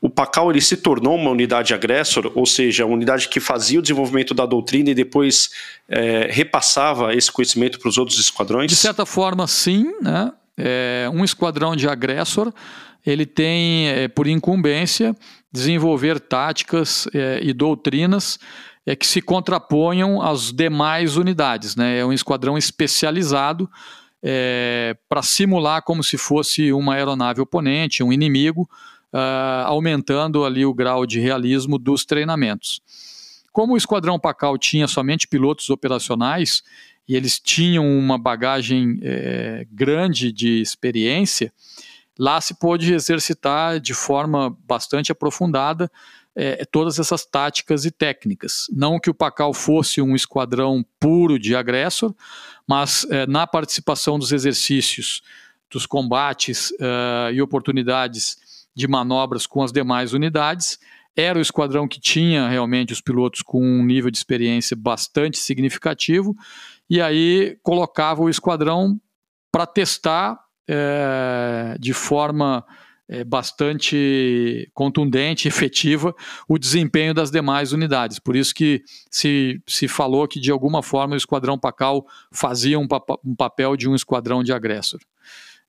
o 0.00 0.08
PACAL 0.08 0.50
ele 0.50 0.60
se 0.60 0.76
tornou 0.76 1.16
uma 1.16 1.30
unidade 1.30 1.74
agressor, 1.74 2.30
ou 2.34 2.46
seja, 2.46 2.86
uma 2.86 2.94
unidade 2.94 3.28
que 3.28 3.40
fazia 3.40 3.78
o 3.78 3.82
desenvolvimento 3.82 4.32
da 4.32 4.46
doutrina 4.46 4.90
e 4.90 4.94
depois 4.94 5.50
é, 5.88 6.28
repassava 6.30 7.14
esse 7.14 7.30
conhecimento 7.32 7.80
para 7.80 7.88
os 7.88 7.98
outros 7.98 8.18
esquadrões? 8.18 8.70
De 8.70 8.76
certa 8.76 9.04
forma, 9.04 9.46
sim. 9.48 9.92
Né? 10.00 10.32
É 10.56 11.10
um 11.12 11.24
esquadrão 11.24 11.74
de 11.74 11.88
agressor 11.88 12.52
ele 13.06 13.24
tem, 13.24 13.88
é, 13.88 14.08
por 14.08 14.26
incumbência, 14.26 15.16
desenvolver 15.52 16.20
táticas 16.20 17.08
é, 17.14 17.40
e 17.42 17.52
doutrinas 17.52 18.38
é, 18.88 18.96
que 18.96 19.06
se 19.06 19.20
contraponham 19.20 20.22
às 20.22 20.50
demais 20.50 21.18
unidades. 21.18 21.76
Né? 21.76 21.98
É 21.98 22.06
um 22.06 22.12
esquadrão 22.12 22.56
especializado 22.56 23.68
é, 24.22 24.96
para 25.06 25.20
simular 25.20 25.82
como 25.82 26.02
se 26.02 26.16
fosse 26.16 26.72
uma 26.72 26.94
aeronave 26.94 27.42
oponente, 27.42 28.02
um 28.02 28.10
inimigo, 28.10 28.62
uh, 29.12 29.66
aumentando 29.66 30.42
ali 30.42 30.64
o 30.64 30.72
grau 30.72 31.04
de 31.04 31.20
realismo 31.20 31.78
dos 31.78 32.06
treinamentos. 32.06 32.80
Como 33.52 33.74
o 33.74 33.76
Esquadrão 33.76 34.18
Pacal 34.18 34.56
tinha 34.56 34.88
somente 34.88 35.28
pilotos 35.28 35.68
operacionais 35.68 36.62
e 37.06 37.14
eles 37.14 37.38
tinham 37.38 37.86
uma 37.86 38.16
bagagem 38.16 38.98
é, 39.02 39.66
grande 39.70 40.32
de 40.32 40.62
experiência, 40.62 41.52
lá 42.18 42.40
se 42.40 42.58
pôde 42.58 42.94
exercitar 42.94 43.80
de 43.80 43.92
forma 43.92 44.56
bastante 44.66 45.12
aprofundada 45.12 45.90
é, 46.40 46.64
todas 46.64 47.00
essas 47.00 47.26
táticas 47.26 47.84
e 47.84 47.90
técnicas. 47.90 48.68
Não 48.72 49.00
que 49.00 49.10
o 49.10 49.14
Pacal 49.14 49.52
fosse 49.52 50.00
um 50.00 50.14
esquadrão 50.14 50.86
puro 51.00 51.36
de 51.36 51.56
agressor, 51.56 52.14
mas 52.64 53.04
é, 53.10 53.26
na 53.26 53.44
participação 53.44 54.16
dos 54.20 54.30
exercícios, 54.30 55.20
dos 55.68 55.84
combates 55.84 56.70
uh, 56.70 57.30
e 57.34 57.42
oportunidades 57.42 58.38
de 58.74 58.86
manobras 58.86 59.46
com 59.46 59.62
as 59.62 59.72
demais 59.72 60.14
unidades, 60.14 60.78
era 61.14 61.38
o 61.38 61.42
esquadrão 61.42 61.88
que 61.88 62.00
tinha 62.00 62.48
realmente 62.48 62.92
os 62.92 63.00
pilotos 63.00 63.42
com 63.42 63.60
um 63.60 63.84
nível 63.84 64.10
de 64.10 64.16
experiência 64.16 64.76
bastante 64.76 65.36
significativo, 65.36 66.34
e 66.88 67.02
aí 67.02 67.58
colocava 67.62 68.22
o 68.22 68.30
esquadrão 68.30 68.98
para 69.50 69.66
testar 69.66 70.38
é, 70.68 71.76
de 71.78 71.92
forma 71.92 72.64
é, 73.08 73.24
bastante 73.24 74.70
contundente, 74.74 75.48
efetiva, 75.48 76.14
o 76.46 76.58
desempenho 76.58 77.14
das 77.14 77.30
demais 77.30 77.72
unidades. 77.72 78.18
Por 78.18 78.36
isso 78.36 78.54
que 78.54 78.82
se, 79.10 79.60
se 79.66 79.88
falou 79.88 80.28
que, 80.28 80.38
de 80.38 80.50
alguma 80.50 80.82
forma, 80.82 81.14
o 81.14 81.16
Esquadrão 81.16 81.58
Pacal 81.58 82.06
fazia 82.30 82.78
um, 82.78 82.86
um 83.24 83.34
papel 83.34 83.76
de 83.76 83.88
um 83.88 83.94
esquadrão 83.94 84.42
de 84.42 84.52
agressor. 84.52 85.00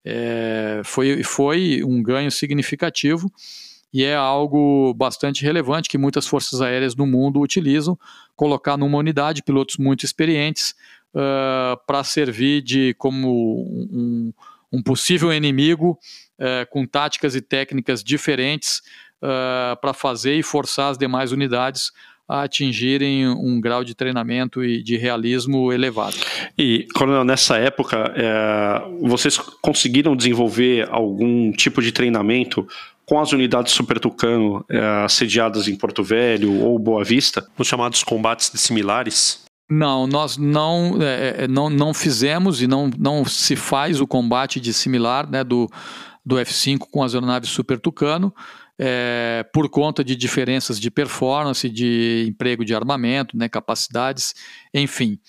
É, 0.04 0.82
foi, 0.84 1.24
foi 1.24 1.84
um 1.84 2.02
ganho 2.02 2.32
significativo 2.32 3.32
e 3.92 4.04
é 4.04 4.16
algo 4.16 4.94
bastante 4.94 5.44
relevante 5.44 5.90
que 5.90 5.98
muitas 5.98 6.28
forças 6.28 6.62
aéreas 6.62 6.96
no 6.96 7.08
mundo 7.08 7.42
utilizam, 7.42 7.98
colocar 8.36 8.78
numa 8.78 8.98
unidade 8.98 9.44
pilotos 9.44 9.78
muito 9.78 10.06
experientes 10.06 10.76
uh, 11.14 11.78
para 11.86 12.04
servir 12.04 12.62
de 12.62 12.94
como 12.98 13.64
um, 13.92 14.34
um 14.72 14.82
possível 14.82 15.34
inimigo 15.34 15.98
uh, 16.40 16.70
com 16.70 16.86
táticas 16.86 17.36
e 17.36 17.42
técnicas 17.42 18.04
diferentes 18.04 18.82
uh, 19.22 19.80
para 19.80 19.94
fazer 19.94 20.36
e 20.36 20.44
forçar 20.44 20.92
as 20.92 20.98
demais 20.98 21.32
unidades 21.32 21.92
a 22.30 22.44
atingirem 22.44 23.28
um 23.28 23.60
grau 23.60 23.84
de 23.84 23.96
treinamento 23.96 24.64
e 24.64 24.84
de 24.84 24.96
realismo 24.96 25.74
elevado. 25.74 26.16
E, 26.56 26.88
Coronel, 26.94 27.24
nessa 27.24 27.58
época, 27.58 28.14
é, 28.16 28.84
vocês 29.02 29.36
conseguiram 29.36 30.16
desenvolver 30.16 30.88
algum 30.92 31.52
tipo 31.52 31.82
de 31.82 31.92
treinamento 31.92 32.68
com 33.04 33.20
as 33.20 33.32
unidades 33.32 33.74
Super 33.74 34.00
Tucano 34.00 34.64
é, 34.70 35.08
sediadas 35.10 35.68
em 35.68 35.76
Porto 35.76 36.04
Velho 36.04 36.54
ou 36.62 36.78
Boa 36.78 37.04
Vista, 37.04 37.48
nos 37.58 37.68
chamados 37.68 38.04
combates 38.04 38.52
similares? 38.54 39.44
Não, 39.68 40.06
nós 40.06 40.38
não, 40.38 41.02
é, 41.02 41.44
é, 41.44 41.48
não, 41.48 41.68
não 41.68 41.96
fizemos 41.96 42.62
e 42.62 42.68
não, 42.68 42.92
não 42.96 43.26
se 43.26 43.56
faz 43.56 44.00
o 44.00 44.06
combate 44.06 44.60
de 44.60 44.72
similar 44.72 45.28
né, 45.28 45.44
do, 45.44 45.68
do 46.30 46.38
F-5 46.38 46.86
com 46.92 47.02
as 47.02 47.16
aeronaves 47.16 47.50
Super 47.50 47.80
Tucano, 47.80 48.32
é, 48.78 49.44
por 49.52 49.68
conta 49.68 50.04
de 50.04 50.16
diferenças 50.16 50.80
de 50.80 50.92
performance, 50.92 51.68
de 51.68 52.26
emprego 52.30 52.64
de 52.64 52.76
armamento, 52.76 53.36
né, 53.36 53.50
capacidades, 53.50 54.36
enfim. 54.72 55.20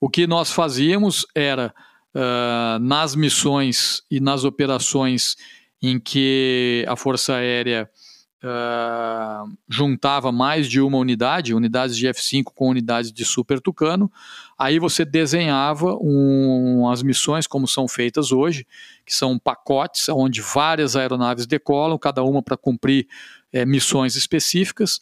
O 0.00 0.10
que 0.10 0.26
nós 0.26 0.50
fazíamos 0.50 1.24
era, 1.32 1.72
uh, 2.12 2.78
nas 2.80 3.14
missões 3.14 4.02
e 4.10 4.18
nas 4.18 4.42
operações 4.42 5.36
em 5.80 5.98
que 6.00 6.84
a 6.88 6.96
Força 6.96 7.36
Aérea 7.36 7.88
uh, 8.42 9.52
juntava 9.68 10.30
mais 10.30 10.68
de 10.68 10.80
uma 10.80 10.98
unidade, 10.98 11.54
unidades 11.54 11.96
de 11.96 12.06
F5 12.06 12.44
com 12.54 12.68
unidades 12.68 13.12
de 13.12 13.24
Super 13.24 13.60
Tucano, 13.60 14.10
aí 14.58 14.78
você 14.78 15.04
desenhava 15.04 15.96
um, 16.00 16.88
as 16.88 17.02
missões 17.02 17.46
como 17.46 17.66
são 17.66 17.88
feitas 17.88 18.32
hoje, 18.32 18.66
que 19.04 19.14
são 19.14 19.38
pacotes 19.38 20.08
onde 20.08 20.40
várias 20.40 20.96
aeronaves 20.96 21.46
decolam, 21.46 21.98
cada 21.98 22.22
uma 22.22 22.42
para 22.42 22.56
cumprir 22.56 23.06
é, 23.52 23.64
missões 23.64 24.16
específicas. 24.16 25.00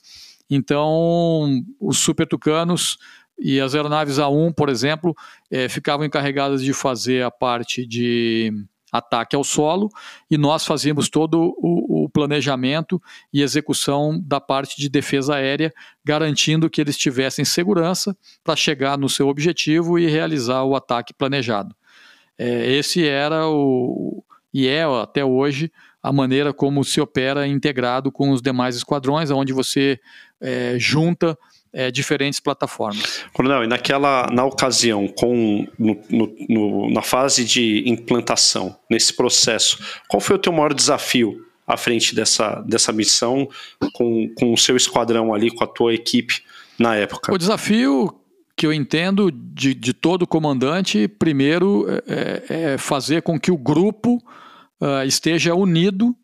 Então, 0.48 1.62
os 1.80 1.98
Super 1.98 2.26
Tucanos 2.26 2.98
e 3.38 3.60
as 3.60 3.74
aeronaves 3.74 4.16
A1, 4.16 4.54
por 4.54 4.68
exemplo, 4.68 5.14
é, 5.50 5.68
ficavam 5.68 6.06
encarregadas 6.06 6.62
de 6.62 6.72
fazer 6.72 7.22
a 7.22 7.30
parte 7.30 7.86
de 7.86 8.52
ataque 8.96 9.36
ao 9.36 9.44
solo 9.44 9.88
e 10.30 10.36
nós 10.36 10.64
fazíamos 10.64 11.08
todo 11.08 11.54
o, 11.58 12.04
o, 12.04 12.08
planejamento 12.08 13.00
e 13.32 13.42
execução 13.42 14.20
da 14.22 14.40
parte 14.40 14.80
de 14.80 14.88
defesa 14.88 15.34
aérea, 15.34 15.72
garantindo 16.04 16.70
que 16.70 16.80
eles 16.80 16.96
tivessem 16.96 17.44
segurança 17.44 18.16
para 18.42 18.56
chegar 18.56 18.96
no 18.96 19.08
seu 19.08 19.28
objetivo 19.28 19.98
e 19.98 20.06
realizar 20.06 20.62
o 20.64 20.74
ataque 20.74 21.12
planejado. 21.12 21.74
É, 22.38 22.72
esse 22.72 23.06
era 23.06 23.48
o 23.48 24.22
e 24.52 24.68
é 24.68 24.84
até 24.84 25.22
hoje 25.22 25.70
a 26.02 26.10
maneira 26.10 26.50
como 26.50 26.82
se 26.82 26.98
opera 26.98 27.46
integrado 27.46 28.10
com 28.10 28.30
os 28.30 28.40
demais 28.40 28.74
esquadrões, 28.74 29.30
onde 29.30 29.52
você 29.52 30.00
é, 30.40 30.78
junta 30.78 31.36
é, 31.76 31.90
diferentes 31.90 32.40
plataformas. 32.40 33.22
Coronel, 33.34 33.64
e 33.64 33.66
naquela, 33.66 34.26
na 34.32 34.46
ocasião, 34.46 35.06
com, 35.06 35.68
no, 35.78 36.02
no, 36.48 36.90
na 36.90 37.02
fase 37.02 37.44
de 37.44 37.84
implantação, 37.86 38.74
nesse 38.90 39.12
processo, 39.12 39.78
qual 40.08 40.18
foi 40.18 40.36
o 40.36 40.38
teu 40.38 40.54
maior 40.54 40.72
desafio 40.72 41.44
à 41.66 41.76
frente 41.76 42.14
dessa, 42.14 42.62
dessa 42.66 42.94
missão 42.94 43.46
com, 43.92 44.26
com 44.38 44.54
o 44.54 44.56
seu 44.56 44.74
esquadrão 44.74 45.34
ali, 45.34 45.50
com 45.50 45.62
a 45.62 45.66
tua 45.66 45.92
equipe 45.92 46.42
na 46.78 46.96
época? 46.96 47.30
O 47.30 47.36
desafio 47.36 48.18
que 48.56 48.66
eu 48.66 48.72
entendo 48.72 49.30
de, 49.30 49.74
de 49.74 49.92
todo 49.92 50.26
comandante, 50.26 51.06
primeiro, 51.06 51.84
é, 52.08 52.72
é 52.72 52.78
fazer 52.78 53.20
com 53.20 53.38
que 53.38 53.50
o 53.50 53.58
grupo 53.58 54.16
uh, 54.80 55.04
esteja 55.06 55.54
unido 55.54 56.16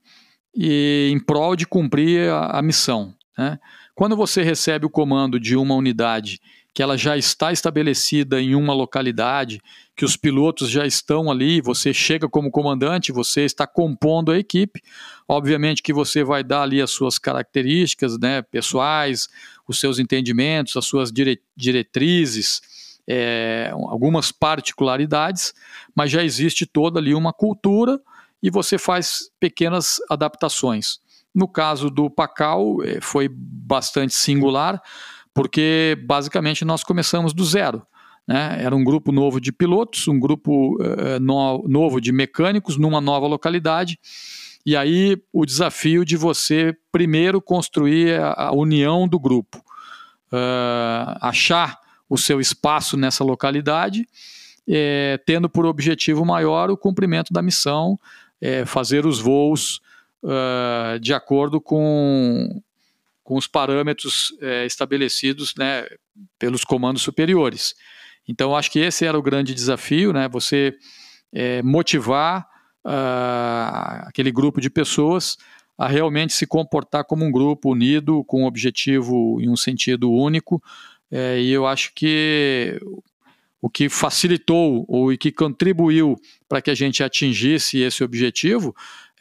e 0.57 1.11
em 1.13 1.21
prol 1.21 1.55
de 1.55 1.67
cumprir 1.67 2.31
a, 2.31 2.59
a 2.59 2.63
missão. 2.63 3.15
Né? 3.37 3.59
Quando 4.03 4.17
você 4.17 4.43
recebe 4.43 4.85
o 4.85 4.91
comando 4.91 5.39
de 5.39 5.55
uma 5.55 5.77
unidade 5.77 6.41
que 6.75 6.83
ela 6.83 6.99
já 6.99 7.17
está 7.17 7.53
estabelecida 7.53 8.41
em 8.41 8.53
uma 8.53 8.75
localidade, 8.75 9.61
que 9.95 10.05
os 10.05 10.17
pilotos 10.17 10.69
já 10.69 10.85
estão 10.85 11.31
ali, 11.31 11.61
você 11.61 11.95
chega 11.95 12.29
como 12.29 12.51
comandante, 12.51 13.13
você 13.13 13.43
está 13.43 13.65
compondo 13.65 14.33
a 14.33 14.39
equipe. 14.41 14.83
Obviamente 15.29 15.85
que 15.85 15.93
você 15.93 16.25
vai 16.25 16.43
dar 16.43 16.63
ali 16.63 16.83
as 16.83 16.91
suas 16.91 17.17
características 17.17 18.19
né, 18.19 18.43
pessoais, 18.43 19.29
os 19.69 19.79
seus 19.79 20.01
entendimentos, 20.01 20.77
as 20.77 20.85
suas 20.85 21.13
dire 21.13 21.41
diretrizes, 21.57 22.99
é, 23.07 23.71
algumas 23.73 24.33
particularidades, 24.33 25.55
mas 25.95 26.11
já 26.11 26.25
existe 26.25 26.67
toda 26.67 26.99
ali 26.99 27.15
uma 27.15 27.33
cultura 27.33 28.01
e 28.43 28.51
você 28.51 28.79
faz 28.79 29.31
pequenas 29.39 30.01
adaptações. 30.11 31.01
No 31.35 31.49
caso 31.49 31.89
do 31.89 32.11
Pacal, 32.11 32.83
eh, 32.85 32.99
foi 33.01 33.29
bastante 33.29 34.15
singular, 34.15 34.81
porque 35.33 35.97
basicamente 36.07 36.65
nós 36.65 36.85
começamos 36.85 37.33
do 37.33 37.45
zero. 37.45 37.87
Né? 38.27 38.59
Era 38.63 38.77
um 38.77 38.85
grupo 38.85 39.11
novo 39.11 39.41
de 39.41 39.51
pilotos, 39.51 40.07
um 40.09 40.21
grupo 40.21 40.77
uh, 40.77 41.19
no, 41.21 41.65
novo 41.67 42.01
de 42.01 42.13
mecânicos 42.13 42.77
numa 42.77 43.01
nova 43.01 43.27
localidade. 43.27 43.99
E 44.65 44.77
aí 44.77 45.17
o 45.33 45.45
desafio 45.45 46.05
de 46.05 46.17
você 46.17 46.77
primeiro 46.93 47.41
construir 47.41 48.21
a, 48.21 48.49
a 48.49 48.53
união 48.53 49.09
do 49.09 49.19
grupo, 49.19 49.59
uh, 49.59 51.17
achar 51.21 51.81
o 52.09 52.19
seu 52.19 52.41
espaço 52.41 52.97
nessa 52.97 53.25
localidade, 53.25 54.07
tendo 55.25 55.49
por 55.49 55.65
objetivo 55.65 56.27
maior 56.27 56.71
o 56.71 56.77
cumprimento 56.77 57.33
da 57.33 57.41
missão, 57.41 57.99
fazer 58.67 59.07
os 59.07 59.19
voos 59.19 59.81
uh, 60.23 60.99
de 61.01 61.13
acordo 61.13 61.61
com, 61.61 62.63
com 63.23 63.37
os 63.37 63.47
parâmetros 63.47 64.37
é, 64.41 64.67
estabelecidos 64.67 65.55
né, 65.57 65.87
pelos 66.39 66.65
comandos 66.65 67.03
superiores. 67.03 67.75
Então, 68.29 68.57
acho 68.57 68.71
que 68.71 68.79
esse 68.79 69.05
era 69.05 69.19
o 69.19 69.23
grande 69.23 69.55
desafio, 69.55 70.13
né, 70.13 70.29
você 70.29 70.75
é, 71.33 71.63
motivar 71.63 72.47
uh, 72.85 74.07
aquele 74.07 74.31
grupo 74.31 74.61
de 74.61 74.71
pessoas 74.71 75.37
a 75.77 75.89
realmente 75.89 76.33
se 76.33 76.47
comportar 76.47 77.05
como 77.05 77.25
um 77.25 77.33
grupo 77.33 77.73
unido, 77.73 78.23
com 78.25 78.43
um 78.43 78.47
objetivo 78.47 79.41
em 79.41 79.49
um 79.49 79.57
sentido 79.57 80.11
único. 80.11 80.63
É, 81.11 81.41
e 81.41 81.51
eu 81.51 81.67
acho 81.67 81.93
que 81.95 82.79
o 83.61 83.71
que 83.71 83.89
facilitou 83.89 84.85
ou 84.89 85.17
que 85.17 85.31
contribuiu 85.31 86.17
para 86.49 86.61
que 86.61 86.71
a 86.71 86.75
gente 86.75 87.03
atingisse 87.03 87.79
esse 87.79 88.03
objetivo 88.03 88.75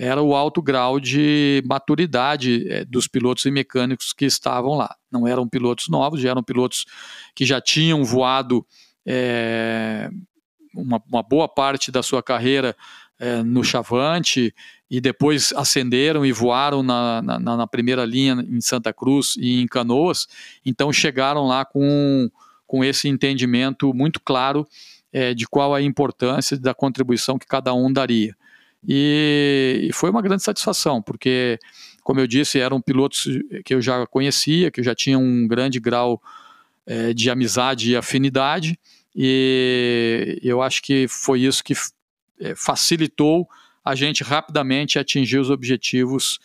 era 0.04 0.20
o 0.20 0.36
alto 0.36 0.64
grau 0.64 1.00
de 1.00 1.62
maturidade 1.64 2.68
é, 2.68 2.84
dos 2.84 3.08
pilotos 3.08 3.46
e 3.46 3.52
mecânicos 3.52 4.14
que 4.14 4.26
estavam 4.26 4.74
lá. 4.74 4.96
Não 5.12 5.28
eram 5.28 5.48
pilotos 5.48 5.90
novos, 5.90 6.26
eram 6.26 6.42
pilotos 6.42 6.86
que 7.36 7.46
já 7.46 7.62
tinham 7.62 8.04
voado 8.04 8.66
é, 9.06 10.10
uma, 10.76 11.00
uma, 11.08 11.22
boa 11.22 11.48
parte 11.48 11.92
da 11.92 12.02
sua 12.02 12.24
carreira 12.24 12.76
é, 13.20 13.44
no 13.44 13.64
Chavante 13.64 14.52
e 14.90 15.00
depois 15.00 15.54
ascenderam 15.54 16.26
e 16.26 16.32
voaram 16.32 16.82
na, 16.82 17.22
na, 17.22 17.40
na, 17.40 17.68
primeira 17.68 18.04
linha 18.04 18.44
em 18.50 18.60
Santa 18.60 18.92
Cruz 18.92 19.36
e 19.38 19.62
em 19.62 19.68
Canoas. 19.68 20.28
Então 20.66 20.92
chegaram 20.92 21.46
lá 21.46 21.64
com, 21.64 22.28
com 22.66 22.84
esse 22.84 23.08
entendimento 23.08 23.94
muito 23.94 24.20
claro 24.20 24.68
é, 25.14 25.36
de 25.36 25.46
qual 25.46 25.76
a 25.76 25.82
importância 25.82 26.58
da 26.58 26.74
contribuição 26.74 27.38
que 27.38 27.46
cada 27.46 27.72
um 27.72 27.94
daria. 27.94 28.36
E, 28.88 29.88
e, 29.90 29.94
foi 29.94 30.10
uma 30.10 30.22
grande 30.22 30.44
satisfação, 30.44 31.02
porque, 31.02 31.60
como 32.04 32.20
eu 32.20 32.28
disse, 32.28 32.60
eram 32.60 32.82
pilotos 32.82 33.28
que 33.64 33.74
eu 33.76 33.82
já 33.82 34.06
conhecia, 34.08 34.72
que 34.72 34.80
eu 34.80 34.84
já 34.84 34.96
tinha 34.96 35.20
um 35.20 35.48
grande 35.48 35.80
grau 35.80 36.22
é, 36.86 37.14
de 37.14 37.30
amizade 37.30 37.92
e 37.92 37.96
afinidade, 37.96 38.80
e 39.16 40.40
eu 40.42 40.62
acho 40.62 40.82
que 40.82 41.06
foi 41.08 41.42
isso 41.42 41.64
que 41.64 41.74
é, 42.40 42.56
facilitou 42.56 43.48
a 43.84 43.94
gente 43.94 44.24
rapidamente 44.24 44.98
atingir 44.98 45.38
os 45.38 45.50
objetivos 45.50 46.40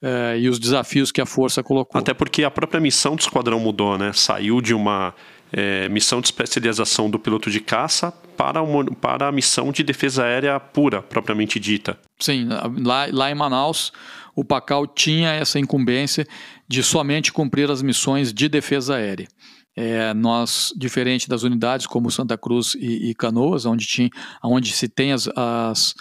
é, 0.00 0.38
e 0.38 0.48
os 0.48 0.58
desafios 0.58 1.12
que 1.12 1.20
a 1.20 1.26
força 1.26 1.62
colocou. 1.62 1.98
Até 1.98 2.12
porque 2.12 2.44
a 2.44 2.50
própria 2.50 2.80
missão 2.80 3.16
do 3.16 3.20
esquadrão 3.20 3.58
mudou, 3.60 3.96
né? 3.96 4.12
Saiu 4.12 4.60
de 4.60 4.74
uma 4.74 5.14
é, 5.52 5.88
missão 5.88 6.20
de 6.20 6.28
especialização 6.28 7.10
do 7.10 7.18
piloto 7.18 7.50
de 7.50 7.60
caça 7.60 8.10
para, 8.36 8.62
uma, 8.62 8.84
para 8.84 9.28
a 9.28 9.32
missão 9.32 9.70
de 9.70 9.82
defesa 9.82 10.24
aérea 10.24 10.58
pura, 10.58 11.02
propriamente 11.02 11.60
dita. 11.60 11.98
Sim, 12.18 12.48
lá, 12.78 13.06
lá 13.12 13.30
em 13.30 13.34
Manaus, 13.34 13.92
o 14.34 14.42
PACAL 14.42 14.86
tinha 14.86 15.30
essa 15.32 15.58
incumbência 15.58 16.26
de 16.66 16.82
somente 16.82 17.32
cumprir 17.32 17.70
as 17.70 17.82
missões 17.82 18.32
de 18.32 18.48
defesa 18.48 18.96
aérea. 18.96 19.28
É, 19.76 20.12
nós, 20.14 20.72
diferente 20.76 21.28
das 21.28 21.42
unidades 21.42 21.86
como 21.86 22.10
Santa 22.10 22.36
Cruz 22.36 22.74
e, 22.74 23.10
e 23.10 23.14
Canoas, 23.14 23.64
onde, 23.64 23.86
tinha, 23.86 24.10
onde 24.42 24.72
se 24.72 24.88
tem 24.88 25.12
as, 25.12 25.28
as 25.28 25.94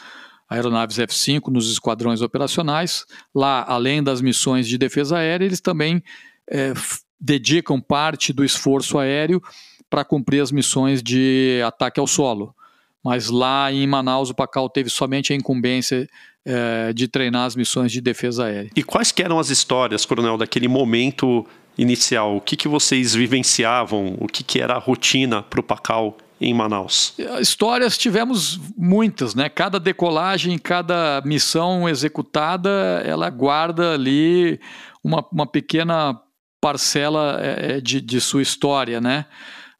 aeronaves 0.50 1.00
F-5 1.00 1.48
nos 1.48 1.72
esquadrões 1.72 2.22
operacionais, 2.22 3.06
lá, 3.34 3.64
além 3.68 4.04
das 4.04 4.22
missões 4.22 4.68
de 4.68 4.78
defesa 4.78 5.18
aérea, 5.18 5.46
eles 5.46 5.62
também 5.62 6.04
é, 6.50 6.74
dedicam 7.22 7.80
parte 7.80 8.34
do 8.34 8.44
esforço 8.44 8.98
aéreo 8.98 9.42
para 9.90 10.04
cumprir 10.04 10.42
as 10.42 10.52
missões 10.52 11.04
de 11.04 11.62
ataque 11.66 12.00
ao 12.00 12.08
solo. 12.08 12.56
Mas 13.04 13.30
lá 13.30 13.72
em 13.72 13.86
Manaus, 13.86 14.30
o 14.30 14.34
PACAL 14.34 14.70
teve 14.70 14.90
somente 14.90 15.34
a 15.34 15.36
incumbência 15.36 16.08
é, 16.46 16.94
de 16.94 17.08
treinar 17.08 17.46
as 17.46 17.56
missões 17.56 17.92
de 17.92 18.00
defesa 18.00 18.46
aérea. 18.46 18.72
E 18.76 18.84
quais 18.84 19.14
eram 19.18 19.38
as 19.38 19.50
histórias, 19.50 20.06
coronel, 20.06 20.38
daquele 20.38 20.68
momento 20.68 21.46
inicial? 21.78 22.36
O 22.38 22.42
que, 22.42 22.56
que 22.56 22.68
vocês 22.68 23.14
vivenciavam? 23.14 24.16
O 24.20 24.28
que, 24.28 24.44
que 24.44 24.62
era 24.62 24.76
a 24.76 24.80
rotina 24.80 25.42
para 25.42 25.60
o 25.60 25.64
Pacal 25.64 26.18
em 26.40 26.54
Manaus? 26.54 27.14
Histórias 27.40 27.98
tivemos 27.98 28.60
muitas, 28.78 29.36
né? 29.36 29.50
Cada 29.50 29.80
decolagem, 29.80 30.58
cada 30.58 31.22
missão 31.26 31.90
executada, 31.90 33.02
ela 33.06 33.30
guarda 33.30 33.94
ali 33.94 34.60
uma, 35.04 35.26
uma 35.32 35.48
pequena 35.48 36.20
parcela 36.62 37.40
é, 37.42 37.82
de, 37.82 38.00
de 38.00 38.22
sua 38.22 38.42
história, 38.42 39.02
né? 39.02 39.26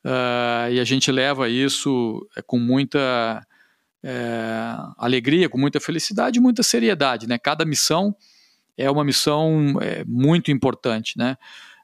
Uh, 0.04 0.74
e 0.74 0.80
a 0.80 0.84
gente 0.84 1.12
leva 1.12 1.48
isso 1.48 2.28
é, 2.36 2.42
com 2.42 2.58
muita 2.58 3.46
é, 4.04 4.76
alegria, 4.98 5.48
com 5.48 5.60
muita 5.60 5.80
felicidade 5.80 6.40
e 6.40 6.42
muita 6.42 6.64
seriedade, 6.64 7.28
né? 7.28 7.38
Cada 7.38 7.64
missão 7.64 8.16
é 8.76 8.90
uma 8.90 9.04
missão 9.04 9.78
é, 9.80 10.04
muito 10.06 10.52
importante, 10.52 11.18
né? 11.18 11.38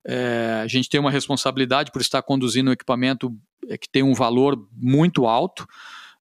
É, 0.04 0.62
a 0.64 0.68
gente 0.68 0.90
tem 0.90 1.00
uma 1.00 1.12
responsabilidade 1.12 1.92
por 1.92 2.02
estar 2.02 2.22
conduzindo 2.22 2.70
um 2.70 2.74
equipamento 2.74 3.36
é, 3.70 3.78
que 3.78 3.90
tem 3.90 4.02
um 4.02 4.14
valor 4.14 4.68
muito 4.72 5.28
alto, 5.28 5.68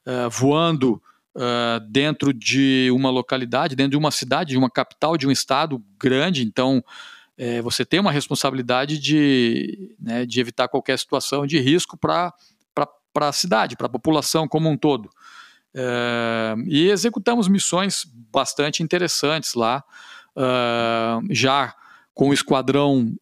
é, 0.05 0.29
voando 0.29 1.01
é, 1.37 1.81
dentro 1.89 2.35
de 2.35 2.91
uma 2.93 3.11
localidade, 3.11 3.77
dentro 3.77 3.93
de 3.93 3.97
uma 3.97 4.11
cidade, 4.11 4.51
de 4.51 4.59
uma 4.59 4.68
capital, 4.68 5.16
de 5.16 5.27
um 5.27 5.31
estado 5.31 5.83
grande. 5.99 6.45
Então, 6.45 6.85
é, 7.37 7.61
você 7.62 7.84
tem 7.84 8.01
uma 8.01 8.12
responsabilidade 8.12 8.99
de, 8.99 9.95
né, 10.01 10.24
de 10.24 10.41
evitar 10.41 10.68
qualquer 10.68 10.99
situação 10.99 11.47
de 11.47 11.59
risco 11.59 11.97
para 11.97 12.32
a 13.16 13.32
cidade, 13.32 13.76
para 13.76 13.87
a 13.87 13.91
população 13.91 14.49
como 14.49 14.68
um 14.68 14.76
todo. 14.76 15.11
É, 15.74 16.55
e 16.66 16.89
executamos 16.89 17.49
missões 17.49 18.05
bastante 18.32 18.82
interessantes 18.82 19.55
lá, 19.55 19.82
já 21.30 21.74
com 22.12 22.28
o 22.28 22.34
esquadrão 22.34 23.16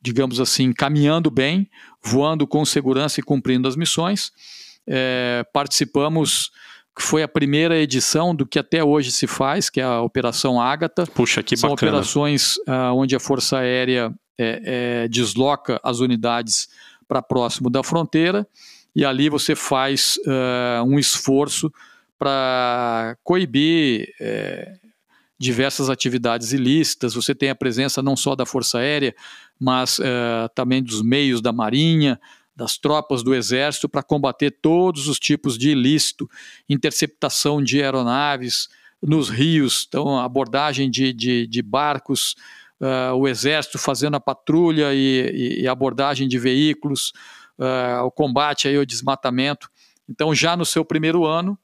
digamos 0.00 0.40
assim, 0.40 0.72
caminhando 0.72 1.30
bem, 1.30 1.68
voando 2.02 2.46
com 2.46 2.64
segurança 2.64 3.20
e 3.20 3.22
cumprindo 3.22 3.68
as 3.68 3.76
missões. 3.76 4.32
É, 4.86 5.44
participamos, 5.52 6.50
que 6.98 7.04
foi 7.04 7.22
a 7.22 7.28
primeira 7.28 7.78
edição 7.78 8.34
do 8.34 8.44
que 8.44 8.58
até 8.58 8.82
hoje 8.82 9.12
se 9.12 9.28
faz, 9.28 9.70
que 9.70 9.80
é 9.80 9.84
a 9.84 10.00
Operação 10.00 10.60
Ágata. 10.60 11.06
Puxa, 11.06 11.44
que 11.44 11.56
São 11.56 11.70
bacana. 11.70 11.92
operações 11.92 12.56
ah, 12.66 12.92
onde 12.92 13.14
a 13.14 13.20
Força 13.20 13.58
Aérea 13.58 14.12
é, 14.36 15.04
é, 15.04 15.08
desloca 15.08 15.80
as 15.84 16.00
unidades 16.00 16.68
para 17.06 17.22
próximo 17.22 17.70
da 17.70 17.84
fronteira 17.84 18.44
e 18.96 19.04
ali 19.04 19.28
você 19.28 19.54
faz 19.54 20.18
uh, 20.26 20.82
um 20.84 20.98
esforço 20.98 21.72
para 22.18 23.16
coibir 23.22 24.12
é, 24.20 24.74
diversas 25.38 25.88
atividades 25.88 26.52
ilícitas. 26.52 27.14
Você 27.14 27.32
tem 27.32 27.48
a 27.48 27.54
presença 27.54 28.02
não 28.02 28.16
só 28.16 28.34
da 28.34 28.44
Força 28.44 28.78
Aérea, 28.78 29.14
mas 29.58 30.00
uh, 30.00 30.48
também 30.52 30.82
dos 30.82 31.00
meios 31.00 31.40
da 31.40 31.52
Marinha, 31.52 32.20
das 32.58 32.76
tropas 32.76 33.22
do 33.22 33.32
Exército, 33.32 33.88
para 33.88 34.02
combater 34.02 34.50
todos 34.50 35.06
os 35.06 35.20
tipos 35.20 35.56
de 35.56 35.70
ilícito, 35.70 36.28
interceptação 36.68 37.62
de 37.62 37.80
aeronaves 37.80 38.68
nos 39.00 39.28
rios, 39.28 39.86
então 39.86 40.18
abordagem 40.18 40.90
de, 40.90 41.12
de, 41.12 41.46
de 41.46 41.62
barcos, 41.62 42.34
uh, 42.80 43.14
o 43.14 43.28
Exército 43.28 43.78
fazendo 43.78 44.16
a 44.16 44.20
patrulha 44.20 44.92
e, 44.92 45.60
e 45.60 45.68
abordagem 45.68 46.26
de 46.26 46.36
veículos, 46.36 47.12
uh, 47.60 48.02
o 48.04 48.10
combate 48.10 48.66
aí 48.66 48.76
ao 48.76 48.84
desmatamento. 48.84 49.70
Então, 50.08 50.34
já 50.34 50.56
no 50.56 50.66
seu 50.66 50.84
primeiro 50.84 51.24
ano, 51.24 51.56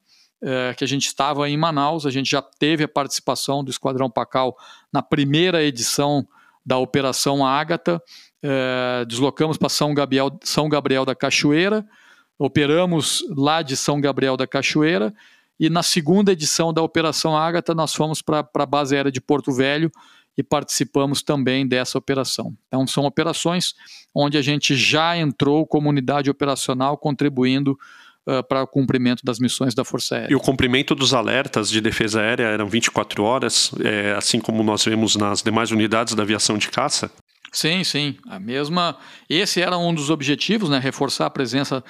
que 0.77 0.83
a 0.83 0.87
gente 0.87 1.07
estava 1.07 1.49
em 1.49 1.57
Manaus, 1.57 2.05
a 2.05 2.11
gente 2.11 2.29
já 2.29 2.41
teve 2.41 2.83
a 2.83 2.87
participação 2.87 3.63
do 3.63 3.71
Esquadrão 3.71 4.11
Pacal 4.11 4.55
na 4.93 5.01
primeira 5.01 5.63
edição 5.63 6.27
da 6.63 6.77
Operação 6.77 7.43
Ágata, 7.43 7.99
é, 8.47 9.05
deslocamos 9.05 9.57
para 9.57 9.69
São 9.69 9.93
Gabriel, 9.93 10.37
São 10.43 10.69
Gabriel 10.69 11.03
da 11.03 11.15
Cachoeira, 11.15 11.83
operamos 12.37 13.23
lá 13.35 13.63
de 13.63 13.75
São 13.75 13.99
Gabriel 13.99 14.37
da 14.37 14.45
Cachoeira, 14.45 15.13
e 15.59 15.69
na 15.69 15.81
segunda 15.81 16.31
edição 16.31 16.71
da 16.71 16.81
Operação 16.81 17.35
Ágata 17.35 17.73
nós 17.73 17.93
fomos 17.93 18.21
para 18.21 18.47
a 18.53 18.65
base 18.65 18.95
aérea 18.95 19.11
de 19.11 19.21
Porto 19.21 19.51
Velho 19.51 19.91
e 20.37 20.43
participamos 20.43 21.23
também 21.23 21.65
dessa 21.65 21.97
operação. 21.97 22.53
Então 22.67 22.85
são 22.85 23.05
operações 23.05 23.73
onde 24.13 24.37
a 24.37 24.41
gente 24.41 24.75
já 24.75 25.17
entrou 25.17 25.65
como 25.65 25.89
unidade 25.89 26.29
operacional 26.29 26.97
contribuindo 26.97 27.77
uh, 28.27 28.43
para 28.43 28.63
o 28.63 28.67
cumprimento 28.67 29.23
das 29.23 29.39
missões 29.39 29.73
da 29.73 29.85
Força 29.85 30.15
Aérea. 30.15 30.33
E 30.33 30.35
o 30.35 30.39
cumprimento 30.39 30.93
dos 30.93 31.13
alertas 31.13 31.69
de 31.69 31.79
defesa 31.79 32.21
aérea 32.21 32.43
eram 32.43 32.67
24 32.67 33.23
horas, 33.23 33.71
é, 33.81 34.13
assim 34.17 34.39
como 34.39 34.61
nós 34.61 34.83
vemos 34.83 35.15
nas 35.15 35.41
demais 35.41 35.71
unidades 35.71 36.13
da 36.13 36.23
aviação 36.23 36.57
de 36.57 36.69
caça? 36.69 37.09
Sim, 37.51 37.83
sim. 37.83 38.17
A 38.27 38.39
mesma. 38.39 38.97
Esse 39.29 39.61
era 39.61 39.77
um 39.77 39.93
dos 39.93 40.09
objetivos, 40.09 40.69
né? 40.69 40.79
Reforçar 40.79 41.27
a 41.27 41.29
presença 41.29 41.83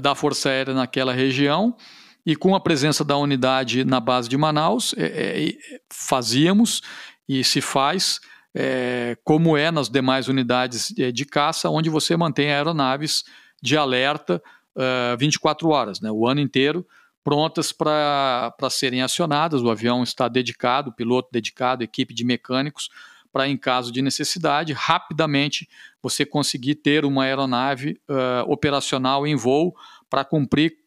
da 0.00 0.14
Força 0.14 0.48
Aérea 0.48 0.74
naquela 0.74 1.12
região. 1.12 1.76
E 2.24 2.36
com 2.36 2.54
a 2.54 2.60
presença 2.60 3.04
da 3.04 3.16
unidade 3.16 3.84
na 3.84 3.98
base 3.98 4.28
de 4.28 4.36
Manaus, 4.36 4.94
é, 4.96 5.48
é, 5.48 5.54
fazíamos 5.90 6.82
e 7.28 7.42
se 7.42 7.60
faz 7.60 8.20
é, 8.54 9.16
como 9.24 9.56
é 9.56 9.70
nas 9.70 9.88
demais 9.88 10.28
unidades 10.28 10.92
de 10.92 11.24
caça, 11.24 11.70
onde 11.70 11.88
você 11.88 12.16
mantém 12.16 12.52
aeronaves 12.52 13.24
de 13.62 13.76
alerta 13.76 14.42
uh, 14.76 15.16
24 15.18 15.68
horas, 15.68 16.00
né, 16.00 16.10
o 16.10 16.26
ano 16.26 16.40
inteiro, 16.40 16.86
prontas 17.22 17.72
para 17.72 18.52
serem 18.70 19.02
acionadas. 19.02 19.62
O 19.62 19.70
avião 19.70 20.02
está 20.02 20.26
dedicado, 20.28 20.92
piloto 20.92 21.28
dedicado, 21.30 21.84
equipe 21.84 22.14
de 22.14 22.24
mecânicos, 22.24 22.88
para, 23.32 23.48
em 23.48 23.56
caso 23.56 23.92
de 23.92 24.02
necessidade, 24.02 24.72
rapidamente 24.72 25.68
você 26.02 26.24
conseguir 26.24 26.76
ter 26.76 27.04
uma 27.04 27.24
aeronave 27.24 28.00
uh, 28.08 28.50
operacional 28.50 29.26
em 29.26 29.36
voo 29.36 29.74
para 30.08 30.24
cumprir 30.24 30.80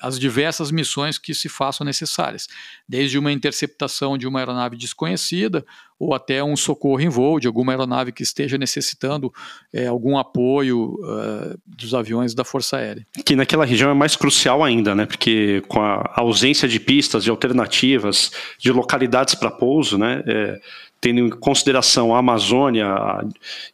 as 0.00 0.18
diversas 0.18 0.70
missões 0.70 1.18
que 1.18 1.34
se 1.34 1.48
façam 1.48 1.84
necessárias, 1.84 2.46
desde 2.88 3.18
uma 3.18 3.32
interceptação 3.32 4.16
de 4.18 4.26
uma 4.26 4.38
aeronave 4.38 4.76
desconhecida 4.76 5.64
ou 5.98 6.14
até 6.14 6.42
um 6.42 6.56
socorro 6.56 7.00
em 7.00 7.08
voo 7.08 7.38
de 7.38 7.46
alguma 7.46 7.72
aeronave 7.72 8.12
que 8.12 8.22
esteja 8.22 8.56
necessitando 8.56 9.32
é, 9.72 9.86
algum 9.86 10.16
apoio 10.16 10.94
uh, 10.94 11.58
dos 11.66 11.94
aviões 11.94 12.34
da 12.34 12.44
Força 12.44 12.78
Aérea. 12.78 13.06
Que 13.24 13.36
naquela 13.36 13.66
região 13.66 13.90
é 13.90 13.94
mais 13.94 14.16
crucial 14.16 14.64
ainda, 14.64 14.94
né? 14.94 15.04
Porque 15.04 15.62
com 15.68 15.80
a 15.80 16.10
ausência 16.16 16.66
de 16.66 16.80
pistas, 16.80 17.24
de 17.24 17.30
alternativas, 17.30 18.30
de 18.58 18.72
localidades 18.72 19.34
para 19.34 19.50
pouso, 19.50 19.98
né? 19.98 20.22
É, 20.26 20.60
tendo 21.00 21.20
em 21.20 21.30
consideração 21.30 22.14
a 22.14 22.18
Amazônia, 22.18 22.86
a 22.86 23.24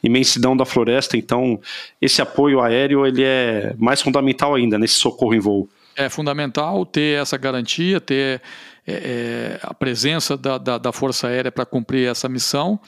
imensidão 0.03 0.57
da 0.57 0.65
floresta, 0.65 1.17
então 1.17 1.61
esse 2.01 2.23
apoio 2.23 2.61
aéreo 2.61 3.05
ele 3.05 3.25
é 3.25 3.75
mais 3.77 4.01
fundamental 4.01 4.55
ainda 4.55 4.79
nesse 4.79 4.95
socorro 4.95 5.35
em 5.35 5.41
voo. 5.41 5.69
É 5.97 6.09
fundamental 6.09 6.85
ter 6.87 7.21
essa 7.21 7.37
garantia, 7.37 8.01
ter 8.01 8.41
é, 8.87 8.93
é, 8.93 9.59
a 9.63 9.75
presença 9.75 10.37
da, 10.37 10.59
da, 10.59 10.79
da 10.79 10.93
Força 10.93 11.27
Aérea 11.27 11.51
para 11.51 11.67
cumprir 11.67 12.09
essa 12.09 12.29
missão. 12.29 12.79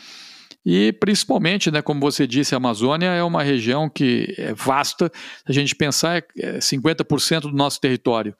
E 0.64 0.92
principalmente, 0.92 1.70
né, 1.70 1.80
como 1.80 2.00
você 2.00 2.26
disse, 2.26 2.54
a 2.54 2.58
Amazônia 2.58 3.06
é 3.06 3.22
uma 3.22 3.42
região 3.42 3.88
que 3.88 4.34
é 4.36 4.52
vasta. 4.52 5.10
Se 5.46 5.50
a 5.50 5.52
gente 5.52 5.74
pensar, 5.74 6.22
é 6.36 6.58
50% 6.58 7.36
é 7.36 7.40
do 7.40 7.52
nosso 7.52 7.80
território. 7.80 8.34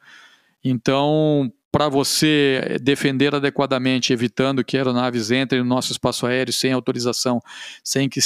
Então, 0.63 1.51
para 1.71 1.89
você 1.89 2.79
defender 2.81 3.35
adequadamente, 3.35 4.13
evitando 4.13 4.65
que 4.65 4.77
aeronaves 4.77 5.31
entrem 5.31 5.63
no 5.63 5.69
nosso 5.69 5.93
espaço 5.93 6.27
aéreo 6.27 6.53
sem 6.53 6.73
autorização, 6.73 7.41
sem 7.85 8.09
que 8.09 8.21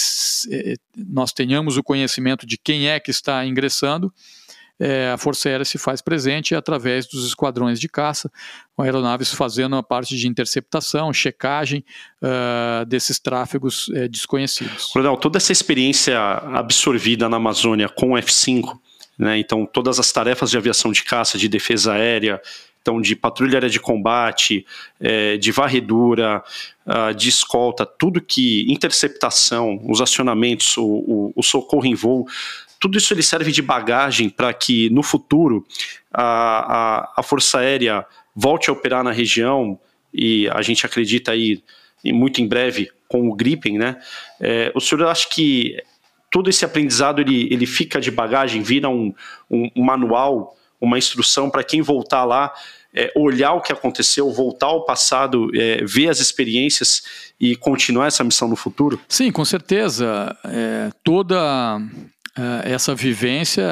é, 0.51 0.75
nós 0.97 1.33
tenhamos 1.33 1.77
o 1.77 1.83
conhecimento 1.83 2.47
de 2.47 2.57
quem 2.57 2.89
é 2.89 3.01
que 3.01 3.11
está 3.11 3.45
ingressando, 3.45 4.13
é, 4.85 5.11
a 5.11 5.17
Força 5.17 5.49
Aérea 5.49 5.65
se 5.65 5.79
faz 5.79 6.01
presente 6.01 6.57
através 6.57 7.07
dos 7.07 7.25
esquadrões 7.25 7.79
de 7.79 7.89
caça, 7.89 8.29
com 8.75 8.83
aeronaves 8.83 9.33
fazendo 9.33 9.77
a 9.77 9.83
parte 9.83 10.17
de 10.17 10.27
interceptação, 10.27 11.13
checagem 11.13 11.85
uh, 12.21 12.85
desses 12.87 13.21
tráfegos 13.21 13.87
uh, 13.89 14.09
desconhecidos. 14.09 14.87
Coronel, 14.87 15.17
toda 15.17 15.37
essa 15.37 15.53
experiência 15.53 16.19
absorvida 16.19 17.29
na 17.29 17.37
Amazônia 17.37 17.89
com 17.89 18.13
o 18.13 18.19
F-5, 18.19 18.77
né, 19.17 19.39
então 19.39 19.65
todas 19.65 20.01
as 20.01 20.11
tarefas 20.11 20.51
de 20.51 20.57
aviação 20.57 20.91
de 20.91 21.05
caça, 21.05 21.39
de 21.39 21.49
defesa 21.49 21.93
aérea, 21.93 22.41
então 22.83 23.01
de 23.01 23.17
patrulha 23.17 23.55
aérea 23.55 23.71
de 23.71 23.81
combate, 23.81 24.67
é, 25.01 25.37
de 25.37 25.53
varredura, 25.53 26.43
uh, 26.85 27.15
de 27.15 27.29
escolta, 27.29 27.87
tudo 27.87 28.21
que 28.21 28.67
interceptação, 28.71 29.81
os 29.89 30.01
acionamentos, 30.01 30.77
o, 30.77 30.85
o, 30.85 31.33
o 31.37 31.43
socorro 31.43 31.87
em 31.87 31.95
voo, 31.95 32.27
tudo 32.81 32.99
isso 32.99 33.15
ele 33.15 33.23
serve 33.23 33.53
de 33.53 33.63
bagagem 33.63 34.29
para 34.29 34.53
que 34.53 34.91
no 34.91 35.05
futuro 35.05 35.65
a, 36.13 36.25
a, 36.25 37.13
a, 37.19 37.23
Força 37.23 37.61
Aérea 37.61 38.05
volte 38.35 38.69
a 38.69 38.73
operar 38.73 39.05
na 39.05 39.13
região 39.13 39.79
e 40.13 40.49
a 40.51 40.61
gente 40.63 40.85
acredita 40.85 41.31
aí 41.31 41.63
muito 42.05 42.43
em 42.43 42.49
breve 42.49 42.91
com 43.07 43.29
o 43.29 43.35
Gripen, 43.37 43.79
né? 43.79 44.01
É, 44.41 44.73
o 44.75 44.81
senhor 44.81 45.07
acha 45.07 45.29
que 45.29 45.77
todo 46.29 46.51
esse 46.51 46.65
aprendizado 46.65 47.21
ele, 47.21 47.47
ele 47.53 47.67
fica 47.67 48.01
de 48.01 48.11
bagagem, 48.11 48.63
vira 48.63 48.89
um, 48.89 49.15
um, 49.49 49.71
um 49.77 49.85
manual, 49.85 50.57
uma 50.83 50.99
instrução 50.99 51.49
para 51.49 51.65
quem 51.65 51.81
voltar 51.81 52.25
lá 52.25 52.53
é, 52.95 53.11
olhar 53.17 53.53
o 53.55 53.61
que 53.61 53.73
aconteceu, 53.73 54.31
voltar 54.31 54.67
ao 54.67 54.85
passado, 54.85 55.51
é, 55.55 55.85
ver 55.85 56.09
as 56.09 56.21
experiências 56.21 57.03
e 57.41 57.57
continuar 57.57 58.07
essa 58.07 58.23
missão 58.23 58.49
no 58.49 58.57
futuro? 58.57 59.01
Sim, 59.09 59.33
com 59.33 59.45
certeza. 59.45 60.37
É, 60.45 60.91
toda 61.03 61.79
uh, 61.79 62.41
essa 62.65 62.95
vivência 62.95 63.65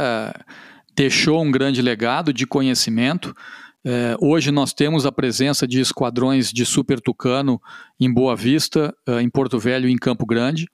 deixou 0.97 1.43
um 1.43 1.51
grande 1.51 1.83
legado 1.83 2.33
de 2.33 2.47
conhecimento. 2.47 3.37
Uh, 3.85 4.27
hoje 4.27 4.51
nós 4.51 4.73
temos 4.73 5.07
a 5.07 5.13
presença 5.13 5.67
de 5.67 5.81
esquadrões 5.81 6.53
de 6.53 6.67
Super 6.67 7.01
Tucano 7.01 7.61
em 7.99 8.13
Boa 8.13 8.35
Vista, 8.35 8.95
uh, 9.09 9.21
em 9.21 9.29
Porto 9.29 9.59
Velho 9.59 9.89
e 9.89 9.93
em 9.93 9.99
Campo 9.99 10.27
Grande. 10.27 10.67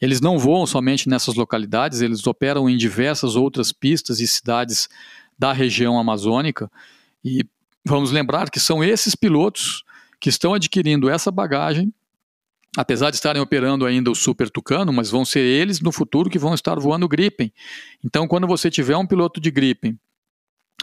Eles 0.00 0.20
não 0.20 0.38
voam 0.38 0.66
somente 0.66 1.08
nessas 1.08 1.34
localidades, 1.34 2.00
eles 2.00 2.26
operam 2.26 2.68
em 2.68 2.76
diversas 2.76 3.36
outras 3.36 3.72
pistas 3.72 4.20
e 4.20 4.26
cidades 4.26 4.88
da 5.38 5.52
região 5.52 5.98
amazônica. 5.98 6.70
E 7.24 7.44
vamos 7.84 8.10
lembrar 8.10 8.50
que 8.50 8.60
são 8.60 8.82
esses 8.82 9.14
pilotos 9.14 9.84
que 10.20 10.28
estão 10.28 10.54
adquirindo 10.54 11.10
essa 11.10 11.30
bagagem 11.30 11.92
apesar 12.76 13.10
de 13.10 13.16
estarem 13.16 13.40
operando 13.40 13.86
ainda 13.86 14.10
o 14.10 14.14
Super 14.14 14.50
Tucano, 14.50 14.92
mas 14.92 15.10
vão 15.10 15.24
ser 15.24 15.40
eles 15.40 15.80
no 15.80 15.92
futuro 15.92 16.28
que 16.28 16.38
vão 16.38 16.54
estar 16.54 16.78
voando 16.78 17.08
Gripen. 17.08 17.52
Então, 18.04 18.26
quando 18.26 18.46
você 18.46 18.70
tiver 18.70 18.96
um 18.96 19.06
piloto 19.06 19.40
de 19.40 19.50
Gripen 19.50 19.98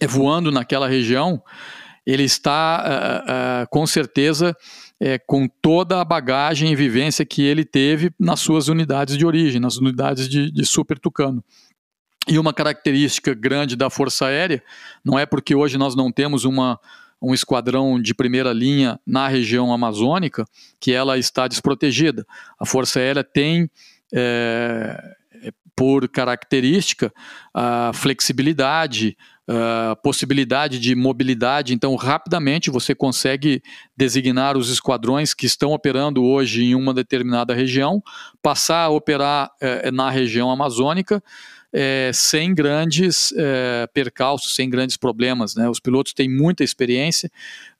eh, 0.01 0.07
voando 0.07 0.51
naquela 0.51 0.87
região, 0.87 1.43
ele 2.05 2.23
está 2.23 2.83
uh, 2.83 3.63
uh, 3.63 3.67
com 3.69 3.85
certeza 3.85 4.55
é, 4.99 5.19
com 5.19 5.47
toda 5.47 6.01
a 6.01 6.05
bagagem 6.05 6.71
e 6.71 6.75
vivência 6.75 7.25
que 7.25 7.43
ele 7.43 7.63
teve 7.63 8.11
nas 8.19 8.39
suas 8.39 8.67
unidades 8.67 9.17
de 9.17 9.25
origem, 9.25 9.59
nas 9.59 9.77
unidades 9.77 10.27
de, 10.27 10.51
de 10.51 10.65
Super 10.65 10.97
Tucano. 10.97 11.43
E 12.31 12.39
uma 12.39 12.53
característica 12.53 13.33
grande 13.33 13.75
da 13.75 13.89
Força 13.89 14.27
Aérea, 14.27 14.63
não 15.03 15.19
é 15.19 15.25
porque 15.25 15.53
hoje 15.53 15.77
nós 15.77 15.95
não 15.95 16.09
temos 16.09 16.45
uma, 16.45 16.79
um 17.21 17.33
esquadrão 17.33 18.01
de 18.01 18.13
primeira 18.13 18.53
linha 18.53 18.97
na 19.05 19.27
região 19.27 19.73
amazônica, 19.73 20.45
que 20.79 20.93
ela 20.93 21.17
está 21.17 21.45
desprotegida. 21.45 22.25
A 22.57 22.65
Força 22.65 23.01
Aérea 23.01 23.21
tem, 23.21 23.69
é, 24.13 24.97
por 25.75 26.07
característica, 26.07 27.11
a 27.53 27.91
flexibilidade, 27.93 29.17
a 29.45 29.97
possibilidade 29.97 30.79
de 30.79 30.95
mobilidade, 30.95 31.73
então 31.73 31.93
rapidamente 31.97 32.69
você 32.69 32.95
consegue 32.95 33.61
designar 33.97 34.55
os 34.55 34.69
esquadrões 34.69 35.33
que 35.33 35.45
estão 35.45 35.73
operando 35.73 36.23
hoje 36.23 36.63
em 36.63 36.75
uma 36.75 36.93
determinada 36.93 37.53
região, 37.53 38.01
passar 38.41 38.85
a 38.85 38.89
operar 38.89 39.51
é, 39.59 39.91
na 39.91 40.09
região 40.09 40.49
amazônica 40.49 41.21
é, 41.73 42.11
sem 42.13 42.53
grandes 42.53 43.33
é, 43.37 43.87
percalços, 43.93 44.55
sem 44.55 44.69
grandes 44.69 44.97
problemas. 44.97 45.55
Né? 45.55 45.69
Os 45.69 45.79
pilotos 45.79 46.13
têm 46.13 46.29
muita 46.29 46.63
experiência 46.63 47.31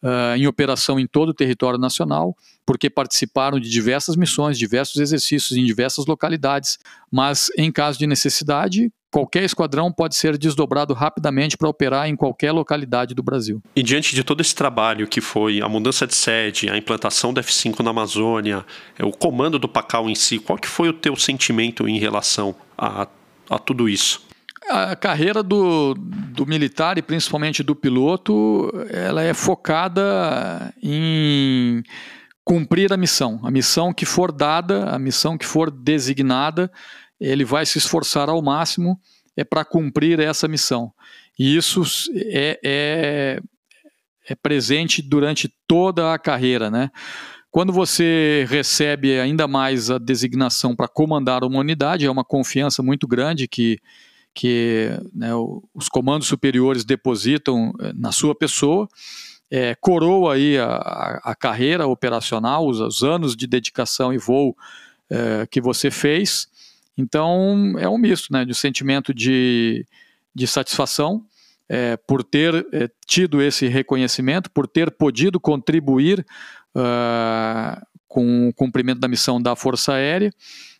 uh, 0.01 0.35
em 0.35 0.47
operação 0.47 0.99
em 0.99 1.07
todo 1.07 1.29
o 1.29 1.33
território 1.33 1.79
nacional, 1.79 2.35
porque 2.65 2.89
participaram 2.89 3.59
de 3.59 3.69
diversas 3.69 4.15
missões, 4.15 4.57
diversos 4.57 4.97
exercícios 4.97 5.57
em 5.57 5.65
diversas 5.65 6.05
localidades, 6.05 6.79
mas 7.11 7.49
em 7.57 7.71
caso 7.71 7.99
de 7.99 8.07
necessidade, 8.07 8.91
qualquer 9.11 9.43
esquadrão 9.43 9.91
pode 9.91 10.15
ser 10.15 10.37
desdobrado 10.37 10.93
rapidamente 10.93 11.57
para 11.57 11.67
operar 11.67 12.07
em 12.07 12.15
qualquer 12.15 12.51
localidade 12.51 13.13
do 13.13 13.21
Brasil. 13.21 13.61
E 13.75 13.83
diante 13.83 14.15
de 14.15 14.23
todo 14.23 14.39
esse 14.39 14.55
trabalho 14.55 15.05
que 15.05 15.19
foi 15.19 15.61
a 15.61 15.67
mudança 15.67 16.07
de 16.07 16.15
sede, 16.15 16.69
a 16.69 16.77
implantação 16.77 17.33
do 17.33 17.41
F5 17.41 17.81
na 17.81 17.89
Amazônia, 17.89 18.65
o 19.01 19.11
comando 19.11 19.59
do 19.59 19.67
Pacal 19.67 20.09
em 20.09 20.15
si, 20.15 20.39
qual 20.39 20.57
que 20.57 20.67
foi 20.67 20.87
o 20.87 20.93
teu 20.93 21.15
sentimento 21.15 21.87
em 21.87 21.99
relação 21.99 22.55
a 22.77 23.05
a 23.51 23.59
tudo 23.59 23.89
isso? 23.89 24.21
A 24.69 24.95
carreira 24.95 25.43
do, 25.43 25.93
do 25.93 26.45
militar 26.45 26.97
e 26.97 27.01
principalmente 27.01 27.61
do 27.61 27.75
piloto, 27.75 28.71
ela 28.89 29.21
é 29.21 29.33
focada 29.33 30.73
em 30.81 31.83
cumprir 32.45 32.93
a 32.93 32.97
missão. 32.97 33.41
A 33.43 33.51
missão 33.51 33.93
que 33.93 34.05
for 34.05 34.31
dada, 34.31 34.85
a 34.85 34.97
missão 34.97 35.37
que 35.37 35.45
for 35.45 35.69
designada, 35.69 36.71
ele 37.19 37.43
vai 37.43 37.65
se 37.65 37.77
esforçar 37.77 38.29
ao 38.29 38.41
máximo 38.41 38.97
é 39.35 39.43
para 39.43 39.65
cumprir 39.65 40.19
essa 40.19 40.47
missão. 40.47 40.93
E 41.37 41.55
isso 41.55 41.83
é, 42.15 42.59
é, 42.63 43.41
é 44.29 44.35
presente 44.35 45.01
durante 45.01 45.53
toda 45.67 46.13
a 46.13 46.19
carreira, 46.19 46.71
né? 46.71 46.89
Quando 47.51 47.73
você 47.73 48.45
recebe 48.49 49.19
ainda 49.19 49.45
mais 49.45 49.91
a 49.91 49.97
designação 49.97 50.73
para 50.73 50.87
comandar 50.87 51.43
uma 51.43 51.59
unidade, 51.59 52.05
é 52.05 52.09
uma 52.09 52.23
confiança 52.23 52.81
muito 52.81 53.05
grande 53.05 53.45
que, 53.45 53.77
que 54.33 54.89
né, 55.13 55.31
os 55.73 55.89
comandos 55.89 56.29
superiores 56.29 56.85
depositam 56.85 57.73
eh, 57.81 57.91
na 57.93 58.13
sua 58.13 58.33
pessoa, 58.33 58.87
é, 59.51 59.75
coroa 59.75 60.35
aí 60.35 60.57
a, 60.57 61.19
a, 61.25 61.35
carreira 61.35 61.85
operacional, 61.85 62.65
os, 62.65 62.79
os, 62.79 63.03
anos 63.03 63.35
de 63.35 63.45
dedicação 63.45 64.13
e 64.13 64.17
voo 64.17 64.55
é, 65.09 65.45
que 65.45 65.59
você 65.59 65.91
fez. 65.91 66.47
Então, 66.97 67.75
é 67.77 67.89
um 67.89 67.97
misto 67.97 68.31
né, 68.31 68.45
de 68.45 68.55
sentimento 68.55 69.13
de, 69.13 69.85
de 70.33 70.47
satisfação 70.47 71.25
é, 71.67 71.97
por 71.97 72.23
ter 72.23 72.65
tido 73.05 73.41
esse 73.41 73.67
reconhecimento, 73.67 74.49
por 74.51 74.67
ter 74.67 74.89
podido 74.89 75.37
contribuir 75.37 76.25
uh, 76.75 77.85
com 78.07 78.49
o 78.49 78.53
cumprimento 78.53 78.99
da 78.99 79.07
missão 79.07 79.41
da 79.41 79.55
Força 79.55 79.93
Aérea 79.93 80.31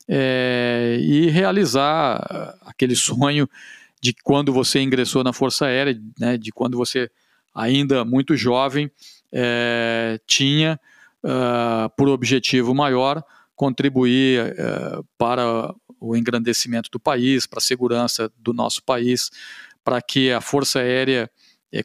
é, 0.08 0.98
e 1.00 1.30
realizar 1.30 2.58
aquele 2.66 2.96
sonho 2.96 3.50
de 4.02 4.14
quando 4.24 4.52
você 4.52 4.82
ingressou 4.82 5.24
na 5.24 5.32
Força 5.32 5.66
Aérea, 5.66 5.98
né, 6.20 6.38
de 6.38 6.52
quando 6.52 6.78
você 6.78 7.10
ainda 7.56 8.04
muito 8.04 8.36
jovem 8.36 8.92
é, 9.32 10.20
tinha 10.26 10.80
uh, 11.24 11.90
por 11.96 12.10
objetivo 12.10 12.74
maior 12.76 13.24
contribuir 13.56 14.54
uh, 14.54 15.06
para 15.18 15.74
o 16.00 16.18
engrandecimento 16.18 16.90
do 16.92 17.00
país, 17.00 17.46
para 17.46 17.60
a 17.60 17.62
segurança 17.62 18.30
do 18.38 18.54
nosso 18.54 18.84
país, 18.84 19.30
para 19.84 20.02
que 20.02 20.32
a 20.32 20.42
Força 20.42 20.80
Aérea 20.80 21.30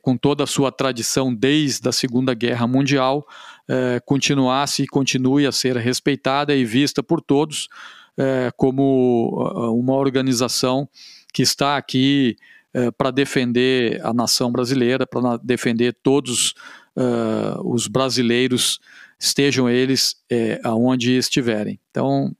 com 0.03 0.17
toda 0.17 0.43
a 0.43 0.49
sua 0.49 0.73
tradição 0.73 1.33
desde 1.33 1.89
a 1.89 1.93
Segunda 1.93 2.35
Guerra 2.35 2.67
Mundial, 2.67 3.25
é, 3.69 4.01
continuasse 4.05 4.83
e 4.83 4.87
continue 4.87 5.47
a 5.47 5.53
ser 5.53 5.77
respeitada 5.77 6.55
e 6.55 6.65
vista 6.65 7.03
por 7.03 7.21
todos 7.21 7.69
é, 8.17 8.51
como 8.57 9.31
uma 9.75 9.95
organização 9.95 10.89
que 11.33 11.43
está 11.43 11.77
aqui 11.77 12.37
é, 12.73 12.91
para 12.91 13.11
defender 13.11 14.01
a 14.05 14.13
nação 14.13 14.51
brasileira, 14.51 15.07
para 15.07 15.37
defender 15.39 15.97
todos 16.03 16.55
uh, 16.97 17.61
os 17.65 17.89
brasileiros, 17.89 18.79
estejam 19.19 19.69
eles 19.69 20.17
aonde 20.63 21.17
estiverem. 21.17 21.81
Então, 21.91 22.35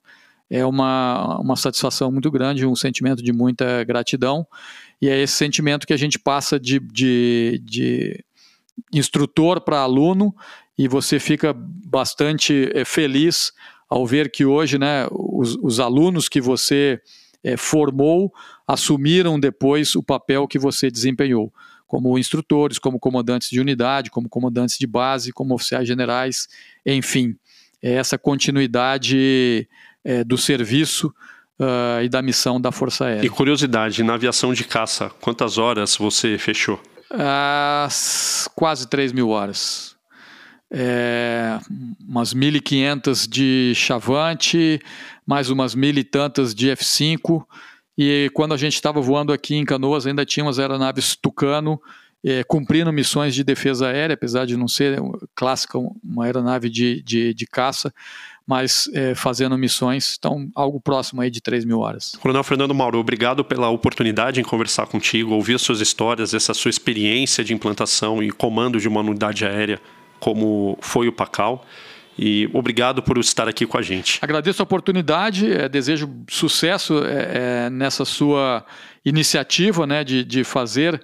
é 0.49 0.65
uma, 0.65 1.39
uma 1.41 1.57
satisfação 1.57 2.11
muito 2.13 2.31
grande, 2.31 2.67
um 2.67 2.77
sentimento 2.77 3.23
de 3.23 3.33
muita 3.33 3.83
gratidão, 3.85 4.47
e 5.01 5.09
é 5.09 5.23
esse 5.23 5.35
sentimento 5.35 5.87
que 5.87 5.93
a 5.93 5.97
gente 5.97 6.19
passa 6.19 6.59
de, 6.59 6.79
de, 6.81 7.61
de 7.65 8.25
instrutor 8.93 9.61
para 9.61 9.81
aluno, 9.81 10.35
e 10.79 10.89
você 10.89 11.19
fica 11.19 11.55
bastante 11.55 12.71
é, 12.75 12.85
feliz 12.85 13.53
ao 13.89 14.07
ver 14.07 14.31
que 14.31 14.45
hoje 14.45 14.79
né, 14.79 15.07
os, 15.11 15.57
os 15.63 15.81
alunos 15.81 16.29
que 16.29 16.41
você 16.41 17.01
é, 17.43 17.57
formou 17.57 18.33
assumiram 18.67 19.39
depois 19.39 19.95
o 19.95 20.03
papel 20.03 20.47
que 20.49 20.59
você 20.59 20.91
desempenhou 20.91 21.53
como 21.87 22.19
instrutores, 22.19 22.79
como 22.79 22.99
comandantes 22.99 23.49
de 23.49 23.61
unidade, 23.61 24.11
como 24.11 24.29
comandantes 24.29 24.77
de 24.77 24.87
base, 24.87 25.33
como 25.33 25.55
oficiais 25.55 25.87
generais, 25.87 26.49
enfim, 26.85 27.37
é 27.81 27.93
essa 27.93 28.19
continuidade 28.19 29.69
é, 30.05 30.25
do 30.25 30.37
serviço 30.37 31.15
uh, 31.61 32.03
e 32.03 32.09
da 32.09 32.21
missão 32.23 32.61
da 32.61 32.73
Força 32.73 33.07
Aérea. 33.07 33.27
E 33.27 33.31
curiosidade, 33.31 34.03
na 34.03 34.15
aviação 34.15 34.53
de 34.53 34.65
caça, 34.65 35.11
quantas 35.21 35.59
horas 35.59 35.97
você 35.97 36.37
fechou? 36.39 36.81
Uh, 37.13 38.51
quase 38.55 38.89
3 38.89 39.13
mil 39.13 39.29
horas. 39.29 39.96
É, 40.73 41.59
umas 42.07 42.35
1.500 42.35 43.29
de 43.29 43.73
Chavante, 43.75 44.81
mais 45.25 45.49
umas 45.49 45.75
mil 45.75 45.97
e 45.97 46.03
tantas 46.03 46.55
de 46.55 46.69
F5 46.69 47.45
e 47.99 48.31
quando 48.35 48.53
a 48.53 48.57
gente 48.57 48.75
estava 48.75 49.01
voando 49.01 49.33
aqui 49.33 49.55
em 49.55 49.65
Canoas, 49.65 50.07
ainda 50.07 50.27
tinha 50.27 50.45
umas 50.45 50.59
aeronaves 50.59 51.17
Tucano 51.17 51.81
é, 52.23 52.45
cumprindo 52.45 52.93
missões 52.93 53.35
de 53.35 53.43
defesa 53.43 53.89
aérea, 53.89 54.15
apesar 54.15 54.45
de 54.47 54.57
não 54.57 54.69
ser 54.69 55.01
clássica 55.35 55.79
uma 55.79 56.25
aeronave 56.25 56.69
de, 56.69 57.03
de, 57.03 57.33
de 57.33 57.47
caça, 57.47 57.93
mas 58.47 58.89
é, 58.93 59.15
fazendo 59.15 59.57
missões, 59.57 60.17
então 60.19 60.49
algo 60.55 60.81
próximo 60.81 61.23
aí 61.23 61.31
de 61.31 61.41
3 61.41 61.65
mil 61.65 61.81
horas. 61.81 62.13
Coronel 62.21 62.45
Fernando 62.45 62.75
Mauro, 62.75 62.99
obrigado 62.99 63.45
pela 63.45 63.71
oportunidade 63.71 64.41
em 64.41 64.45
conversar 64.45 64.87
contigo, 64.87 65.33
ouvir 65.33 65.55
as 65.55 65.63
suas 65.63 65.81
histórias, 65.81 66.35
essa 66.35 66.53
sua 66.53 66.69
experiência 66.69 67.43
de 67.43 67.55
implantação 67.55 68.23
e 68.23 68.31
comando 68.31 68.79
de 68.79 68.89
uma 68.89 69.01
unidade 69.01 69.45
aérea, 69.45 69.81
como 70.21 70.79
foi 70.81 71.09
o 71.09 71.13
PACAL. 71.13 71.65
E 72.19 72.49
obrigado 72.55 73.03
por 73.03 73.19
estar 73.19 73.47
aqui 73.47 73.67
com 73.67 73.77
a 73.77 73.83
gente. 73.83 74.19
Agradeço 74.23 74.63
a 74.63 74.65
oportunidade, 74.65 75.53
é, 75.53 75.69
desejo 75.69 76.11
sucesso 76.31 77.05
é, 77.05 77.67
é, 77.67 77.71
nessa 77.71 78.07
sua 78.07 78.65
iniciativa 79.05 79.87
né, 79.87 80.03
de, 80.03 80.25
de 80.25 80.43
fazer, 80.43 80.95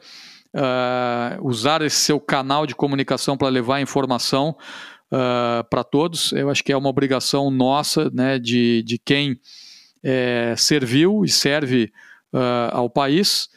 uh, 0.54 1.46
usar 1.46 1.82
esse 1.82 1.96
seu 1.96 2.18
canal 2.18 2.66
de 2.66 2.74
comunicação 2.74 3.36
para 3.36 3.48
levar 3.48 3.80
informação 3.80 4.56
uh, 5.12 5.62
para 5.68 5.84
todos. 5.84 6.32
Eu 6.32 6.50
acho 6.50 6.64
que 6.64 6.72
é 6.72 6.76
uma 6.76 6.88
obrigação 6.88 7.50
nossa, 7.50 8.10
né, 8.10 8.38
de, 8.38 8.82
de 8.82 8.98
quem 8.98 9.38
é, 10.02 10.54
serviu 10.56 11.24
e 11.24 11.28
serve 11.28 11.92
uh, 12.32 12.72
ao 12.72 12.90
país, 12.90 13.48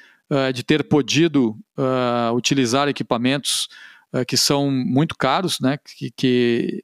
de 0.55 0.63
ter 0.63 0.83
podido 0.85 1.55
utilizar 2.33 2.87
equipamentos 2.87 3.69
que 4.23 4.37
são 4.37 4.69
muito 4.71 5.15
caros, 5.15 5.59
né, 5.59 5.77
que, 5.83 6.11
que 6.11 6.83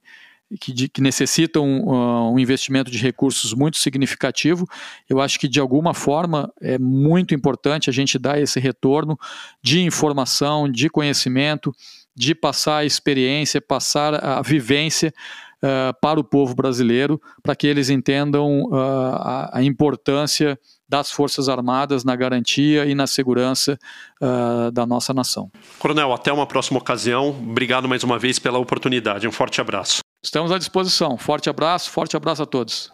que, 0.59 0.73
de, 0.73 0.89
que 0.89 1.01
necessitam 1.01 1.81
uh, 1.81 2.33
um 2.33 2.39
investimento 2.39 2.91
de 2.91 2.97
recursos 2.97 3.53
muito 3.53 3.77
significativo. 3.77 4.67
Eu 5.09 5.21
acho 5.21 5.39
que, 5.39 5.47
de 5.47 5.59
alguma 5.59 5.93
forma, 5.93 6.51
é 6.59 6.77
muito 6.77 7.33
importante 7.33 7.89
a 7.89 7.93
gente 7.93 8.19
dar 8.19 8.39
esse 8.39 8.59
retorno 8.59 9.17
de 9.61 9.81
informação, 9.81 10.69
de 10.69 10.89
conhecimento, 10.89 11.73
de 12.15 12.35
passar 12.35 12.77
a 12.77 12.85
experiência, 12.85 13.61
passar 13.61 14.13
a 14.15 14.41
vivência 14.41 15.13
uh, 15.63 15.97
para 16.01 16.19
o 16.19 16.23
povo 16.23 16.53
brasileiro, 16.53 17.21
para 17.41 17.55
que 17.55 17.67
eles 17.67 17.89
entendam 17.89 18.63
uh, 18.63 18.75
a, 18.75 19.59
a, 19.59 19.63
importância 19.63 20.59
das 20.91 21.09
Forças 21.09 21.47
Armadas 21.47 22.03
na 22.03 22.17
garantia 22.17 22.85
e 22.85 22.93
na 22.93 23.07
segurança 23.07 23.79
uh, 24.21 24.69
da 24.71 24.85
nossa 24.85 25.13
nação. 25.13 25.49
Coronel, 25.79 26.11
até 26.11 26.33
uma 26.33 26.45
próxima 26.45 26.79
ocasião. 26.79 27.29
Obrigado 27.29 27.87
mais 27.87 28.03
uma 28.03 28.19
vez 28.19 28.37
pela 28.37 28.59
oportunidade. 28.59 29.25
Um 29.25 29.31
forte 29.31 29.61
abraço. 29.61 30.01
Estamos 30.21 30.51
à 30.51 30.57
disposição. 30.57 31.17
Forte 31.17 31.49
abraço, 31.49 31.89
forte 31.89 32.17
abraço 32.17 32.43
a 32.43 32.45
todos. 32.45 32.91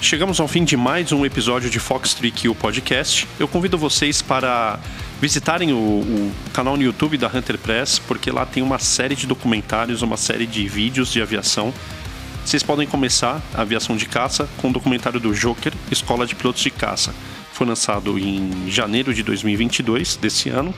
Chegamos 0.00 0.38
ao 0.38 0.46
fim 0.46 0.64
de 0.64 0.76
mais 0.76 1.10
um 1.10 1.26
episódio 1.26 1.68
de 1.68 1.80
Fox 1.80 2.14
3 2.14 2.32
Kill 2.32 2.54
Podcast. 2.54 3.26
Eu 3.36 3.48
convido 3.48 3.76
vocês 3.76 4.22
para 4.22 4.78
visitarem 5.20 5.72
o, 5.72 5.76
o, 5.76 6.32
canal 6.52 6.76
no 6.76 6.82
YouTube 6.84 7.18
da 7.18 7.26
Hunter 7.26 7.58
Press, 7.58 7.98
porque 7.98 8.30
lá 8.30 8.46
tem 8.46 8.62
uma 8.62 8.78
série 8.78 9.16
de 9.16 9.26
documentários, 9.26 10.02
uma 10.02 10.16
série 10.16 10.46
de 10.46 10.68
vídeos 10.68 11.12
de 11.12 11.20
aviação. 11.20 11.72
Vocês 12.44 12.62
podem 12.62 12.86
começar 12.86 13.40
a 13.54 13.62
aviação 13.62 13.96
de 13.96 14.06
caça 14.06 14.48
com 14.58 14.68
o 14.68 14.72
documentário 14.72 15.20
do 15.20 15.34
Joker, 15.34 15.72
Escola 15.90 16.26
de 16.26 16.34
Pilotos 16.34 16.62
de 16.62 16.70
Caça. 16.70 17.14
Foi 17.52 17.66
lançado 17.66 18.18
em 18.18 18.68
janeiro 18.68 19.14
de 19.14 19.22
2022 19.22 20.16
desse 20.16 20.48
ano 20.48 20.74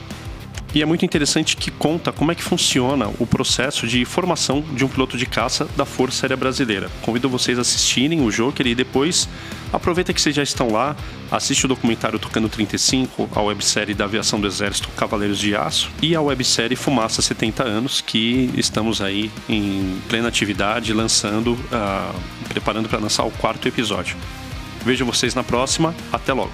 e 0.75 0.81
é 0.81 0.85
muito 0.85 1.05
interessante 1.05 1.55
que 1.55 1.71
conta 1.71 2.11
como 2.11 2.33
é 2.33 2.35
que 2.35 2.43
funciona 2.43 3.09
o 3.17 3.25
processo 3.25 3.87
de 3.87 4.03
formação 4.03 4.61
de 4.73 4.83
um 4.83 4.89
piloto 4.89 5.17
de 5.17 5.25
caça 5.25 5.65
da 5.77 5.85
Força 5.85 6.25
Aérea 6.25 6.35
Brasileira. 6.35 6.91
Convido 7.01 7.29
vocês 7.29 7.57
a 7.57 7.61
assistirem 7.61 8.21
o 8.21 8.29
Joker 8.29 8.67
e 8.67 8.75
depois 8.75 9.29
aproveita 9.71 10.13
que 10.13 10.21
vocês 10.21 10.35
já 10.35 10.43
estão 10.43 10.69
lá, 10.69 10.93
assiste 11.31 11.63
o 11.63 11.69
documentário 11.69 12.19
Tocando 12.19 12.49
35, 12.49 13.29
a 13.33 13.41
websérie 13.41 13.95
da 13.95 14.03
aviação 14.03 14.39
do 14.39 14.47
Exército 14.47 14.89
Cavaleiros 14.89 15.39
de 15.39 15.55
Aço 15.55 15.89
e 16.01 16.13
a 16.13 16.21
websérie 16.21 16.75
Fumaça 16.75 17.21
70 17.21 17.63
anos, 17.63 18.01
que 18.01 18.51
estamos 18.57 19.01
aí 19.01 19.31
em 19.47 19.97
plena 20.09 20.27
atividade, 20.27 20.91
lançando, 20.91 21.53
uh, 21.53 22.13
preparando 22.49 22.89
para 22.89 22.99
lançar 22.99 23.23
o 23.23 23.31
quarto 23.31 23.65
episódio. 23.65 24.17
Vejo 24.83 25.05
vocês 25.05 25.33
na 25.33 25.43
próxima, 25.43 25.95
até 26.11 26.33
logo! 26.33 26.51